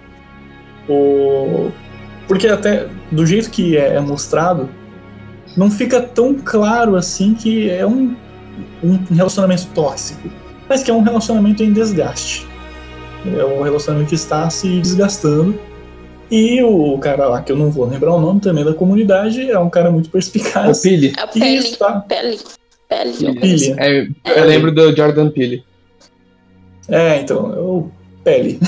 O, 0.88 1.70
porque 2.28 2.46
até 2.48 2.88
do 3.10 3.26
jeito 3.26 3.50
que 3.50 3.76
é 3.76 4.00
mostrado, 4.00 4.68
não 5.56 5.70
fica 5.70 6.00
tão 6.00 6.34
claro 6.34 6.96
assim 6.96 7.34
que 7.34 7.68
é 7.68 7.86
um, 7.86 8.14
um 8.82 8.98
relacionamento 9.14 9.66
tóxico, 9.74 10.30
mas 10.68 10.82
que 10.82 10.90
é 10.90 10.94
um 10.94 11.02
relacionamento 11.02 11.62
em 11.62 11.72
desgaste. 11.72 12.46
É 13.36 13.44
um 13.44 13.62
relacionamento 13.62 14.10
que 14.10 14.14
está 14.14 14.48
se 14.50 14.80
desgastando. 14.80 15.58
E 16.30 16.62
o 16.62 16.96
cara 16.98 17.28
lá, 17.28 17.42
que 17.42 17.52
eu 17.52 17.56
não 17.56 17.70
vou 17.70 17.84
lembrar 17.86 18.14
o 18.14 18.20
nome 18.20 18.40
também 18.40 18.64
da 18.64 18.72
comunidade, 18.72 19.50
é 19.50 19.58
um 19.58 19.68
cara 19.68 19.90
muito 19.90 20.06
O 20.06 20.10
perspicaz. 20.10 20.80
Pili. 20.80 21.12
É 21.16 21.24
o 21.24 21.28
E 21.28 21.40
pele, 21.40 21.56
isso, 21.56 21.78
tá? 21.78 22.00
Pele. 22.96 23.40
Pilha. 23.40 23.76
É, 23.78 24.08
eu 24.36 24.44
lembro 24.44 24.72
do 24.72 24.94
Jordan 24.94 25.30
Peele. 25.30 25.64
É, 26.88 27.20
então, 27.20 27.52
é 27.54 27.58
o 27.58 27.88
pele. 28.24 28.58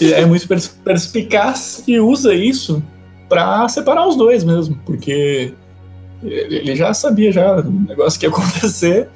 Ele 0.00 0.12
é 0.14 0.24
muito 0.24 0.46
pers- 0.46 0.68
perspicaz 0.84 1.82
e 1.86 1.98
usa 2.00 2.34
isso 2.34 2.82
pra 3.28 3.68
separar 3.68 4.06
os 4.06 4.16
dois 4.16 4.44
mesmo, 4.44 4.78
porque 4.86 5.52
ele 6.22 6.56
ele 6.56 6.76
já 6.76 6.94
sabia 6.94 7.32
já 7.32 7.56
o 7.56 7.70
negócio 7.70 8.18
que 8.18 8.26
ia 8.26 8.30
acontecer 8.30 9.08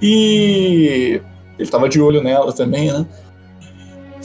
e 0.00 1.20
ele 1.58 1.70
tava 1.70 1.88
de 1.88 2.00
olho 2.00 2.22
nela 2.22 2.52
também, 2.52 2.92
né? 2.92 3.06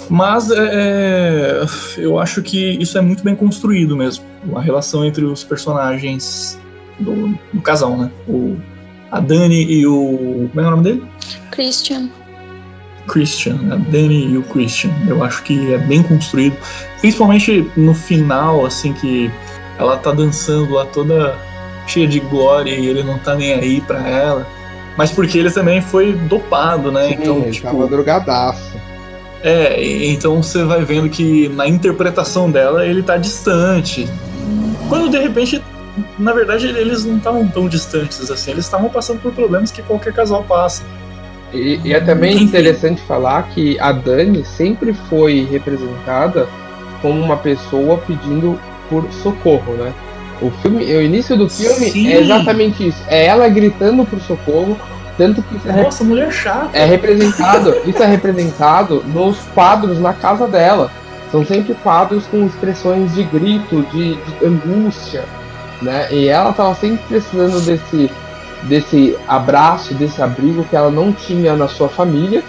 Mas 0.10 0.50
é, 0.52 1.64
eu 1.98 2.18
acho 2.18 2.41
que 2.41 2.82
isso 2.82 2.98
é 2.98 3.02
muito 3.02 3.24
bem 3.24 3.36
construído 3.36 3.95
mesmo. 3.95 4.24
A 4.56 4.62
relação 4.62 5.04
entre 5.06 5.26
os 5.26 5.43
personagens 5.43 6.58
do, 7.00 7.38
do 7.54 7.62
casal, 7.62 7.98
né? 7.98 8.10
O, 8.28 8.56
a 9.12 9.20
Dani 9.20 9.64
e 9.64 9.86
o. 9.88 10.49
Como 10.51 10.66
é 10.66 10.68
o 10.68 10.72
nome 10.72 10.84
dele? 10.84 11.03
Christian. 11.51 12.10
Christian, 13.08 13.58
a 13.72 13.76
Dani 13.76 14.34
e 14.34 14.38
o 14.38 14.43
Christian. 14.43 14.91
Eu 15.08 15.24
acho 15.24 15.43
que 15.43 15.74
é 15.74 15.78
bem 15.78 16.03
construído. 16.03 16.58
Principalmente 16.99 17.70
no 17.76 17.93
final, 17.93 18.66
assim, 18.66 18.93
que 18.93 19.32
ela 19.80 19.97
tá 19.97 20.12
dançando 20.12 20.74
lá 20.74 20.86
toda 20.86 21.38
cheia 21.88 22.08
de 22.08 22.20
glória 22.20 22.72
e 22.72 22.86
ele 22.86 23.03
não 23.03 23.18
tá 23.18 23.36
nem 23.36 23.53
aí 23.53 23.82
pra 23.82 24.08
ela. 24.08 24.45
Mas 24.97 25.12
porque 25.12 25.38
ele 25.38 25.51
também 25.51 25.80
foi 25.80 26.14
dopado, 26.14 26.91
né? 26.91 27.12
então, 27.12 27.38
ele 27.39 27.51
tipo. 27.51 27.68
tava 27.68 27.88
drogadaço. 27.88 28.76
É, 29.43 30.05
então 30.08 30.41
você 30.41 30.64
vai 30.64 30.84
vendo 30.84 31.08
que 31.10 31.47
na 31.49 31.68
interpretação 31.68 32.49
dela 32.49 32.86
ele 32.86 33.03
tá 33.03 33.18
distante. 33.18 34.08
Quando 34.89 35.10
de 35.10 35.20
repente, 35.20 35.62
na 36.18 36.34
verdade, 36.34 36.68
eles 36.68 37.04
não 37.06 37.18
estavam 37.18 37.48
tão 37.48 37.68
distantes 37.68 38.30
assim, 38.30 38.52
eles 38.52 38.66
estavam 38.66 38.89
passando 38.89 39.22
por 39.22 39.32
problemas 39.32 39.72
que 39.72 39.82
qualquer 39.82 40.14
casal 40.14 40.43
passa. 40.43 40.84
E, 41.54 41.80
e 41.84 41.93
é 41.93 42.00
também 42.00 42.41
interessante 42.41 43.02
falar 43.02 43.43
que 43.50 43.80
a 43.80 43.91
Dani 43.91 44.43
sempre 44.43 44.93
foi 44.93 45.48
representada 45.50 46.48
como 47.02 47.22
uma 47.22 47.38
pessoa 47.38 47.98
pedindo 48.06 48.60
por 48.89 49.10
socorro, 49.12 49.74
né? 49.74 49.93
O 50.41 50.52
filme, 50.62 50.84
o 50.86 51.02
início 51.02 51.36
do 51.36 51.50
filme 51.50 51.89
Sim. 51.89 52.10
é 52.10 52.20
exatamente 52.20 52.88
isso. 52.88 53.02
É 53.08 53.26
ela 53.26 53.48
gritando 53.50 54.06
por 54.06 54.20
socorro, 54.20 54.78
tanto 55.18 55.41
que 55.41 55.56
isso 55.56 55.68
é, 55.68 55.84
Nossa, 55.84 56.04
mulher 56.04 56.32
chata. 56.32 56.70
é 56.78 56.86
representado, 56.86 57.76
isso 57.86 58.04
é 58.04 58.06
representado 58.06 59.04
nos 59.08 59.38
quadros 59.56 60.00
na 60.00 60.14
casa 60.14 60.48
dela. 60.48 60.91
São 61.32 61.45
sempre 61.45 61.74
quadros 61.76 62.26
com 62.28 62.45
expressões 62.45 63.14
de 63.16 63.24
grito, 63.24 63.82
de, 63.91 64.16
de 64.16 64.45
angústia, 64.45 65.26
né? 65.82 66.07
E 66.11 66.28
ela 66.28 66.53
tava 66.53 66.73
sempre 66.75 66.99
precisando 67.07 67.59
desse 67.61 68.09
desse 68.63 69.15
abraço, 69.28 69.93
desse 69.93 70.21
abrigo 70.21 70.63
que 70.63 70.75
ela 70.75 70.89
não 70.89 71.13
tinha 71.13 71.55
na 71.55 71.67
sua 71.67 71.88
família 71.88 72.43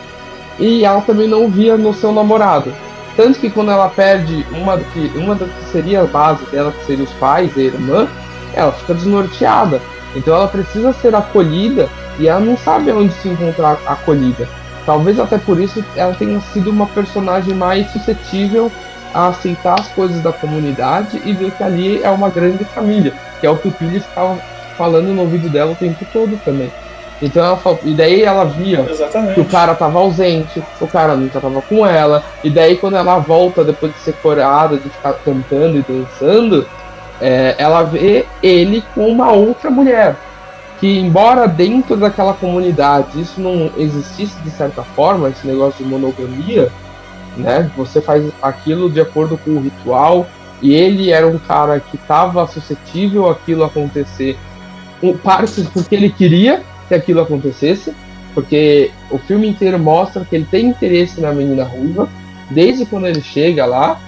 e 0.58 0.84
ela 0.84 1.00
também 1.02 1.28
não 1.28 1.48
via 1.48 1.76
no 1.76 1.92
seu 1.92 2.12
namorado. 2.12 2.72
Tanto 3.16 3.38
que 3.38 3.50
quando 3.50 3.70
ela 3.70 3.88
perde 3.88 4.46
uma 4.52 4.78
que 4.78 5.12
uma 5.16 5.34
das 5.34 5.48
que 5.50 5.64
seria 5.72 6.02
a 6.02 6.06
base 6.06 6.44
dela, 6.46 6.72
que 6.72 6.86
seria 6.86 7.04
os 7.04 7.12
pais 7.14 7.50
e 7.56 7.60
a 7.60 7.64
irmã, 7.64 8.08
ela 8.54 8.72
fica 8.72 8.94
desnorteada. 8.94 9.80
Então 10.16 10.34
ela 10.34 10.48
precisa 10.48 10.92
ser 10.94 11.14
acolhida 11.14 11.88
e 12.18 12.26
ela 12.26 12.40
não 12.40 12.56
sabe 12.56 12.90
onde 12.90 13.12
se 13.14 13.28
encontrar 13.28 13.78
acolhida. 13.86 14.48
Talvez 14.86 15.20
até 15.20 15.36
por 15.36 15.60
isso 15.60 15.84
ela 15.94 16.14
tenha 16.14 16.40
sido 16.52 16.70
uma 16.70 16.86
personagem 16.86 17.54
mais 17.54 17.90
suscetível 17.90 18.72
a 19.14 19.28
aceitar 19.28 19.80
as 19.80 19.88
coisas 19.88 20.22
da 20.22 20.32
comunidade 20.32 21.20
e 21.24 21.32
ver 21.32 21.50
que 21.52 21.62
ali 21.62 22.02
é 22.02 22.10
uma 22.10 22.28
grande 22.28 22.64
família, 22.64 23.12
que 23.40 23.46
é 23.46 23.50
o 23.50 23.56
que 23.56 23.68
o 23.68 23.74
Billy 23.78 24.00
ficava 24.00 24.38
falando 24.76 25.08
no 25.08 25.22
ouvido 25.22 25.48
dela 25.48 25.72
o 25.72 25.76
tempo 25.76 26.06
todo 26.12 26.38
também. 26.44 26.70
Então 27.20 27.44
ela 27.44 27.56
falou, 27.56 27.80
e 27.84 27.94
daí 27.94 28.22
ela 28.22 28.44
via 28.44 28.86
Exatamente. 28.88 29.34
que 29.34 29.40
o 29.40 29.44
cara 29.44 29.74
tava 29.74 29.98
ausente, 29.98 30.62
o 30.80 30.86
cara 30.86 31.16
nunca 31.16 31.40
tava 31.40 31.60
com 31.62 31.84
ela, 31.84 32.22
e 32.44 32.50
daí 32.50 32.76
quando 32.76 32.96
ela 32.96 33.18
volta 33.18 33.64
depois 33.64 33.92
de 33.92 33.98
ser 33.98 34.14
corada, 34.14 34.76
de 34.76 34.88
ficar 34.88 35.14
cantando 35.24 35.78
e 35.78 35.82
dançando, 35.82 36.66
é, 37.20 37.56
ela 37.58 37.82
vê 37.82 38.24
ele 38.42 38.84
com 38.94 39.08
uma 39.08 39.32
outra 39.32 39.70
mulher. 39.70 40.16
Que 40.78 41.00
embora 41.00 41.48
dentro 41.48 41.96
daquela 41.96 42.34
comunidade 42.34 43.20
isso 43.20 43.40
não 43.40 43.68
existisse 43.76 44.38
de 44.44 44.50
certa 44.50 44.84
forma, 44.84 45.28
esse 45.28 45.44
negócio 45.44 45.84
de 45.84 45.90
monogamia, 45.90 46.70
né? 47.38 47.70
Você 47.76 48.00
faz 48.00 48.30
aquilo 48.42 48.90
de 48.90 49.00
acordo 49.00 49.38
com 49.38 49.52
o 49.52 49.60
ritual, 49.60 50.26
e 50.60 50.74
ele 50.74 51.10
era 51.10 51.26
um 51.26 51.38
cara 51.38 51.78
que 51.78 51.96
estava 51.96 52.46
suscetível 52.46 53.30
àquilo 53.30 53.64
acontecer, 53.64 54.36
um, 55.02 55.16
parte 55.16 55.62
porque 55.72 55.94
ele 55.94 56.10
queria 56.10 56.62
que 56.88 56.94
aquilo 56.94 57.20
acontecesse, 57.20 57.94
porque 58.34 58.90
o 59.10 59.18
filme 59.18 59.48
inteiro 59.48 59.78
mostra 59.78 60.24
que 60.24 60.34
ele 60.34 60.46
tem 60.50 60.66
interesse 60.66 61.20
na 61.20 61.32
menina 61.32 61.64
ruiva, 61.64 62.08
desde 62.50 62.84
quando 62.86 63.06
ele 63.06 63.20
chega 63.22 63.64
lá, 63.66 64.00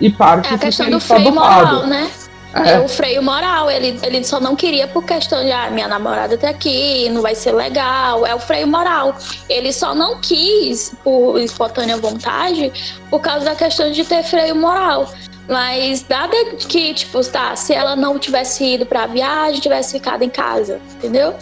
e 0.00 0.10
parte 0.10 0.46
É 0.46 0.48
a 0.48 0.52
porque 0.52 0.66
questão 0.66 0.86
ele 0.86 0.96
do 0.96 0.98
está 0.98 1.14
freio 1.14 1.30
dopado. 1.30 1.66
moral, 1.66 1.86
né? 1.86 2.10
É. 2.54 2.74
É, 2.74 2.80
o 2.80 2.88
freio 2.88 3.22
moral. 3.22 3.70
Ele, 3.70 3.98
ele 4.02 4.24
só 4.24 4.40
não 4.40 4.54
queria 4.54 4.86
por 4.86 5.04
questão 5.04 5.42
de, 5.44 5.50
ah, 5.50 5.70
minha 5.70 5.88
namorada 5.88 6.38
tá 6.38 6.50
aqui, 6.50 7.08
não 7.10 7.22
vai 7.22 7.34
ser 7.34 7.52
legal. 7.52 8.26
É 8.26 8.34
o 8.34 8.38
freio 8.38 8.66
moral. 8.68 9.16
Ele 9.48 9.72
só 9.72 9.94
não 9.94 10.20
quis, 10.20 10.94
por 11.02 11.38
espontânea 11.40 11.96
vontade, 11.96 12.72
por 13.10 13.20
causa 13.20 13.44
da 13.44 13.54
questão 13.54 13.90
de 13.90 14.04
ter 14.04 14.22
freio 14.22 14.54
moral. 14.54 15.08
Mas 15.48 16.06
nada 16.08 16.34
que, 16.68 16.94
tipo, 16.94 17.22
tá, 17.24 17.54
se 17.56 17.74
ela 17.74 17.94
não 17.94 18.18
tivesse 18.18 18.64
ido 18.64 18.86
pra 18.86 19.06
viagem, 19.06 19.60
tivesse 19.60 19.92
ficado 19.92 20.22
em 20.22 20.30
casa, 20.30 20.80
entendeu? 20.96 21.34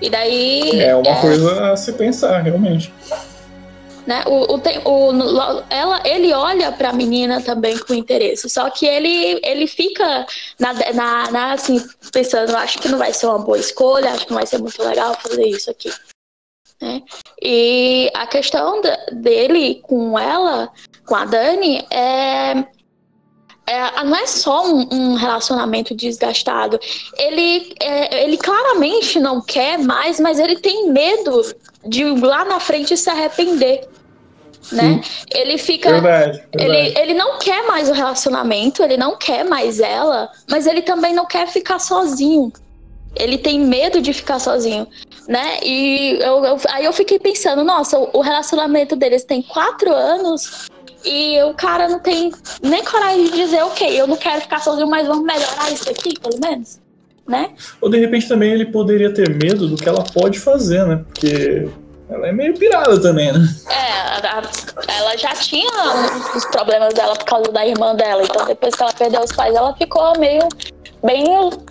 E 0.00 0.10
daí. 0.10 0.80
É 0.80 0.94
uma 0.94 1.16
coisa 1.16 1.72
a 1.72 1.76
se 1.76 1.92
pensar, 1.92 2.40
realmente. 2.42 2.92
Né? 4.06 4.24
O, 4.26 4.54
o, 4.54 4.58
o- 4.58 5.64
ela, 5.70 6.02
ele 6.04 6.32
olha 6.32 6.72
pra 6.72 6.92
menina 6.92 7.40
também 7.42 7.78
com 7.78 7.94
interesse, 7.94 8.48
só 8.48 8.68
que 8.70 8.86
ele, 8.86 9.40
ele 9.44 9.66
fica 9.66 10.26
na, 10.58 10.72
na, 10.92 11.30
na, 11.30 11.52
assim, 11.52 11.82
pensando, 12.12 12.56
acho 12.56 12.78
que 12.78 12.88
não 12.88 12.98
vai 12.98 13.12
ser 13.12 13.26
uma 13.26 13.38
boa 13.38 13.58
escolha, 13.58 14.10
acho 14.12 14.24
que 14.26 14.30
não 14.32 14.38
vai 14.38 14.46
ser 14.46 14.58
muito 14.58 14.82
legal 14.82 15.14
fazer 15.14 15.46
isso 15.46 15.70
aqui. 15.70 15.90
Né? 16.80 17.02
E 17.40 18.10
a 18.14 18.26
questão 18.26 18.80
dele 19.12 19.80
com 19.82 20.18
ela, 20.18 20.68
com 21.06 21.14
a 21.14 21.24
Dani, 21.24 21.86
é, 21.90 22.64
é- 23.66 24.04
não 24.04 24.16
é 24.16 24.26
só 24.26 24.66
um, 24.66 24.88
um 24.92 25.14
relacionamento 25.14 25.94
desgastado. 25.94 26.80
Ele, 27.16 27.72
é, 27.80 28.24
ele 28.24 28.36
claramente 28.36 29.20
não 29.20 29.40
quer 29.40 29.78
mais, 29.78 30.18
mas 30.18 30.40
ele 30.40 30.56
tem 30.56 30.90
medo 30.90 31.42
de 31.86 32.04
lá 32.04 32.44
na 32.44 32.58
frente 32.58 32.96
se 32.96 33.08
arrepender. 33.08 33.88
Né? 34.70 35.00
Ele 35.34 35.58
fica. 35.58 35.90
Verdade. 35.90 36.42
verdade. 36.54 36.78
Ele, 36.78 36.98
ele 36.98 37.14
não 37.14 37.38
quer 37.38 37.66
mais 37.66 37.88
o 37.90 37.92
relacionamento, 37.92 38.82
ele 38.82 38.96
não 38.96 39.16
quer 39.16 39.44
mais 39.44 39.80
ela, 39.80 40.30
mas 40.48 40.66
ele 40.66 40.82
também 40.82 41.12
não 41.14 41.26
quer 41.26 41.48
ficar 41.48 41.78
sozinho. 41.78 42.52
Ele 43.16 43.36
tem 43.36 43.58
medo 43.60 44.00
de 44.00 44.12
ficar 44.12 44.38
sozinho, 44.38 44.86
né? 45.28 45.58
E 45.62 46.16
eu, 46.20 46.44
eu- 46.44 46.58
aí 46.70 46.84
eu 46.84 46.92
fiquei 46.92 47.18
pensando, 47.18 47.62
nossa, 47.64 47.98
o, 47.98 48.08
o 48.14 48.20
relacionamento 48.20 48.94
deles 48.96 49.24
tem 49.24 49.42
quatro 49.42 49.92
anos 49.92 50.68
e 51.04 51.42
o 51.42 51.52
cara 51.54 51.88
não 51.88 51.98
tem 51.98 52.32
nem 52.62 52.82
coragem 52.84 53.24
de 53.24 53.32
dizer, 53.32 53.62
ok, 53.64 54.00
eu 54.00 54.06
não 54.06 54.16
quero 54.16 54.40
ficar 54.40 54.60
sozinho, 54.60 54.86
mas 54.88 55.06
vamos 55.06 55.24
melhorar 55.24 55.70
isso 55.70 55.90
aqui, 55.90 56.14
pelo 56.20 56.38
menos, 56.40 56.80
né? 57.28 57.50
Ou 57.82 57.90
de 57.90 57.98
repente 57.98 58.26
também 58.28 58.52
ele 58.52 58.66
poderia 58.66 59.12
ter 59.12 59.28
medo 59.28 59.68
do 59.68 59.76
que 59.76 59.88
ela 59.88 60.04
pode 60.04 60.38
fazer, 60.38 60.86
né? 60.86 61.04
Porque 61.06 61.68
ela 62.12 62.28
é 62.28 62.32
meio 62.32 62.56
pirada 62.58 63.00
também, 63.00 63.32
né? 63.32 63.40
É, 63.68 64.26
a- 64.26 64.42
ela 64.98 65.16
já 65.16 65.30
tinha 65.34 65.70
os 66.34 66.44
problemas 66.46 66.94
dela 66.94 67.14
por 67.16 67.24
causa 67.24 67.50
da 67.52 67.66
irmã 67.66 67.94
dela. 67.94 68.22
Então, 68.22 68.44
depois 68.46 68.74
que 68.74 68.82
ela 68.82 68.92
perdeu 68.92 69.20
os 69.20 69.32
pais, 69.32 69.54
ela 69.54 69.74
ficou 69.74 70.18
meio 70.18 70.48
bem, 71.04 71.24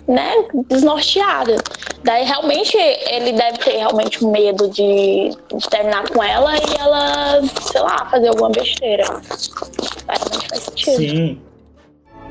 né, 0.06 0.30
desnorteada. 0.68 1.56
Daí, 2.04 2.24
realmente, 2.24 2.76
ele 2.76 3.32
deve 3.32 3.58
ter 3.58 3.76
realmente 3.78 4.24
medo 4.24 4.68
de, 4.68 5.30
de 5.54 5.68
terminar 5.70 6.08
com 6.10 6.22
ela 6.22 6.54
e 6.56 6.76
ela, 6.78 7.40
sei 7.62 7.80
lá, 7.80 8.06
fazer 8.10 8.28
alguma 8.28 8.50
besteira. 8.50 9.04
Realmente 9.04 10.04
faz 10.48 10.62
sentido. 10.64 10.96
Sim. 10.96 11.40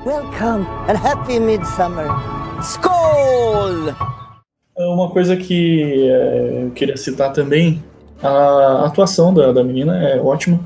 Welcome 0.05 0.65
and 0.89 0.97
happy 0.97 1.39
midsummer. 1.39 2.07
Skål! 2.61 3.95
Uma 4.77 5.09
coisa 5.11 5.35
que 5.37 6.09
é, 6.09 6.63
eu 6.63 6.71
queria 6.71 6.97
citar 6.97 7.31
também, 7.33 7.83
a 8.21 8.85
atuação 8.85 9.33
da, 9.33 9.51
da 9.51 9.63
menina 9.63 9.97
é 9.97 10.19
ótima. 10.19 10.59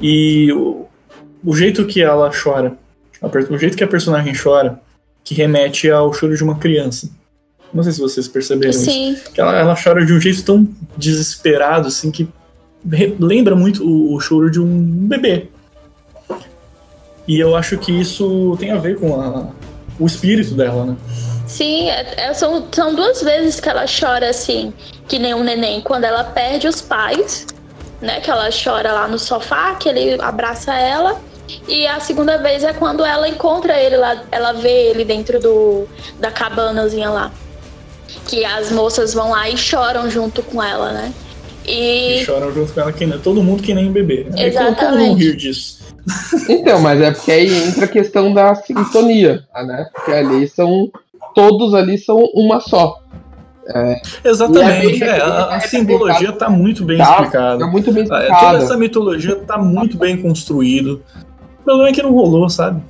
E 0.00 0.52
o, 0.52 0.86
o 1.44 1.54
jeito 1.56 1.86
que 1.86 2.02
ela 2.02 2.30
chora, 2.30 2.74
a 3.22 3.26
o 3.26 3.58
jeito 3.58 3.76
que 3.76 3.84
a 3.84 3.88
personagem 3.88 4.34
chora, 4.34 4.80
que 5.24 5.34
remete 5.34 5.90
ao 5.90 6.12
choro 6.12 6.36
de 6.36 6.44
uma 6.44 6.56
criança. 6.56 7.08
Não 7.74 7.82
sei 7.82 7.92
se 7.92 8.00
vocês 8.00 8.28
perceberam 8.28 8.70
isso. 8.70 8.84
Sim, 8.84 9.16
Que 9.34 9.40
ela, 9.40 9.56
ela 9.58 9.74
chora 9.82 10.04
de 10.04 10.12
um 10.12 10.20
jeito 10.20 10.42
tão 10.44 10.68
desesperado, 10.96 11.88
assim, 11.88 12.10
que 12.10 12.28
lembra 13.18 13.56
muito 13.56 13.84
o, 13.84 14.14
o 14.14 14.20
choro 14.20 14.50
de 14.50 14.60
um 14.60 14.82
bebê. 15.08 15.48
E 17.26 17.40
eu 17.40 17.56
acho 17.56 17.76
que 17.78 17.90
isso 17.92 18.56
tem 18.60 18.70
a 18.70 18.76
ver 18.78 18.98
com 19.00 19.20
a- 19.20 19.48
o 19.98 20.06
espírito 20.06 20.54
dela, 20.54 20.84
né? 20.86 20.96
sim, 21.46 21.88
é- 21.88 22.26
é- 22.28 22.34
são, 22.34 22.66
são 22.72 22.94
duas 22.94 23.22
vezes 23.22 23.58
que 23.60 23.68
ela 23.68 23.84
chora 23.86 24.28
assim, 24.30 24.72
que 25.08 25.18
nem 25.18 25.34
um 25.34 25.42
neném, 25.44 25.80
quando 25.80 26.04
ela 26.04 26.24
perde 26.24 26.66
os 26.68 26.80
pais, 26.80 27.46
né? 28.00 28.20
Que 28.20 28.30
ela 28.30 28.48
chora 28.50 28.92
lá 28.92 29.08
no 29.08 29.18
sofá, 29.18 29.74
que 29.74 29.88
ele 29.88 30.20
abraça 30.20 30.74
ela. 30.74 31.20
E 31.68 31.86
a 31.86 32.00
segunda 32.00 32.38
vez 32.38 32.64
é 32.64 32.72
quando 32.72 33.04
ela 33.04 33.28
encontra 33.28 33.80
ele 33.80 33.96
lá, 33.96 34.20
ela 34.32 34.52
vê 34.52 34.88
ele 34.90 35.04
dentro 35.04 35.38
do, 35.38 35.86
da 36.18 36.30
cabanazinha 36.30 37.08
lá. 37.08 37.30
Que 38.28 38.44
as 38.44 38.70
moças 38.72 39.14
vão 39.14 39.30
lá 39.30 39.48
e 39.48 39.56
choram 39.56 40.10
junto 40.10 40.42
com 40.42 40.62
ela, 40.62 40.92
né? 40.92 41.12
E 41.64 42.20
E 42.20 42.24
choram 42.24 42.52
junto 42.52 42.72
com 42.72 42.80
ela, 42.80 42.92
que 42.92 43.06
nem, 43.06 43.18
todo 43.18 43.42
mundo 43.42 43.62
que 43.62 43.74
nem 43.74 43.88
um 43.88 43.92
bebê. 43.92 44.26
Aí 44.36 44.50
como- 44.52 44.74
como 44.74 44.90
não 44.90 44.96
Exatamente. 45.04 45.24
rir 45.24 45.36
disso? 45.36 45.76
Então, 46.48 46.80
mas 46.80 47.00
é 47.00 47.10
porque 47.10 47.32
aí 47.32 47.52
entra 47.68 47.84
a 47.84 47.88
questão 47.88 48.32
da 48.32 48.54
sintonia, 48.54 49.44
né? 49.54 49.88
Porque 49.92 50.12
ali 50.12 50.48
são. 50.48 50.88
Todos 51.34 51.74
ali 51.74 51.98
são 51.98 52.18
uma 52.34 52.60
só. 52.60 53.00
Exatamente, 54.24 55.02
é 55.02 55.06
bem- 55.06 55.16
é, 55.16 55.20
a, 55.20 55.54
a 55.54 55.56
é 55.56 55.60
simbologia 55.60 56.32
tá 56.32 56.48
muito 56.48 56.84
bem 56.84 56.98
Tá, 56.98 57.10
explicada. 57.12 57.64
É 57.64 57.66
muito 57.66 57.92
bem 57.92 58.06
Ah, 58.10 58.36
Toda 58.40 58.58
essa 58.58 58.76
mitologia 58.76 59.36
tá 59.36 59.58
muito 59.58 59.96
bem 59.96 60.16
construído. 60.20 61.02
O 61.60 61.64
problema 61.64 61.88
é 61.88 61.92
que 61.92 62.02
não 62.02 62.12
rolou, 62.12 62.48
sabe? 62.48 62.82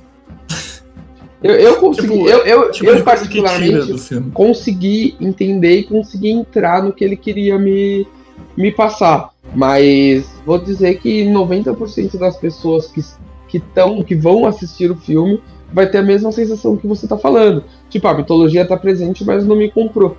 Eu, 1.41 1.55
eu 1.55 1.75
consegui, 1.77 2.07
Tipo, 2.07 2.29
eu, 2.29 2.39
eu, 2.45 2.71
Tipo 2.71 2.89
eu 2.89 3.03
particularmente 3.03 4.09
consegui 4.33 5.15
entender 5.19 5.79
e 5.79 5.83
consegui 5.83 6.29
entrar 6.31 6.83
no 6.83 6.91
que 6.91 7.03
ele 7.03 7.15
queria 7.15 7.59
me, 7.59 8.07
me 8.55 8.71
passar. 8.71 9.29
Mas 9.55 10.27
vou 10.45 10.57
dizer 10.59 10.99
que 10.99 11.23
90% 11.25 12.17
das 12.17 12.37
pessoas 12.37 12.87
que 12.87 13.01
que, 13.47 13.59
tão, 13.59 14.03
que 14.03 14.15
vão 14.15 14.45
assistir 14.45 14.91
o 14.91 14.95
filme 14.95 15.41
vai 15.71 15.87
ter 15.89 15.99
a 15.99 16.03
mesma 16.03 16.31
sensação 16.31 16.77
que 16.77 16.87
você 16.87 17.07
tá 17.07 17.17
falando. 17.17 17.63
Tipo, 17.89 18.07
a 18.07 18.13
mitologia 18.13 18.65
tá 18.67 18.77
presente, 18.77 19.25
mas 19.25 19.45
não 19.45 19.55
me 19.55 19.71
comprou. 19.71 20.17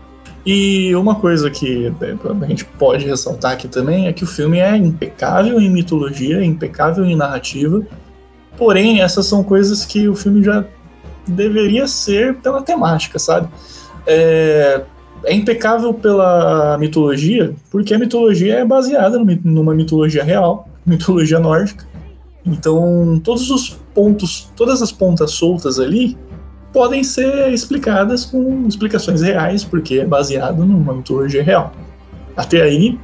E 0.51 0.97
uma 0.97 1.15
coisa 1.15 1.51
que 1.51 1.93
é, 2.01 2.17
a 2.41 2.47
gente 2.47 2.65
pode 2.65 3.05
ressaltar 3.05 3.53
aqui 3.53 3.69
também 3.69 4.07
é 4.07 4.15
que 4.15 4.25
o 4.25 4.27
filme 4.27 4.59
é 4.59 4.75
impecável 4.75 5.61
em 5.61 5.69
mitologia, 5.69 6.43
impecável 6.43 7.05
em 7.05 7.15
narrativa. 7.15 7.83
Porém, 8.57 9.03
essas 9.03 9.27
são 9.27 9.45
coisas 9.45 9.85
que 9.85 10.09
o 10.09 10.17
filme 10.17 10.43
já 10.43 10.65
deveria 11.27 11.87
ser 11.87 12.37
pela 12.37 12.63
temática, 12.63 13.19
sabe? 13.19 13.47
É, 14.07 14.85
é 15.25 15.35
impecável 15.35 15.93
pela 15.93 16.79
mitologia, 16.79 17.55
porque 17.71 17.93
a 17.93 17.99
mitologia 17.99 18.55
é 18.55 18.65
baseada 18.65 19.23
numa 19.45 19.75
mitologia 19.75 20.25
real, 20.25 20.67
mitologia 20.83 21.39
nórdica. 21.39 21.87
Então, 22.43 23.21
todos 23.23 23.51
os 23.51 23.69
pontos, 23.95 24.51
todas 24.57 24.81
as 24.81 24.91
pontas 24.91 25.33
soltas 25.33 25.79
ali 25.79 26.17
podem 26.73 27.03
ser 27.03 27.53
explicadas 27.53 28.25
com 28.25 28.67
explicações 28.67 29.23
reais, 29.23 29.65
porque 29.65 30.01
é 30.01 30.05
baseado 30.05 30.65
numa 30.65 30.93
mitologia 30.93 31.43
real. 31.43 31.73
Até 32.37 32.63
aí, 32.63 32.99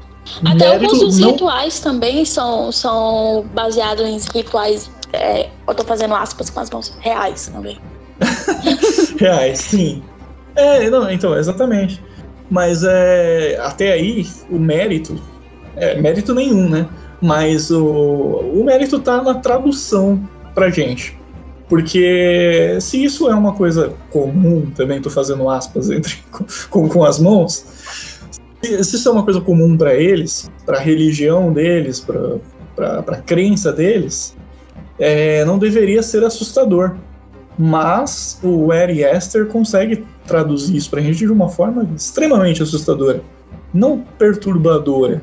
até 0.44 0.74
alguns 0.74 0.98
dos 0.98 1.18
não 1.18 1.32
rituais 1.32 1.80
também 1.80 2.24
são, 2.24 2.72
são 2.72 3.44
baseados 3.54 4.04
em 4.06 4.18
rituais. 4.34 4.90
é, 5.12 5.48
eu 5.66 5.74
tô 5.74 5.84
fazendo 5.84 6.14
aspas 6.14 6.50
com 6.50 6.60
as 6.60 6.70
mãos 6.70 6.96
reais 7.00 7.48
também. 7.48 7.78
reais, 9.18 9.58
sim. 9.58 10.02
É, 10.56 10.88
não, 10.88 11.10
então, 11.10 11.36
exatamente. 11.36 12.02
Mas 12.50 12.84
é, 12.84 13.58
até 13.62 13.92
aí, 13.92 14.26
o 14.50 14.58
mérito, 14.58 15.20
é, 15.76 16.00
mérito 16.00 16.34
nenhum, 16.34 16.68
né? 16.68 16.86
Mas 17.20 17.70
o, 17.70 17.84
o 17.84 18.64
mérito 18.64 18.98
tá 19.00 19.22
na 19.22 19.34
tradução 19.34 20.22
pra 20.54 20.70
gente. 20.70 21.18
Porque 21.68 22.78
se 22.80 23.02
isso 23.02 23.28
é 23.28 23.34
uma 23.34 23.54
coisa 23.54 23.94
comum, 24.10 24.70
também 24.74 25.00
tô 25.00 25.10
fazendo 25.10 25.48
aspas 25.48 25.90
entre, 25.90 26.16
com, 26.70 26.88
com 26.88 27.04
as 27.04 27.18
mãos, 27.18 27.64
se, 28.62 28.96
isso 28.96 29.08
é 29.08 29.12
uma 29.12 29.22
coisa 29.22 29.40
comum 29.40 29.76
para 29.76 29.94
eles, 29.94 30.50
para 30.64 30.78
a 30.78 30.80
religião 30.80 31.52
deles, 31.52 32.00
para 32.00 32.98
a 33.00 33.16
crença 33.16 33.72
deles, 33.72 34.36
é, 34.98 35.44
não 35.44 35.58
deveria 35.58 36.02
ser 36.02 36.24
assustador. 36.24 36.96
Mas 37.56 38.38
o 38.42 38.72
Ari 38.72 39.04
Aster 39.04 39.46
consegue 39.46 40.04
traduzir 40.26 40.76
isso 40.76 40.90
pra 40.90 41.00
gente 41.00 41.18
de 41.18 41.32
uma 41.32 41.48
forma 41.48 41.88
extremamente 41.94 42.62
assustadora. 42.62 43.22
Não 43.72 44.00
perturbadora, 44.18 45.22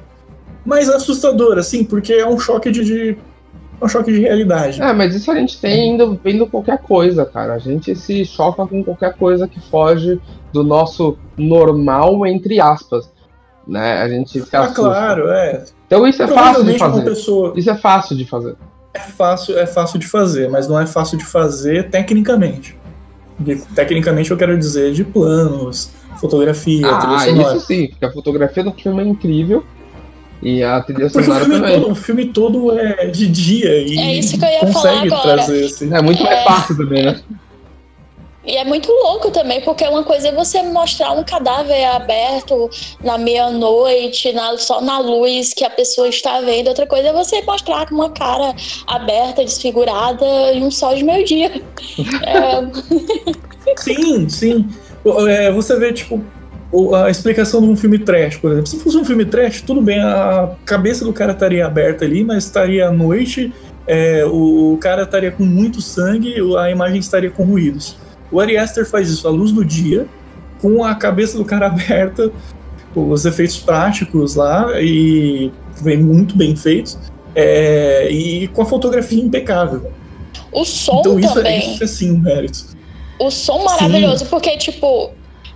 mas 0.65 0.89
assustadora, 0.89 1.63
sim, 1.63 1.83
porque 1.83 2.13
é 2.13 2.27
um 2.27 2.39
choque 2.39 2.69
de, 2.71 2.83
de 2.83 3.17
um 3.81 3.87
choque 3.87 4.11
de 4.11 4.19
realidade. 4.19 4.81
É, 4.81 4.93
mas 4.93 5.15
isso 5.15 5.31
a 5.31 5.35
gente 5.35 5.59
tem 5.59 5.93
indo, 5.93 6.19
vendo 6.23 6.45
qualquer 6.45 6.77
coisa, 6.77 7.25
cara. 7.25 7.53
A 7.53 7.59
gente 7.59 7.95
se 7.95 8.23
choca 8.25 8.65
com 8.67 8.83
qualquer 8.83 9.13
coisa 9.15 9.47
que 9.47 9.59
foge 9.59 10.19
do 10.53 10.63
nosso 10.63 11.17
normal, 11.37 12.25
entre 12.27 12.59
aspas. 12.59 13.09
Né? 13.67 14.01
A 14.01 14.09
gente 14.09 14.41
se 14.41 14.55
ah, 14.55 14.67
claro, 14.67 15.29
é. 15.29 15.63
Então 15.87 16.07
isso 16.07 16.21
é 16.21 16.27
fácil 16.27 16.63
de 16.63 16.77
fazer. 16.77 17.03
Pessoa... 17.03 17.53
Isso 17.55 17.69
é 17.69 17.75
fácil 17.75 18.17
de 18.17 18.25
fazer. 18.25 18.55
É 18.93 18.99
fácil, 18.99 19.57
é 19.57 19.65
fácil 19.65 19.99
de 19.99 20.07
fazer, 20.07 20.49
mas 20.49 20.67
não 20.67 20.79
é 20.79 20.85
fácil 20.85 21.17
de 21.17 21.25
fazer 21.25 21.89
tecnicamente. 21.89 22.77
De, 23.39 23.55
tecnicamente 23.55 24.29
eu 24.29 24.37
quero 24.37 24.57
dizer 24.57 24.91
de 24.91 25.03
planos, 25.03 25.91
fotografia, 26.19 26.87
ah, 26.87 26.97
trilha 26.97 27.19
sonora. 27.19 27.57
Isso 27.57 27.65
sim, 27.65 27.87
porque 27.87 28.05
a 28.05 28.11
fotografia 28.11 28.63
do 28.63 28.71
filme 28.73 29.01
é 29.01 29.05
incrível. 29.05 29.63
E 30.41 30.63
a 30.63 30.81
trilha 30.81 31.09
Porque 31.09 31.23
sonora 31.23 31.43
o 31.43 31.45
filme 31.45 31.59
também. 31.61 31.79
Todo, 31.81 31.91
o 31.91 31.95
filme 31.95 32.25
todo 32.25 32.79
é 32.79 33.05
de 33.07 33.27
dia 33.27 33.77
e 33.87 33.97
É 33.99 34.13
isso 34.15 34.37
que 34.39 34.43
eu 34.45 34.49
ia 34.49 34.59
consegue 34.59 35.09
falar 35.09 35.21
agora. 35.21 35.37
trazer 35.37 35.65
esse. 35.65 35.93
É 35.93 36.01
muito 36.01 36.23
mais 36.23 36.39
É. 36.39 36.43
fácil 36.43 36.77
também, 36.77 37.03
né? 37.03 37.21
E 38.43 38.57
é 38.57 38.65
muito 38.65 38.91
louco 38.91 39.29
também, 39.29 39.61
porque 39.61 39.83
uma 39.87 40.03
coisa 40.03 40.29
é 40.29 40.31
você 40.31 40.63
mostrar 40.63 41.11
um 41.11 41.23
cadáver 41.23 41.85
aberto 41.85 42.71
na 43.03 43.15
meia-noite, 43.15 44.33
na- 44.33 44.57
só 44.57 44.81
na 44.81 44.97
luz 44.97 45.53
que 45.53 45.63
a 45.63 45.69
pessoa 45.69 46.07
está 46.07 46.41
vendo. 46.41 46.67
Outra 46.69 46.87
coisa 46.87 47.09
é 47.09 47.13
você 47.13 47.39
mostrar 47.43 47.87
com 47.87 47.93
uma 47.93 48.09
cara 48.09 48.55
aberta, 48.87 49.43
desfigurada 49.45 50.25
em 50.53 50.63
um 50.63 50.71
sol 50.71 50.95
de 50.95 51.03
meio-dia. 51.03 51.61
É, 52.25 53.75
Sim, 53.77 54.27
sim. 54.27 54.67
É, 55.29 55.51
você 55.51 55.77
vê, 55.77 55.93
tipo, 55.93 56.19
a 56.93 57.09
explicação 57.09 57.61
de 57.61 57.67
um 57.67 57.75
filme 57.75 57.99
trash, 57.99 58.37
por 58.37 58.51
exemplo. 58.51 58.67
Se 58.67 58.79
fosse 58.79 58.97
um 58.97 59.03
filme 59.03 59.25
trash, 59.25 59.61
tudo 59.61 59.81
bem, 59.81 59.99
a 59.99 60.51
cabeça 60.65 61.03
do 61.03 61.11
cara 61.11 61.33
estaria 61.33 61.65
aberta 61.65 62.05
ali, 62.05 62.23
mas 62.23 62.45
estaria 62.45 62.87
à 62.87 62.91
noite, 62.91 63.53
é, 63.85 64.23
o 64.25 64.77
cara 64.79 65.03
estaria 65.03 65.31
com 65.31 65.43
muito 65.43 65.81
sangue, 65.81 66.35
a 66.57 66.71
imagem 66.71 66.99
estaria 66.99 67.29
com 67.29 67.43
ruídos. 67.43 67.97
O 68.31 68.39
Ari 68.39 68.57
Aster 68.57 68.89
faz 68.89 69.09
isso 69.09 69.27
à 69.27 69.31
luz 69.31 69.51
do 69.51 69.65
dia, 69.65 70.07
com 70.61 70.83
a 70.83 70.95
cabeça 70.95 71.37
do 71.37 71.43
cara 71.43 71.67
aberta, 71.71 72.31
os 72.95 73.25
efeitos 73.25 73.57
práticos 73.57 74.35
lá, 74.35 74.81
e 74.81 75.51
vem 75.81 75.97
muito 75.97 76.37
bem 76.37 76.55
feitos, 76.55 76.97
é, 77.35 78.09
e 78.09 78.47
com 78.49 78.61
a 78.61 78.65
fotografia 78.65 79.21
impecável. 79.21 79.91
o 80.53 80.63
som 80.63 80.99
Então 80.99 81.19
isso 81.19 81.31
é, 81.31 81.43
também. 81.43 81.73
isso 81.73 81.83
é 81.83 81.87
sim 81.87 82.11
um 82.11 82.17
mérito. 82.17 82.65
O 83.19 83.29
som 83.29 83.63
maravilhoso, 83.63 84.25
porque, 84.25 84.57
tipo, 84.57 85.11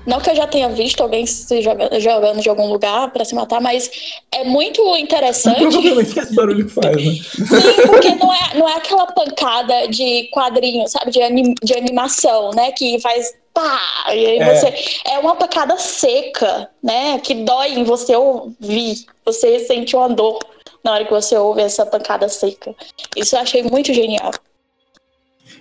não 0.06 0.20
que 0.20 0.30
eu 0.30 0.36
já 0.36 0.46
tenha 0.48 0.70
visto 0.70 1.02
alguém 1.02 1.26
se 1.26 1.62
joga- 1.62 2.00
jogando 2.00 2.42
de 2.42 2.50
algum 2.50 2.68
lugar 2.68 3.12
pra 3.12 3.26
se 3.26 3.34
matar, 3.36 3.60
mas 3.62 3.90
é 4.32 4.44
muito 4.44 4.82
interessante. 4.98 5.60
Provavelmente 5.60 6.20
esse 6.20 6.36
barulho 6.36 6.66
que 6.66 6.72
faz, 6.72 6.96
né? 6.96 7.02
Sim, 7.02 7.88
porque 7.88 8.16
não 8.16 8.34
é, 8.34 8.54
não 8.58 8.70
é 8.70 8.76
aquela 8.76 9.08
pancada 9.08 9.88
de 9.88 10.30
quadrinho, 10.34 10.88
sabe? 10.88 11.12
De, 11.12 11.22
anim- 11.22 11.56
de 11.64 11.74
animação, 11.74 12.52
né? 12.52 12.72
Que 12.72 13.00
faz 13.00 13.34
pá! 13.54 13.80
E 14.14 14.26
aí 14.26 14.38
É. 14.40 14.56
você. 14.56 14.74
É 15.06 15.20
uma 15.20 15.36
pancada 15.36 15.78
seca, 15.78 16.70
né? 16.84 17.20
Que 17.20 17.34
dói 17.34 17.74
em 17.74 17.84
você 17.84 18.16
ouvir. 18.16 19.06
Você 19.26 19.60
sente 19.60 19.96
uma 19.96 20.10
dor 20.10 20.40
na 20.84 20.92
hora 20.94 21.06
que 21.06 21.12
você 21.12 21.36
ouve 21.38 21.62
essa 21.62 21.86
pancada 21.86 22.30
seca. 22.30 22.76
Isso 23.16 23.36
eu 23.36 23.40
achei 23.40 23.64
muito 23.64 23.94
genial. 23.94 24.32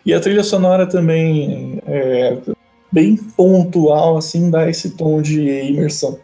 E 0.05 0.13
a 0.13 0.21
trilha 0.21 0.43
sonora 0.45 0.87
também 0.87 1.81
é 1.87 2.37
bem 2.95 3.17
pontual, 3.17 4.17
assim, 4.17 4.49
dá 4.49 4.71
esse 4.71 4.91
tom 4.91 5.21
de 5.21 5.41
imersão. 5.41 6.17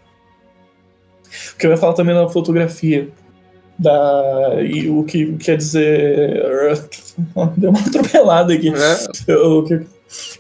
O 1.53 1.57
que 1.59 1.67
eu 1.67 1.71
ia 1.73 1.77
falar 1.77 1.95
também 1.95 2.15
da 2.15 2.29
fotografia. 2.29 3.09
Da, 3.77 4.59
e 4.63 4.89
o 4.89 5.03
que 5.03 5.33
quer 5.39 5.57
dizer. 5.57 6.43
Deu 7.57 7.71
uma 7.71 7.81
atropelada 7.81 8.55
aqui. 8.55 8.69
É. 8.69 9.37
O 9.37 9.65
que, 9.65 9.75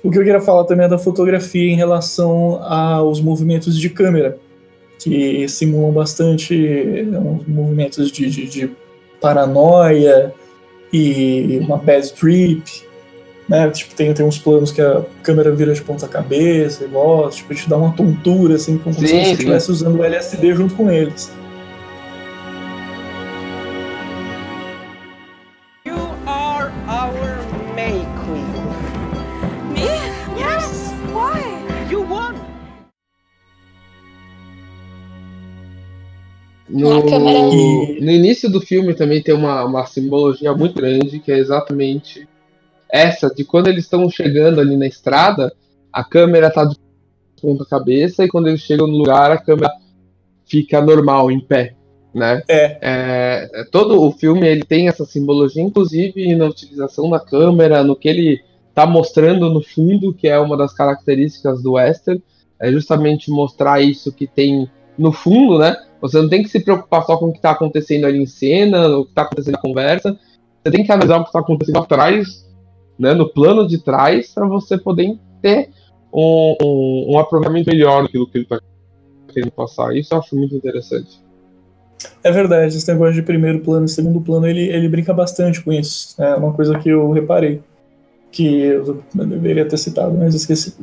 o 0.04 0.10
que 0.10 0.18
eu 0.18 0.24
queria 0.24 0.40
falar 0.40 0.64
também 0.64 0.86
é 0.86 0.88
da 0.88 0.98
fotografia 0.98 1.72
em 1.72 1.76
relação 1.76 2.62
aos 2.62 3.20
movimentos 3.20 3.76
de 3.76 3.90
câmera, 3.90 4.38
que 5.02 5.48
simulam 5.48 5.92
bastante 5.92 6.54
uns 7.12 7.46
movimentos 7.46 8.12
de, 8.12 8.30
de, 8.30 8.46
de 8.46 8.70
paranoia 9.20 10.32
e 10.92 11.58
uma 11.62 11.76
bad 11.76 12.12
trip. 12.12 12.89
Né? 13.50 13.68
Tipo, 13.68 13.96
tem, 13.96 14.14
tem 14.14 14.24
uns 14.24 14.38
planos 14.38 14.70
que 14.70 14.80
a 14.80 15.04
câmera 15.24 15.50
vira 15.50 15.74
de 15.74 15.82
ponta 15.82 16.06
cabeça, 16.06 16.84
igual, 16.84 17.28
tipo, 17.30 17.52
te 17.52 17.68
dá 17.68 17.76
uma 17.76 17.92
tontura, 17.92 18.54
assim, 18.54 18.78
como 18.78 18.94
Sim, 18.94 19.06
se 19.08 19.24
você 19.24 19.32
estivesse 19.32 19.72
usando 19.72 19.98
o 19.98 20.04
LSD 20.04 20.54
junto 20.54 20.76
com 20.76 20.88
eles. 20.88 21.32
You 25.84 25.96
are 26.28 26.70
our 26.86 27.42
May 27.74 28.06
Queen. 28.22 28.46
Me? 29.72 29.90
Yes. 30.40 30.92
Why? 31.12 31.90
You 31.90 32.06
won. 32.08 32.36
No, 36.68 37.00
no 37.00 38.10
início 38.12 38.48
do 38.48 38.60
filme 38.60 38.94
também 38.94 39.20
tem 39.20 39.34
uma, 39.34 39.64
uma 39.64 39.84
simbologia 39.86 40.54
muito 40.54 40.76
grande, 40.76 41.18
que 41.18 41.32
é 41.32 41.38
exatamente 41.38 42.29
essa, 42.92 43.32
de 43.34 43.44
quando 43.44 43.68
eles 43.68 43.84
estão 43.84 44.08
chegando 44.10 44.60
ali 44.60 44.76
na 44.76 44.86
estrada, 44.86 45.52
a 45.92 46.04
câmera 46.04 46.50
tá 46.50 46.64
de 46.64 46.76
ponta 47.40 47.64
cabeça, 47.64 48.24
e 48.24 48.28
quando 48.28 48.48
eles 48.48 48.60
chegam 48.60 48.86
no 48.86 48.96
lugar, 48.96 49.30
a 49.30 49.38
câmera 49.38 49.72
fica 50.46 50.80
normal, 50.80 51.30
em 51.30 51.40
pé, 51.40 51.74
né? 52.14 52.42
É. 52.48 52.78
É, 52.80 53.50
é, 53.52 53.64
todo 53.70 54.02
o 54.02 54.12
filme 54.12 54.46
ele 54.46 54.64
tem 54.64 54.88
essa 54.88 55.04
simbologia, 55.04 55.62
inclusive 55.62 56.34
na 56.34 56.46
utilização 56.46 57.08
da 57.08 57.20
câmera, 57.20 57.82
no 57.82 57.96
que 57.96 58.08
ele 58.08 58.40
tá 58.74 58.86
mostrando 58.86 59.50
no 59.50 59.62
fundo, 59.62 60.12
que 60.12 60.28
é 60.28 60.38
uma 60.38 60.56
das 60.56 60.72
características 60.72 61.62
do 61.62 61.72
western, 61.72 62.22
é 62.58 62.70
justamente 62.70 63.30
mostrar 63.30 63.80
isso 63.80 64.12
que 64.12 64.26
tem 64.26 64.68
no 64.98 65.12
fundo, 65.12 65.58
né? 65.58 65.76
Você 66.00 66.20
não 66.20 66.28
tem 66.28 66.42
que 66.42 66.48
se 66.48 66.60
preocupar 66.60 67.04
só 67.04 67.16
com 67.16 67.26
o 67.26 67.32
que 67.32 67.38
está 67.38 67.50
acontecendo 67.50 68.06
ali 68.06 68.18
em 68.20 68.26
cena, 68.26 68.88
o 68.98 69.04
que 69.04 69.10
está 69.10 69.22
acontecendo 69.22 69.54
na 69.54 69.60
conversa. 69.60 70.18
Você 70.62 70.70
tem 70.70 70.84
que 70.84 70.92
analisar 70.92 71.16
o 71.16 71.22
que 71.22 71.28
está 71.28 71.40
acontecendo 71.40 71.78
atrás, 71.78 72.46
né, 73.00 73.14
no 73.14 73.28
plano 73.28 73.66
de 73.66 73.78
trás, 73.78 74.32
para 74.34 74.46
você 74.46 74.76
poder 74.76 75.18
ter 75.40 75.70
um, 76.12 76.56
um, 76.62 77.14
um 77.14 77.18
aproveitamento 77.18 77.70
melhor 77.70 78.02
daquilo 78.02 78.26
que 78.26 78.36
ele 78.36 78.44
está 78.44 78.60
querendo 79.28 79.50
passar. 79.52 79.96
Isso 79.96 80.12
eu 80.12 80.18
acho 80.18 80.36
muito 80.36 80.54
interessante. 80.54 81.18
É 82.22 82.30
verdade, 82.30 82.76
esse 82.76 82.86
negócio 82.92 83.14
de 83.14 83.22
primeiro 83.22 83.60
plano 83.60 83.86
e 83.86 83.88
segundo 83.88 84.20
plano, 84.20 84.46
ele, 84.46 84.68
ele 84.68 84.88
brinca 84.88 85.14
bastante 85.14 85.62
com 85.62 85.72
isso. 85.72 86.14
É 86.20 86.34
uma 86.34 86.52
coisa 86.52 86.78
que 86.78 86.90
eu 86.90 87.10
reparei. 87.10 87.62
Que 88.30 88.62
eu, 88.62 89.02
eu 89.16 89.26
deveria 89.26 89.66
ter 89.66 89.78
citado, 89.78 90.14
mas 90.16 90.34
esqueci. 90.34 90.74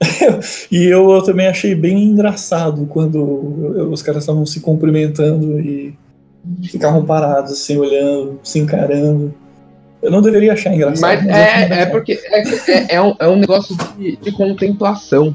e 0.72 0.84
eu, 0.84 1.10
eu 1.10 1.22
também 1.22 1.46
achei 1.46 1.74
bem 1.74 2.04
engraçado 2.04 2.86
quando 2.86 3.90
os 3.90 4.02
caras 4.02 4.22
estavam 4.22 4.44
se 4.46 4.60
cumprimentando 4.60 5.60
e 5.60 5.96
ficavam 6.64 7.04
parados, 7.04 7.52
assim, 7.52 7.76
olhando, 7.76 8.40
se 8.42 8.58
encarando. 8.58 9.34
Eu 10.02 10.10
não 10.10 10.22
deveria 10.22 10.52
achar 10.52 10.72
engraçado. 10.74 11.00
Mas 11.00 11.20
achei 11.28 11.76
é, 11.76 11.80
é 11.82 11.86
porque 11.86 12.12
é, 12.24 12.42
é, 12.72 12.86
é 12.96 13.02
um, 13.02 13.14
é 13.18 13.28
um 13.28 13.36
negócio 13.36 13.76
de, 13.96 14.16
de 14.16 14.32
contemplação, 14.32 15.34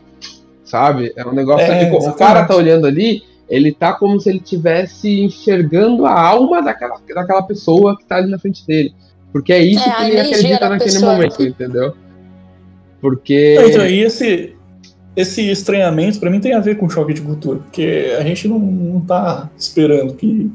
sabe? 0.63 1.11
É 1.15 1.25
um 1.25 1.33
negócio 1.33 1.65
É, 1.65 1.85
de. 1.85 1.95
O 1.95 2.13
cara 2.13 2.45
tá 2.45 2.55
olhando 2.55 2.87
ali, 2.87 3.23
ele 3.49 3.73
tá 3.73 3.93
como 3.93 4.19
se 4.19 4.29
ele 4.29 4.39
estivesse 4.39 5.21
enxergando 5.21 6.05
a 6.05 6.17
alma 6.19 6.61
daquela, 6.61 6.95
daquela 7.13 7.43
pessoa 7.43 7.97
que 7.97 8.05
tá 8.05 8.15
ali 8.17 8.31
na 8.31 8.39
frente 8.39 8.65
dele. 8.65 8.93
Porque 9.31 9.51
é 9.51 9.61
isso 9.63 9.83
É, 9.87 9.91
que 9.91 10.03
ele 10.11 10.19
acredita 10.19 10.69
naquele 10.69 10.91
pessoa. 10.91 11.13
momento, 11.13 11.43
entendeu? 11.43 11.93
Porque. 13.01 13.57
Então, 13.67 13.85
e 13.85 13.99
esse, 14.01 14.55
esse 15.15 15.49
estranhamento, 15.51 16.19
pra 16.19 16.29
mim, 16.29 16.39
tem 16.39 16.53
a 16.53 16.59
ver 16.59 16.77
com 16.77 16.89
choque 16.89 17.13
de 17.13 17.21
cultura, 17.21 17.59
porque 17.59 18.15
a 18.17 18.23
gente 18.23 18.47
não, 18.47 18.59
não 18.59 19.01
tá 19.01 19.49
esperando 19.57 20.13
que. 20.13 20.49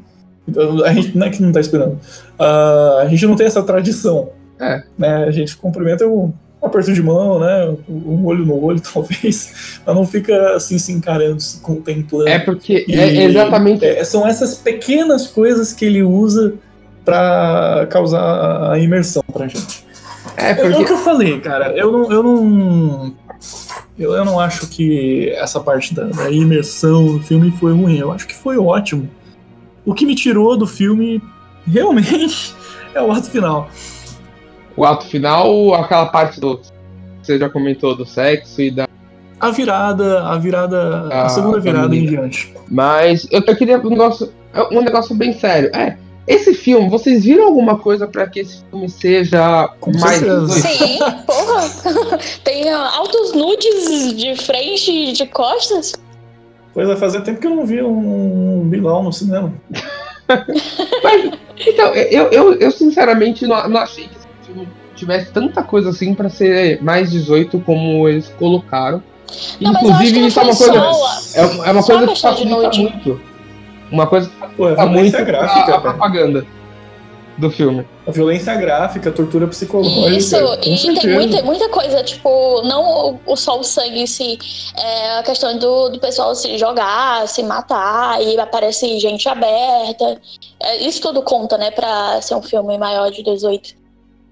A 0.84 0.92
gente 0.92 1.16
não 1.16 1.26
é 1.26 1.30
que 1.30 1.42
não 1.42 1.52
tá 1.52 1.60
esperando. 1.60 1.98
Ah, 2.38 3.00
a 3.02 3.08
gente 3.08 3.26
não 3.26 3.36
tem 3.36 3.46
essa 3.46 3.62
tradição. 3.62 4.30
É. 4.60 4.82
Né? 4.98 5.24
A 5.24 5.30
gente 5.30 5.56
cumprimenta 5.56 6.06
um 6.06 6.32
aperto 6.62 6.92
de 6.92 7.02
mão, 7.02 7.38
né? 7.38 7.76
Um 7.88 8.24
olho 8.26 8.44
no 8.44 8.62
olho, 8.62 8.80
talvez. 8.92 9.80
Mas 9.86 9.94
não 9.94 10.04
fica 10.04 10.54
assim 10.54 10.78
se 10.78 10.92
encarando, 10.92 11.40
se 11.40 11.60
contemplando. 11.60 12.28
É 12.28 12.38
porque 12.38 12.84
E, 12.88 12.94
é 12.94 13.24
exatamente 13.24 13.84
é, 13.84 14.02
são 14.04 14.26
essas 14.26 14.56
pequenas 14.56 15.26
coisas 15.26 15.72
que 15.72 15.84
ele 15.84 16.02
usa 16.02 16.54
pra 17.04 17.86
causar 17.90 18.72
a 18.72 18.78
imersão 18.78 19.22
pra 19.32 19.46
gente. 19.48 19.86
É, 20.36 20.50
É, 20.50 20.54
porque. 20.54 20.82
o 20.82 20.84
que 20.84 20.92
eu 20.92 20.98
falei, 20.98 21.40
cara. 21.40 21.72
Eu 21.76 21.90
não. 21.90 22.12
Eu 22.12 22.22
não, 22.22 23.14
eu, 23.98 24.12
eu 24.12 24.24
não 24.24 24.38
acho 24.38 24.68
que 24.68 25.30
essa 25.30 25.58
parte 25.58 25.94
da, 25.94 26.04
da 26.04 26.30
imersão 26.30 27.06
do 27.06 27.22
filme 27.22 27.50
foi 27.50 27.72
ruim. 27.72 27.98
Eu 27.98 28.12
acho 28.12 28.26
que 28.26 28.34
foi 28.34 28.58
ótimo. 28.58 29.08
O 29.88 29.94
que 29.94 30.04
me 30.04 30.14
tirou 30.14 30.54
do 30.54 30.66
filme 30.66 31.22
realmente 31.66 32.54
é 32.94 33.00
o 33.00 33.10
ato 33.10 33.30
final. 33.30 33.70
O 34.76 34.84
ato 34.84 35.06
final, 35.06 35.72
aquela 35.72 36.04
parte 36.04 36.38
do. 36.38 36.60
Você 37.22 37.38
já 37.38 37.48
comentou 37.48 37.96
do 37.96 38.04
sexo 38.04 38.60
e 38.60 38.70
da. 38.70 38.86
A 39.40 39.50
virada, 39.50 40.24
a 40.24 40.36
virada, 40.36 41.08
a 41.10 41.24
Ah, 41.24 41.28
segunda 41.30 41.58
virada 41.58 41.96
em 41.96 42.04
diante. 42.04 42.52
Mas 42.70 43.26
eu, 43.30 43.42
queria 43.42 43.78
um 43.78 43.88
negócio, 43.88 44.30
um 44.70 44.82
negócio 44.82 45.16
bem 45.16 45.32
sério. 45.32 45.70
É, 45.74 45.96
esse 46.26 46.52
filme, 46.52 46.90
vocês 46.90 47.24
viram 47.24 47.46
alguma 47.46 47.78
coisa 47.78 48.06
pra 48.06 48.28
que 48.28 48.40
esse 48.40 48.62
filme 48.68 48.90
seja 48.90 49.68
Com 49.80 49.90
mais. 49.98 50.20
Sim, 50.52 50.98
porra. 51.26 52.18
Tem 52.44 52.68
ah, 52.68 52.90
altos 52.94 53.32
nudes 53.32 54.14
de 54.14 54.36
frente 54.36 54.90
e 54.90 55.12
de 55.12 55.26
costas. 55.28 55.94
Pois 56.78 56.88
é, 56.88 56.94
fazia 56.94 57.20
tempo 57.20 57.40
que 57.40 57.46
eu 57.48 57.56
não 57.56 57.66
via 57.66 57.84
um 57.84 58.62
Bilal 58.68 59.02
no 59.02 59.12
cinema. 59.12 59.52
Então, 61.66 61.92
eu, 61.92 62.26
eu, 62.28 62.52
eu 62.54 62.70
sinceramente 62.70 63.48
não, 63.48 63.68
não 63.68 63.80
achei 63.80 64.04
que 64.04 64.14
esse 64.16 64.28
filme 64.46 64.68
tivesse 64.94 65.32
tanta 65.32 65.60
coisa 65.64 65.90
assim 65.90 66.14
pra 66.14 66.28
ser 66.28 66.80
mais 66.80 67.10
18 67.10 67.58
como 67.66 68.08
eles 68.08 68.28
colocaram. 68.38 69.02
Não, 69.60 69.72
mas 69.72 69.82
Inclusive, 69.82 70.26
isso 70.28 70.38
é 70.38 70.42
uma 70.44 70.54
coisa. 70.56 70.92
só. 70.92 71.40
É, 71.40 71.46
uma- 71.46 71.66
é 71.66 71.70
uma 71.72 71.82
coisa 71.82 72.06
que 72.06 72.20
facilita 72.20 72.70
muito. 72.78 73.20
Uma 73.90 74.06
coisa 74.06 74.28
que 74.30 74.54
Pô, 74.56 74.68
é 74.68 74.76
facilita 74.76 74.86
muito 75.00 75.16
violência 75.16 75.56
a, 75.56 75.62
a 75.62 75.66
cara. 75.66 75.80
propaganda 75.80 76.46
do 77.38 77.50
filme. 77.50 77.86
A 78.06 78.10
violência 78.10 78.54
gráfica, 78.56 79.08
a 79.08 79.12
tortura 79.12 79.46
psicológica. 79.46 80.10
Isso, 80.10 80.36
e 80.36 80.56
tem 80.58 80.76
certeza. 80.76 81.14
muita, 81.14 81.42
muita 81.42 81.68
coisa, 81.68 82.02
tipo, 82.02 82.62
não 82.62 83.20
o, 83.26 83.32
o 83.32 83.36
só 83.36 83.58
o 83.58 83.64
sangue 83.64 84.00
em 84.00 84.06
si, 84.06 84.38
é 84.76 85.18
a 85.18 85.22
questão 85.22 85.56
do, 85.58 85.88
do 85.88 86.00
pessoal 86.00 86.34
se 86.34 86.58
jogar, 86.58 87.26
se 87.28 87.42
matar, 87.42 88.20
e 88.22 88.38
aparece 88.38 88.98
gente 88.98 89.28
aberta. 89.28 90.20
É, 90.60 90.86
isso 90.86 91.00
tudo 91.00 91.22
conta, 91.22 91.56
né, 91.56 91.70
pra 91.70 92.20
ser 92.20 92.34
um 92.34 92.42
filme 92.42 92.76
maior 92.76 93.10
de 93.10 93.22
18. 93.22 93.78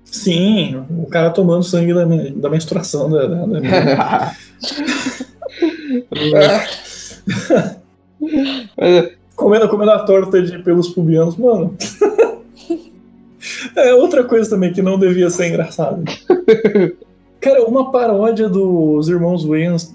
Sim, 0.04 0.84
o 0.98 1.06
cara 1.06 1.30
tomando 1.30 1.62
sangue 1.62 1.94
da, 1.94 2.04
da 2.04 2.50
menstruação 2.50 3.10
da, 3.10 3.26
da, 3.26 4.32
comendo, 9.36 9.68
comendo 9.68 9.90
a 9.90 9.98
torta 10.00 10.42
de 10.42 10.58
pelos 10.60 10.88
pubianos, 10.88 11.36
mano. 11.36 11.76
é 13.76 13.94
outra 13.94 14.24
coisa 14.24 14.50
também 14.50 14.72
que 14.72 14.82
não 14.82 14.98
devia 14.98 15.30
ser 15.30 15.48
engraçada. 15.48 16.02
Cara, 17.40 17.64
uma 17.64 17.92
paródia 17.92 18.48
dos 18.48 19.08
irmãos 19.08 19.44
Wayans 19.44 19.94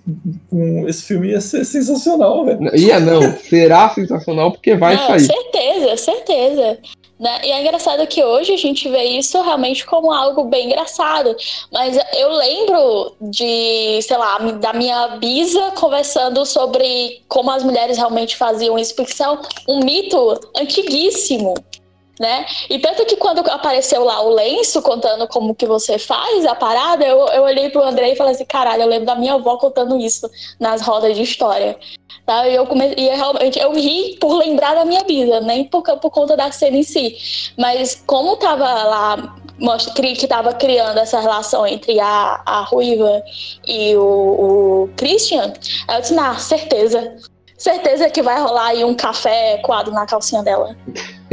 com 0.49 0.87
esse 0.87 1.03
filme 1.03 1.31
ia 1.31 1.41
ser 1.41 1.65
sensacional, 1.65 2.45
velho. 2.45 2.73
Ia 2.75 2.99
não, 2.99 3.21
será 3.49 3.89
sensacional 3.89 4.51
porque 4.51 4.75
vai 4.75 4.95
Não, 4.95 5.07
sair. 5.07 5.19
certeza, 5.21 5.97
certeza. 5.97 6.77
Né? 7.19 7.41
E 7.43 7.51
é 7.51 7.61
engraçado 7.61 8.07
que 8.07 8.23
hoje 8.23 8.53
a 8.53 8.57
gente 8.57 8.89
vê 8.89 9.03
isso 9.03 9.39
realmente 9.41 9.85
como 9.85 10.11
algo 10.11 10.45
bem 10.45 10.67
engraçado. 10.67 11.35
Mas 11.71 11.95
eu 12.17 12.31
lembro 12.31 13.15
de, 13.21 14.01
sei 14.01 14.17
lá, 14.17 14.37
da 14.37 14.73
minha 14.73 15.17
bisa 15.19 15.71
conversando 15.71 16.45
sobre 16.45 17.21
como 17.27 17.51
as 17.51 17.63
mulheres 17.63 17.97
realmente 17.97 18.35
faziam 18.35 18.79
isso, 18.79 18.95
porque 18.95 19.11
isso 19.11 19.23
é 19.23 19.39
um 19.67 19.81
mito 19.83 20.39
antiguíssimo. 20.57 21.53
Né? 22.21 22.45
E 22.69 22.77
tanto 22.77 23.03
que 23.03 23.15
quando 23.15 23.39
apareceu 23.49 24.03
lá 24.03 24.21
o 24.21 24.29
lenço 24.29 24.79
contando 24.83 25.27
como 25.27 25.55
que 25.55 25.65
você 25.65 25.97
faz 25.97 26.45
a 26.45 26.53
parada, 26.53 27.03
eu, 27.03 27.17
eu 27.29 27.41
olhei 27.41 27.71
pro 27.71 27.81
André 27.81 28.11
e 28.11 28.15
falei 28.15 28.33
assim, 28.33 28.45
caralho, 28.45 28.83
eu 28.83 28.87
lembro 28.87 29.07
da 29.07 29.15
minha 29.15 29.33
avó 29.33 29.57
contando 29.57 29.97
isso 29.97 30.29
nas 30.59 30.83
rodas 30.83 31.15
de 31.15 31.23
história. 31.23 31.79
Tá? 32.23 32.47
E 32.47 32.53
eu 32.53 32.67
comecei, 32.67 32.93
e 33.03 33.09
eu 33.09 33.15
realmente 33.15 33.59
eu 33.59 33.73
ri 33.73 34.17
por 34.21 34.37
lembrar 34.37 34.75
da 34.75 34.85
minha 34.85 35.03
vida, 35.03 35.41
nem 35.41 35.63
por, 35.63 35.81
por 35.81 36.11
conta 36.11 36.37
da 36.37 36.51
cena 36.51 36.77
em 36.77 36.83
si. 36.83 37.17
Mas 37.57 38.03
como 38.05 38.37
tava 38.37 38.65
lá, 38.65 39.35
mostra 39.57 39.91
que 40.13 40.27
tava 40.27 40.53
criando 40.53 40.99
essa 40.99 41.19
relação 41.19 41.65
entre 41.65 41.99
a, 41.99 42.43
a 42.45 42.61
Ruiva 42.61 43.23
e 43.65 43.95
o, 43.95 44.03
o 44.83 44.89
Christian, 44.95 45.53
eu 45.89 46.01
disse, 46.01 46.13
nah, 46.13 46.37
certeza. 46.37 47.17
Certeza 47.65 48.09
que 48.09 48.23
vai 48.23 48.41
rolar 48.41 48.69
aí 48.69 48.83
um 48.83 48.95
café 48.95 49.59
coado 49.63 49.91
na 49.91 50.03
calcinha 50.07 50.41
dela. 50.41 50.75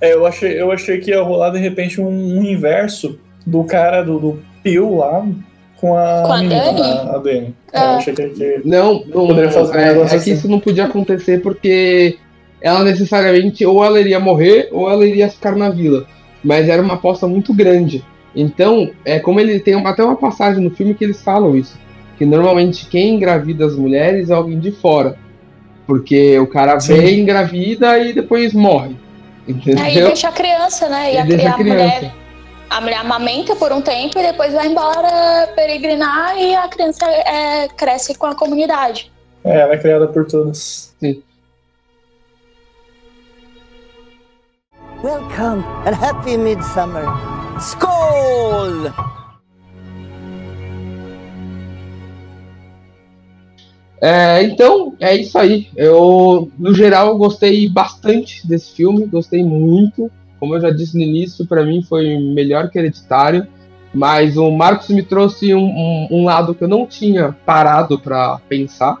É, 0.00 0.14
eu 0.14 0.26
achei, 0.26 0.60
eu 0.60 0.72
achei 0.72 0.98
que 0.98 1.10
ia 1.12 1.22
rolar 1.22 1.50
de 1.50 1.58
repente 1.60 2.00
um, 2.00 2.08
um 2.08 2.42
inverso 2.42 3.16
do 3.46 3.62
cara 3.62 4.02
do, 4.02 4.18
do 4.18 4.42
Pio 4.64 4.96
lá 4.96 5.24
com 5.76 5.96
a, 5.96 6.22
Com 6.26 6.32
a 6.32 6.38
menina, 6.38 6.72
Dani? 6.72 6.80
a, 6.82 7.02
a 7.14 7.18
Dani. 7.18 7.54
É, 7.72 7.78
É. 7.78 7.84
eu 7.84 7.88
achei 7.98 8.14
que, 8.14 8.28
que 8.30 8.62
Não, 8.64 9.04
não 9.06 9.26
Poderia 9.28 9.50
fazer 9.52 9.76
um 9.76 9.80
é, 9.80 9.84
negócio 9.92 10.06
é 10.06 10.10
que 10.10 10.16
assim. 10.16 10.32
isso 10.32 10.48
não 10.48 10.58
podia 10.58 10.86
acontecer 10.86 11.40
porque 11.40 12.18
ela 12.60 12.82
necessariamente 12.82 13.64
ou 13.64 13.84
ela 13.84 14.00
iria 14.00 14.18
morrer 14.18 14.70
ou 14.72 14.90
ela 14.90 15.06
iria 15.06 15.28
ficar 15.28 15.54
na 15.54 15.70
vila. 15.70 16.04
Mas 16.42 16.68
era 16.68 16.82
uma 16.82 16.94
aposta 16.94 17.28
muito 17.28 17.54
grande. 17.54 18.04
Então, 18.34 18.90
é 19.04 19.20
como 19.20 19.38
ele 19.38 19.60
tem 19.60 19.76
uma- 19.76 19.90
até 19.90 20.02
uma 20.02 20.16
passagem 20.16 20.64
no 20.64 20.70
filme 20.70 20.94
que 20.94 21.04
eles 21.04 21.22
falam 21.22 21.54
isso. 21.54 21.78
Que 22.18 22.24
normalmente 22.24 22.86
quem 22.86 23.14
engravida 23.14 23.66
as 23.66 23.76
mulheres 23.76 24.30
é 24.30 24.34
alguém 24.34 24.58
de 24.58 24.72
fora. 24.72 25.16
Porque 25.86 26.38
o 26.38 26.46
cara 26.46 26.78
Sim. 26.80 26.94
vem, 26.94 27.20
engravida 27.20 27.98
e 27.98 28.12
depois 28.12 28.52
morre. 28.52 28.96
Aí 29.46 29.52
Entendeu? 29.54 30.06
deixa 30.06 30.28
a 30.28 30.32
criança, 30.32 30.88
né? 30.88 31.12
E, 31.12 31.14
E 31.16 31.18
a, 31.18 31.24
deixa 31.24 31.48
a 31.48 31.52
a 31.52 31.54
criança. 31.54 31.84
mulher. 31.96 32.14
A 32.70 32.80
mulher 32.80 32.96
amamenta 33.00 33.54
por 33.56 33.70
um 33.72 33.82
tempo 33.82 34.18
e 34.18 34.22
depois 34.22 34.52
vai 34.54 34.66
embora 34.66 35.48
peregrinar 35.54 36.38
e 36.38 36.54
a 36.54 36.68
criança 36.68 37.04
é, 37.06 37.68
cresce 37.68 38.14
com 38.16 38.26
a 38.26 38.34
comunidade. 38.34 39.10
é, 39.44 39.60
ela 39.60 39.74
é 39.74 39.78
criada 39.78 40.06
por 40.06 40.24
todas. 40.26 40.94
Welcome 45.02 45.64
and 45.84 45.94
happy 46.00 46.36
midsummer. 46.38 47.04
Skål! 47.58 48.90
É, 54.02 54.42
então, 54.42 54.94
é 54.98 55.14
isso 55.14 55.38
aí. 55.38 55.68
Eu, 55.76 56.50
no 56.58 56.74
geral, 56.74 57.08
eu 57.08 57.16
gostei 57.16 57.68
bastante 57.68 58.46
desse 58.46 58.72
filme, 58.74 59.06
gostei 59.06 59.44
muito. 59.44 60.10
Como 60.40 60.56
eu 60.56 60.60
já 60.60 60.70
disse 60.70 60.96
no 60.96 61.04
início, 61.04 61.46
para 61.46 61.64
mim 61.64 61.82
foi 61.82 62.18
melhor 62.18 62.68
que 62.68 62.78
Hereditário. 62.78 63.46
Mas 63.94 64.36
o 64.36 64.50
Marcos 64.50 64.88
me 64.88 65.02
trouxe 65.02 65.54
um, 65.54 65.60
um- 65.66 66.08
um 66.10 66.24
lado 66.24 66.54
que 66.54 66.64
eu 66.64 66.68
não 66.68 66.84
tinha 66.86 67.36
parado 67.46 67.96
para 67.98 68.40
pensar. 68.48 68.96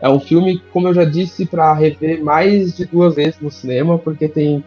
É 0.00 0.08
um 0.08 0.20
filme, 0.20 0.60
como 0.72 0.88
eu 0.88 0.94
já 0.94 1.04
disse, 1.04 1.46
para 1.46 1.72
rever 1.72 2.22
mais 2.22 2.76
de 2.76 2.84
duas 2.84 3.14
vezes 3.14 3.40
no 3.40 3.50
cinema, 3.50 3.98
porque 3.98 4.28
tem 4.28 4.62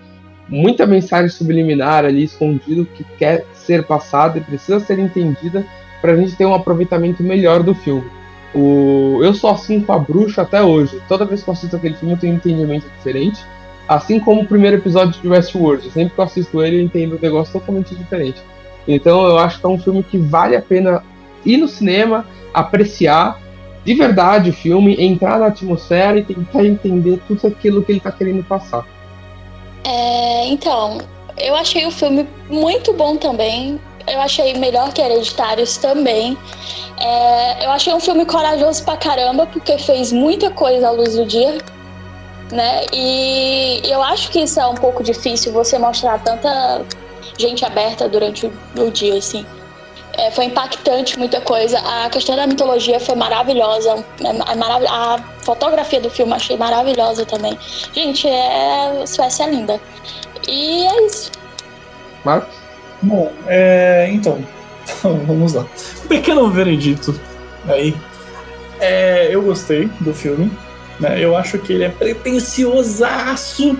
muita 0.47 0.85
mensagem 0.87 1.29
subliminar 1.29 2.05
ali 2.05 2.23
escondido 2.23 2.85
que 2.85 3.03
quer 3.19 3.45
ser 3.53 3.83
passada 3.85 4.37
e 4.37 4.41
precisa 4.41 4.79
ser 4.79 4.97
entendida 4.97 5.65
para 6.01 6.13
a 6.13 6.15
gente 6.15 6.35
ter 6.37 6.45
um 6.45 6.55
aproveitamento 6.55 7.21
melhor 7.21 7.61
do 7.61 7.75
filme. 7.75 8.14
O... 8.55 9.19
Eu 9.21 9.33
sou 9.33 9.49
assim 9.49 9.81
com 9.81 9.91
a 9.91 9.99
bruxa 9.99 10.41
até 10.41 10.63
hoje. 10.63 11.01
Toda 11.07 11.25
vez 11.25 11.43
que 11.43 11.49
eu 11.49 11.53
assisto 11.53 11.75
aquele 11.75 11.95
filme 11.95 12.13
eu 12.13 12.19
tenho 12.19 12.33
um 12.33 12.37
entendimento 12.37 12.87
diferente. 12.97 13.43
Assim 13.87 14.19
como 14.19 14.41
o 14.41 14.47
primeiro 14.47 14.77
episódio 14.77 15.21
de 15.21 15.27
Westworld. 15.27 15.91
Sempre 15.91 16.15
que 16.15 16.19
eu 16.19 16.25
assisto 16.25 16.63
ele 16.63 16.77
eu 16.77 16.81
entendo 16.81 17.17
um 17.17 17.19
negócio 17.21 17.53
totalmente 17.53 17.93
diferente. 17.93 18.41
Então 18.87 19.25
eu 19.27 19.37
acho 19.37 19.59
que 19.59 19.65
é 19.65 19.69
um 19.69 19.77
filme 19.77 20.01
que 20.01 20.17
vale 20.17 20.55
a 20.55 20.61
pena 20.61 21.03
ir 21.45 21.57
no 21.57 21.67
cinema, 21.67 22.25
apreciar 22.53 23.39
de 23.83 23.93
verdade 23.93 24.49
o 24.49 24.53
filme, 24.53 24.95
entrar 24.99 25.39
na 25.39 25.47
atmosfera 25.47 26.17
e 26.17 26.23
tentar 26.23 26.65
entender 26.65 27.19
tudo 27.27 27.45
aquilo 27.47 27.83
que 27.83 27.91
ele 27.91 27.99
está 27.99 28.11
querendo 28.11 28.43
passar. 28.43 28.83
É, 29.83 30.47
então, 30.47 30.97
eu 31.37 31.55
achei 31.55 31.85
o 31.85 31.91
filme 31.91 32.27
muito 32.49 32.91
bom 32.93 33.15
também. 33.15 33.79
Eu 34.07 34.21
achei 34.21 34.53
melhor 34.53 34.93
que 34.93 35.01
Hereditários 35.01 35.77
também. 35.77 36.37
É, 36.99 37.65
eu 37.65 37.71
achei 37.71 37.93
um 37.93 37.99
filme 37.99 38.25
corajoso 38.25 38.83
pra 38.83 38.97
caramba, 38.97 39.45
porque 39.47 39.77
fez 39.77 40.11
muita 40.11 40.51
coisa 40.51 40.87
à 40.87 40.91
luz 40.91 41.15
do 41.15 41.25
dia. 41.25 41.57
Né? 42.51 42.85
E 42.93 43.81
eu 43.85 44.03
acho 44.03 44.29
que 44.29 44.41
isso 44.41 44.59
é 44.59 44.67
um 44.67 44.75
pouco 44.75 45.03
difícil, 45.03 45.51
você 45.51 45.79
mostrar 45.79 46.19
tanta 46.19 46.85
gente 47.37 47.65
aberta 47.65 48.07
durante 48.07 48.45
o, 48.45 48.53
o 48.77 48.91
dia, 48.91 49.17
assim. 49.17 49.45
É, 50.17 50.31
foi 50.31 50.45
impactante 50.45 51.17
muita 51.17 51.41
coisa. 51.41 51.79
A 51.79 52.09
questão 52.09 52.35
da 52.35 52.47
mitologia 52.47 52.99
foi 52.99 53.15
maravilhosa. 53.15 54.05
É, 54.23 54.51
é 54.51 54.55
marav 54.55 54.85
a 54.87 55.17
fotografia 55.41 55.99
do 55.99 56.09
filme 56.09 56.33
achei 56.33 56.55
maravilhosa 56.55 57.25
também. 57.25 57.57
Gente, 57.93 58.27
é... 58.27 59.05
Suécia 59.05 59.43
é 59.45 59.49
linda. 59.49 59.81
E 60.47 60.85
é 60.85 61.05
isso. 61.05 61.31
Marcos? 62.23 62.64
Bom, 63.01 63.31
é, 63.47 64.09
então, 64.11 64.39
vamos 65.03 65.53
lá. 65.53 65.65
Um 66.03 66.07
pequeno 66.07 66.49
veredito 66.49 67.19
aí. 67.67 67.95
É, 68.79 69.29
eu 69.31 69.41
gostei 69.41 69.89
do 69.99 70.13
filme. 70.13 70.51
Né? 70.99 71.19
Eu 71.19 71.35
acho 71.35 71.57
que 71.59 71.73
ele 71.73 71.83
é 71.83 71.89
pretenciosaço. 71.89 73.77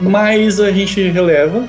mas 0.00 0.60
a 0.60 0.70
gente 0.70 1.00
releva. 1.08 1.68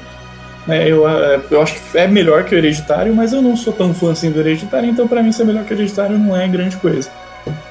Né? 0.66 0.88
Eu, 0.88 1.06
eu 1.52 1.62
acho 1.62 1.74
que 1.74 1.98
é 1.98 2.08
melhor 2.08 2.44
que 2.44 2.56
o 2.56 2.58
Hereditário, 2.58 3.14
mas 3.14 3.34
eu 3.34 3.42
não 3.42 3.56
sou 3.56 3.74
tão 3.74 3.94
fã 3.94 4.12
assim 4.12 4.32
do 4.32 4.40
Hereditário, 4.40 4.90
então 4.90 5.08
para 5.08 5.22
mim 5.22 5.32
ser 5.32 5.46
melhor 5.46 5.64
que 5.64 5.74
o 5.74 5.78
Hereditário 5.78 6.18
não 6.18 6.36
é 6.36 6.48
grande 6.48 6.78
coisa. 6.78 7.10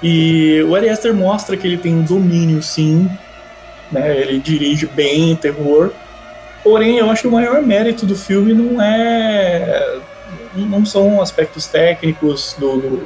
E 0.03 0.62
o 0.68 0.74
Ari 0.74 0.88
Aster 0.88 1.12
mostra 1.12 1.57
que 1.57 1.66
ele 1.66 1.76
tem 1.76 1.95
um 1.95 2.03
domínio, 2.03 2.62
sim, 2.62 3.11
né? 3.90 4.16
ele 4.20 4.38
dirige 4.38 4.86
bem 4.86 5.34
terror, 5.34 5.90
porém 6.65 6.97
eu 6.97 7.11
acho 7.11 7.23
que 7.23 7.29
o 7.29 7.33
maior 7.33 7.62
mérito 7.62 8.07
do 8.07 8.17
filme 8.17 8.55
não 8.55 8.83
é 8.83 10.01
não 10.57 10.85
são 10.85 11.21
aspectos 11.21 11.67
técnicos 11.67 12.57
do, 12.59 12.77
do 12.79 13.03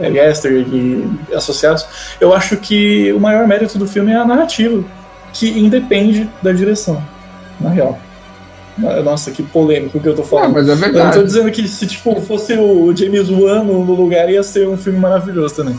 Ariaster 0.00 0.52
e 0.52 1.08
associados. 1.34 1.86
Eu 2.20 2.34
acho 2.34 2.56
que 2.56 3.12
o 3.12 3.20
maior 3.20 3.46
mérito 3.46 3.78
do 3.78 3.86
filme 3.86 4.12
é 4.12 4.16
a 4.16 4.24
narrativa, 4.24 4.82
que 5.32 5.48
independe 5.48 6.28
da 6.42 6.52
direção, 6.52 7.02
na 7.60 7.70
real. 7.70 7.98
Nossa, 9.04 9.30
que 9.30 9.42
polêmico 9.42 10.00
que 10.00 10.08
eu 10.08 10.14
tô 10.14 10.22
falando. 10.22 10.46
Não, 10.46 10.52
mas 10.54 10.68
é 10.68 10.74
verdade. 10.74 10.98
Eu 10.98 11.04
não 11.04 11.12
tô 11.12 11.22
dizendo 11.22 11.50
que 11.50 11.68
se 11.68 11.86
tipo, 11.86 12.18
fosse 12.22 12.54
o 12.54 12.94
James 12.96 13.28
Wan 13.28 13.64
no 13.64 13.82
lugar 13.82 14.30
ia 14.30 14.42
ser 14.42 14.66
um 14.66 14.78
filme 14.78 14.98
maravilhoso 14.98 15.56
também. 15.56 15.78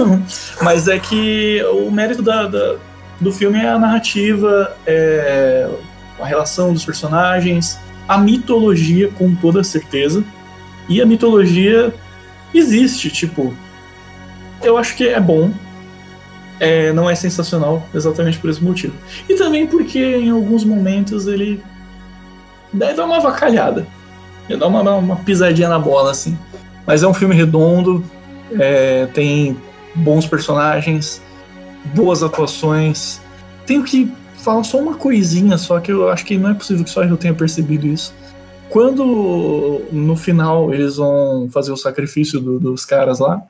mas 0.62 0.88
é 0.88 0.98
que 0.98 1.62
o 1.74 1.90
mérito 1.90 2.22
da, 2.22 2.46
da, 2.46 2.76
do 3.20 3.30
filme 3.30 3.58
é 3.58 3.68
a 3.68 3.78
narrativa, 3.78 4.74
é 4.86 5.68
a 6.22 6.26
relação 6.26 6.72
dos 6.72 6.84
personagens, 6.84 7.78
a 8.08 8.18
mitologia 8.18 9.08
com 9.08 9.34
toda 9.34 9.62
certeza. 9.64 10.24
E 10.88 11.00
a 11.00 11.06
mitologia 11.06 11.94
existe, 12.54 13.10
tipo. 13.10 13.54
Eu 14.62 14.76
acho 14.76 14.96
que 14.96 15.08
é 15.08 15.20
bom. 15.20 15.50
É, 16.60 16.92
não 16.92 17.10
é 17.10 17.14
sensacional, 17.14 17.86
exatamente 17.92 18.38
por 18.38 18.48
esse 18.48 18.62
motivo. 18.62 18.94
E 19.28 19.34
também 19.34 19.66
porque 19.66 19.98
em 19.98 20.30
alguns 20.30 20.64
momentos 20.64 21.26
ele 21.26 21.62
dá 22.72 23.04
uma 23.04 23.18
vacalhada. 23.18 23.86
Ele 24.48 24.58
dá 24.58 24.68
uma, 24.68 24.94
uma 24.94 25.16
pisadinha 25.16 25.68
na 25.68 25.78
bola, 25.78 26.12
assim. 26.12 26.38
Mas 26.86 27.02
é 27.02 27.08
um 27.08 27.14
filme 27.14 27.34
redondo, 27.34 28.04
é, 28.58 29.06
tem 29.06 29.56
bons 29.94 30.26
personagens, 30.26 31.20
boas 31.94 32.22
atuações. 32.22 33.20
Tenho 33.66 33.82
que 33.82 34.12
falar 34.42 34.64
só 34.64 34.78
uma 34.78 34.96
coisinha, 34.96 35.56
só 35.56 35.80
que 35.80 35.92
eu 35.92 36.08
acho 36.10 36.24
que 36.24 36.36
não 36.36 36.50
é 36.50 36.54
possível 36.54 36.84
que 36.84 36.90
só 36.90 37.02
eu 37.04 37.16
tenha 37.16 37.34
percebido 37.34 37.86
isso. 37.86 38.12
Quando 38.68 39.82
no 39.92 40.16
final 40.16 40.72
eles 40.72 40.96
vão 40.96 41.48
fazer 41.50 41.72
o 41.72 41.76
sacrifício 41.76 42.40
do, 42.40 42.58
dos 42.58 42.84
caras 42.84 43.18
lá, 43.18 43.42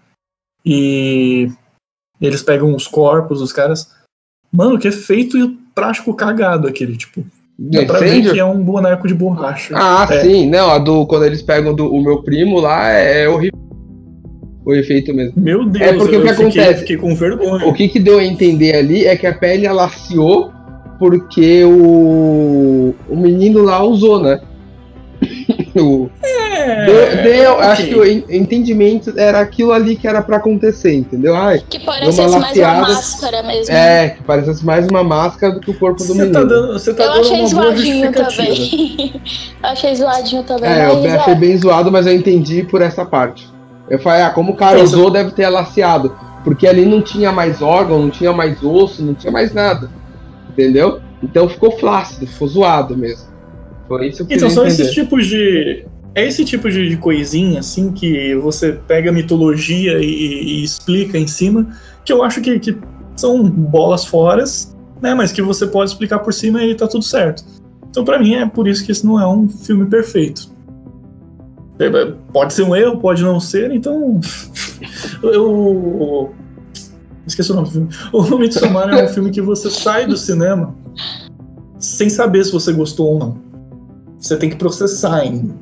e 0.65 1.51
eles 2.21 2.43
pegam 2.43 2.75
os 2.75 2.87
corpos 2.87 3.41
dos 3.41 3.53
caras, 3.53 3.91
mano, 4.53 4.79
que 4.79 4.89
é 4.89 4.93
feito 4.93 5.39
e 5.39 5.49
prático 5.75 6.15
cagado 6.15 6.69
aquele, 6.69 6.97
tipo, 6.97 7.25
Dá 7.59 7.85
pra 7.85 8.01
ver 8.01 8.33
que 8.33 8.39
é 8.39 8.45
um 8.45 8.63
boneco 8.63 9.07
de 9.07 9.15
borracha. 9.15 9.75
Ah, 9.77 10.09
é. 10.11 10.23
sim. 10.23 10.49
Não, 10.49 10.71
a 10.71 10.79
do. 10.79 11.07
Quando 11.07 11.27
eles 11.27 11.43
pegam 11.43 11.75
do, 11.75 11.93
o 11.93 12.03
meu 12.03 12.23
primo 12.23 12.59
lá 12.59 12.91
é, 12.91 13.23
é 13.23 13.29
horrível. 13.29 13.61
O 14.65 14.75
efeito 14.75 15.13
mesmo. 15.15 15.35
Meu 15.37 15.69
Deus, 15.69 15.85
é 15.85 15.93
porque 15.93 16.17
o 16.17 16.23
que 16.23 16.29
fiquei, 16.29 16.47
acontece? 16.47 16.81
Fiquei 16.81 16.97
com 16.97 17.15
vergonha. 17.15 17.67
O 17.67 17.75
que, 17.75 17.89
que 17.89 18.01
deu 18.01 18.19
a 18.19 18.25
entender 18.25 18.75
ali 18.75 19.05
é 19.05 19.17
que 19.17 19.27
a 19.27 19.35
pele 19.37 19.67
alaciou 19.67 20.53
porque 21.03 21.65
o, 21.65 22.95
o 23.09 23.17
menino 23.17 23.65
lá 23.65 23.83
usou, 23.83 24.23
né? 24.23 24.41
o, 25.75 26.09
é, 26.23 26.87
deu, 26.87 27.23
deu 27.25 27.53
okay. 27.55 27.67
acho 27.67 27.87
que 27.89 27.95
o 27.97 28.07
entendimento 28.33 29.13
era 29.19 29.41
aquilo 29.41 29.73
ali 29.73 29.97
que 29.97 30.07
era 30.07 30.23
para 30.23 30.37
acontecer, 30.37 30.95
entendeu? 30.95 31.35
Ai, 31.35 31.61
que 31.69 31.81
parecesse 31.81 32.39
mais 32.39 32.57
uma 32.57 32.75
máscara 32.75 33.43
mesmo. 33.43 33.75
É, 33.75 34.11
que 34.11 34.23
parecesse 34.23 34.65
mais 34.65 34.87
uma 34.87 35.03
máscara 35.03 35.55
do 35.55 35.61
que 35.61 35.73
o 35.73 35.75
corpo 35.77 35.99
do 35.99 36.05
você 36.05 36.13
menino. 36.13 36.33
Tá 36.33 36.45
dando, 36.45 36.73
você 36.73 36.95
tá 36.95 37.03
eu 37.03 37.13
achei 37.21 37.47
zoadinho 37.49 38.13
também. 38.13 39.21
achei 39.61 39.97
zoadinho 39.97 40.43
também. 40.45 40.71
É, 40.71 40.87
eu 40.87 41.21
achei 41.21 41.33
é. 41.33 41.37
bem 41.37 41.59
zoado, 41.59 41.91
mas 41.91 42.07
eu 42.07 42.15
entendi 42.15 42.63
por 42.63 42.81
essa 42.81 43.05
parte. 43.05 43.51
Eu 43.91 43.99
falei, 43.99 44.23
ah, 44.23 44.31
como 44.31 44.53
o 44.53 44.57
cara 44.57 44.81
usou, 44.81 45.11
deve 45.11 45.33
ter 45.33 45.47
alaciado. 45.47 46.17
Porque 46.45 46.65
ali 46.65 46.85
não 46.87 47.03
tinha 47.03 47.33
mais 47.33 47.61
órgão, 47.61 47.99
não 47.99 48.11
tinha 48.11 48.33
mais 48.33 48.63
osso, 48.63 49.03
não 49.03 49.15
tinha 49.15 49.33
mais 49.33 49.53
nada. 49.53 49.91
Entendeu? 50.53 51.01
Então 51.23 51.49
ficou 51.49 51.79
flácido, 51.79 52.27
ficou 52.27 52.49
zoado 52.49 52.97
mesmo. 52.97 53.27
Foi 53.89 54.09
isso 54.09 54.27
que 54.27 54.35
Então 54.35 54.51
são 54.51 54.65
entender. 54.65 54.83
esses 54.83 54.95
tipos 54.95 55.27
de. 55.27 55.85
É 56.15 56.27
esse 56.27 56.45
tipo 56.45 56.71
de, 56.71 56.95
coisinha, 56.99 57.61
assim, 57.61 57.91
que 57.91 58.35
você 58.35 58.73
pega 58.73 59.09
a 59.09 59.13
mitologia 59.13 59.99
e, 59.99 60.05
e, 60.05 60.63
explica 60.63 61.17
em 61.17 61.27
cima, 61.27 61.69
que 62.05 62.13
eu 62.13 62.23
acho 62.23 62.43
que, 62.43 62.59
que 62.59 62.77
são 63.17 63.43
bolas 63.43 64.05
fora, 64.05 64.45
né? 65.01 65.15
Mas 65.15 65.33
que 65.33 65.41
você 65.41 65.67
pode 65.67 65.91
explicar 65.91 66.19
por 66.19 66.35
cima 66.35 66.63
e 66.63 66.75
tá 66.75 66.87
tudo 66.87 67.03
certo. 67.03 67.43
Então, 67.89 68.05
para 68.05 68.19
mim, 68.19 68.35
é 68.35 68.47
por 68.47 68.69
isso 68.69 68.85
que 68.85 68.93
esse 68.93 69.07
não 69.07 69.19
é 69.19 69.27
um 69.27 69.49
filme 69.49 69.87
perfeito. 69.87 70.51
É, 71.79 71.87
é, 71.87 72.15
pode 72.33 72.53
ser 72.53 72.63
um 72.63 72.77
erro, 72.77 72.99
pode 72.99 73.23
não 73.23 73.41
ser, 73.41 73.71
então. 73.73 74.21
eu. 75.23 76.35
Esqueci 77.27 77.53
o 77.53 77.55
nome 77.55 77.69
do 77.69 77.73
filme. 77.73 77.89
O 78.13 78.39
Midsommar 78.39 78.89
é 78.91 79.05
um 79.05 79.09
filme 79.09 79.31
que 79.31 79.41
você 79.41 79.71
sai 79.71 80.07
do 80.07 80.17
cinema 80.17 80.75
sem 81.79 82.09
saber 82.09 82.45
se 82.45 82.53
você 82.53 82.73
gostou 82.73 83.13
ou 83.13 83.19
não 83.19 83.53
você 84.23 84.37
tem 84.37 84.49
que 84.49 84.57
processar 84.57 85.17
ainda. 85.17 85.55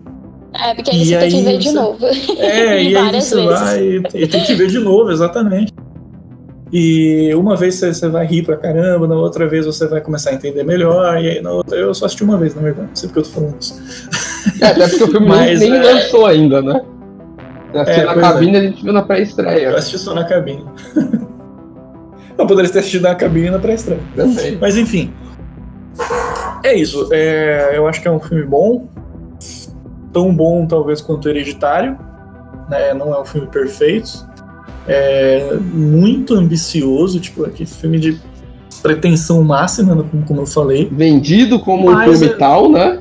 É, 0.53 0.75
porque 0.75 0.91
aí 0.91 1.03
e 1.03 1.07
você 1.07 1.17
aí 1.17 1.31
tem 1.31 1.39
que 1.39 1.45
ver 1.45 1.59
de 1.59 1.73
novo. 1.73 2.07
É, 2.39 2.83
e 2.85 2.97
aí 2.97 3.21
você 3.21 3.35
vezes. 3.37 3.51
vai 3.51 4.03
e, 4.15 4.27
tem 4.27 4.45
que 4.45 4.55
ver 4.55 4.69
de 4.69 4.79
novo, 4.79 5.11
exatamente. 5.11 5.73
E 6.73 7.35
uma 7.35 7.57
vez 7.57 7.77
você, 7.77 7.93
você 7.93 8.09
vai 8.09 8.27
rir 8.27 8.45
pra 8.45 8.57
caramba, 8.57 9.09
na 9.09 9.17
outra 9.17 9.49
vez 9.49 9.67
você 9.67 9.89
vai 9.89 10.01
começar 10.01 10.31
a 10.31 10.35
entender 10.35 10.63
melhor, 10.63 11.21
e 11.21 11.29
aí 11.29 11.41
na 11.41 11.51
outra. 11.51 11.77
Eu 11.77 11.95
só 11.95 12.05
assisti 12.05 12.23
uma 12.23 12.37
vez, 12.37 12.55
na 12.55 12.63
verdade, 12.63 12.89
não 12.89 12.97
sei 12.97 13.09
porque 13.09 13.21
eu 13.21 13.25
tô 13.25 13.31
falando 13.31 13.57
isso. 13.61 13.81
É, 14.61 14.67
até 14.67 14.89
porque 14.89 15.05
o 15.05 15.09
filme 15.09 15.27
Mas, 15.27 15.61
nem, 15.61 15.75
é... 15.75 15.83
lançou 15.83 16.27
ainda, 16.27 16.63
né? 16.63 16.81
é, 17.75 18.05
na 18.05 18.15
cabine 18.15 18.57
é. 18.57 18.59
a 18.59 18.63
gente 18.63 18.83
viu 18.83 18.93
na 18.93 19.03
pré-estreia. 19.03 19.69
Eu 19.69 19.77
assisti 19.77 19.99
só 19.99 20.15
na 20.15 20.25
cabine. 20.25 20.65
Eu 22.41 22.47
poderia 22.47 22.71
ter 22.71 22.81
assistido 22.81 23.03
na 23.03 23.15
cabine 23.15 23.51
na 23.51 23.59
pré-estreia. 23.59 24.01
Mas 24.61 24.77
enfim. 24.77 25.13
É 26.63 26.75
isso. 26.75 27.09
É, 27.13 27.73
eu 27.75 27.87
acho 27.87 28.01
que 28.01 28.09
é 28.09 28.11
um 28.11 28.21
filme 28.21 28.45
bom. 28.45 28.89
Tão 30.13 30.35
bom, 30.35 30.67
talvez, 30.67 31.01
quanto 31.01 31.29
Hereditário. 31.29 31.99
Né? 32.69 32.95
Não 32.95 33.15
é 33.15 33.21
um 33.21 33.25
filme 33.25 33.47
perfeito. 33.47 34.29
É 34.89 35.55
muito 35.73 36.35
ambicioso, 36.35 37.21
tipo, 37.21 37.45
aquele 37.45 37.69
filme 37.69 37.99
de 37.99 38.21
pretensão 38.83 39.43
máxima, 39.43 40.05
como 40.27 40.41
eu 40.41 40.47
falei. 40.47 40.89
Vendido 40.91 41.61
como 41.61 41.91
um 41.91 41.99
filme 42.01 42.27
é... 42.27 42.37
tal, 42.37 42.71
né? 42.71 43.01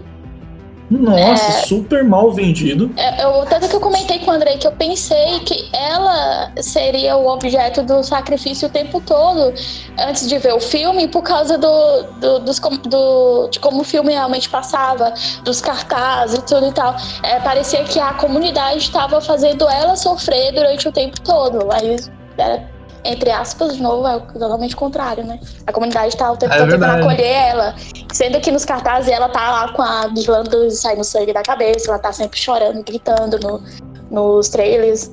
Nossa, 0.90 1.46
é, 1.46 1.52
super 1.66 2.04
mal 2.04 2.32
vendido. 2.32 2.92
É, 2.98 3.24
eu, 3.24 3.46
tanto 3.46 3.70
que 3.70 3.76
eu 3.76 3.80
comentei 3.80 4.20
com 4.20 4.32
o 4.32 4.34
Andrei 4.34 4.58
que 4.58 4.66
eu 4.66 4.72
pensei 4.72 5.40
que 5.42 5.70
ela 5.72 6.52
seria 6.62 7.16
o 7.16 7.28
objeto 7.28 7.84
do 7.84 8.04
sacrifício 8.04 8.68
o 8.68 8.72
tempo 8.72 9.00
todo 9.02 9.54
antes 10.00 10.28
de 10.28 10.38
ver 10.40 10.54
o 10.54 10.60
filme, 10.60 11.08
por 11.08 11.22
causa 11.22 11.58
do, 11.58 12.04
do, 12.20 12.40
dos, 12.40 12.60
do 12.60 13.48
de 13.50 13.60
como 13.60 13.82
o 13.82 13.84
filme 13.84 14.14
realmente 14.14 14.50
passava, 14.50 15.14
dos 15.44 15.62
cartazes 15.62 16.40
e 16.40 16.42
tudo 16.42 16.68
e 16.68 16.72
tal. 16.72 16.96
É, 17.24 17.40
parecia 17.40 17.84
que 17.84 18.00
a 18.00 18.14
comunidade 18.14 18.80
estava 18.80 19.22
fazendo 19.22 19.70
ela 19.70 19.96
sofrer 19.96 20.52
durante 20.54 20.88
o 20.88 20.92
tempo 20.92 21.22
todo, 21.22 21.68
mas 21.68 22.10
era 22.38 22.79
entre 23.10 23.32
aspas, 23.32 23.76
de 23.76 23.82
novo, 23.82 24.08
é 24.08 24.20
totalmente 24.20 24.76
contrário, 24.76 25.26
né? 25.26 25.40
A 25.66 25.72
comunidade 25.72 26.16
tá 26.16 26.32
o 26.32 26.38
tempo 26.38 26.54
é 26.54 26.58
todo 26.58 26.72
tentando 26.72 27.02
acolher 27.02 27.26
ela. 27.26 27.76
Sendo 28.14 28.40
que 28.40 28.52
nos 28.52 28.66
cartazes 28.66 29.12
ela 29.12 29.30
tá 29.30 29.52
lá 29.52 29.74
com 29.74 29.82
a 29.82 30.08
glândula 30.08 30.70
saindo 30.70 31.04
sangue 31.04 31.34
da 31.34 31.42
cabeça, 31.42 31.90
ela 31.90 32.00
tá 32.00 32.12
sempre 32.12 32.40
chorando, 32.40 32.84
gritando 32.84 33.40
no, 33.40 33.62
nos 34.12 34.50
trailers. 34.50 35.12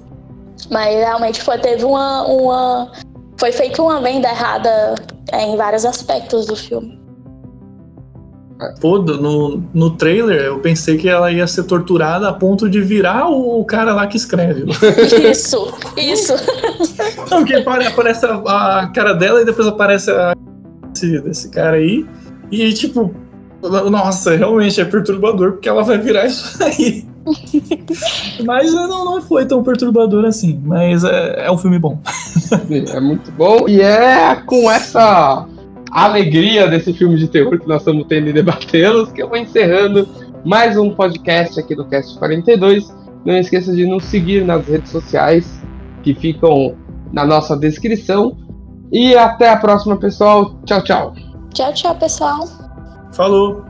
Mas 0.70 0.94
realmente 0.94 1.42
foi, 1.42 1.58
teve 1.58 1.84
uma, 1.84 2.26
uma. 2.26 2.92
Foi 3.38 3.52
feita 3.52 3.82
uma 3.82 4.00
venda 4.00 4.28
errada 4.28 4.94
é, 5.32 5.42
em 5.42 5.56
vários 5.56 5.84
aspectos 5.84 6.46
do 6.46 6.56
filme. 6.56 7.05
Pô, 8.80 8.98
no, 8.98 9.62
no 9.74 9.90
trailer 9.90 10.44
eu 10.44 10.58
pensei 10.60 10.96
que 10.96 11.08
ela 11.08 11.30
ia 11.30 11.46
ser 11.46 11.64
torturada 11.64 12.28
a 12.28 12.32
ponto 12.32 12.70
de 12.70 12.80
virar 12.80 13.28
o, 13.28 13.62
cara 13.64 13.92
lá 13.92 14.06
que 14.06 14.16
escreve. 14.16 14.64
Isso, 15.30 15.74
isso. 15.96 16.32
Não, 17.30 17.44
porque 17.44 17.54
aparece 17.54 18.24
a, 18.24 18.80
a, 18.80 18.86
cara 18.88 19.12
dela 19.12 19.42
e 19.42 19.44
depois 19.44 19.68
aparece 19.68 20.10
a 20.10 20.34
desse, 20.96 21.20
desse 21.20 21.48
cara 21.50 21.76
aí. 21.76 22.06
E 22.50 22.72
tipo, 22.72 23.14
nossa, 23.90 24.34
realmente 24.36 24.80
é 24.80 24.84
perturbador 24.84 25.52
porque 25.52 25.68
ela 25.68 25.82
vai 25.82 25.98
virar 25.98 26.26
isso 26.26 26.62
aí. 26.62 27.04
mas 28.44 28.72
não, 28.72 29.04
não 29.04 29.20
foi 29.20 29.44
tão 29.44 29.62
perturbador 29.62 30.24
assim. 30.24 30.60
Mas 30.64 31.04
é, 31.04 31.46
é 31.46 31.50
um 31.50 31.58
filme 31.58 31.78
bom. 31.78 31.98
é 32.92 33.00
muito 33.00 33.30
bom. 33.32 33.68
E 33.68 33.80
é 33.80 34.36
com 34.46 34.70
essa 34.70 35.46
alegria 36.04 36.68
desse 36.68 36.92
filme 36.92 37.16
de 37.16 37.26
terror 37.26 37.58
que 37.58 37.66
nós 37.66 37.80
estamos 37.80 38.06
tendo 38.06 38.28
e 38.28 38.32
debatê-los, 38.32 39.10
que 39.12 39.22
eu 39.22 39.28
vou 39.28 39.38
encerrando 39.38 40.06
mais 40.44 40.76
um 40.76 40.94
podcast 40.94 41.58
aqui 41.58 41.74
do 41.74 41.86
Cast 41.86 42.18
42. 42.18 42.94
Não 43.24 43.34
esqueça 43.34 43.74
de 43.74 43.86
nos 43.86 44.04
seguir 44.04 44.44
nas 44.44 44.66
redes 44.68 44.90
sociais 44.90 45.60
que 46.02 46.14
ficam 46.14 46.76
na 47.12 47.24
nossa 47.24 47.56
descrição. 47.56 48.36
E 48.92 49.16
até 49.16 49.48
a 49.48 49.56
próxima, 49.56 49.96
pessoal. 49.96 50.60
Tchau, 50.66 50.84
tchau. 50.84 51.14
Tchau, 51.52 51.72
tchau, 51.72 51.94
pessoal. 51.96 52.46
Falou! 53.12 53.65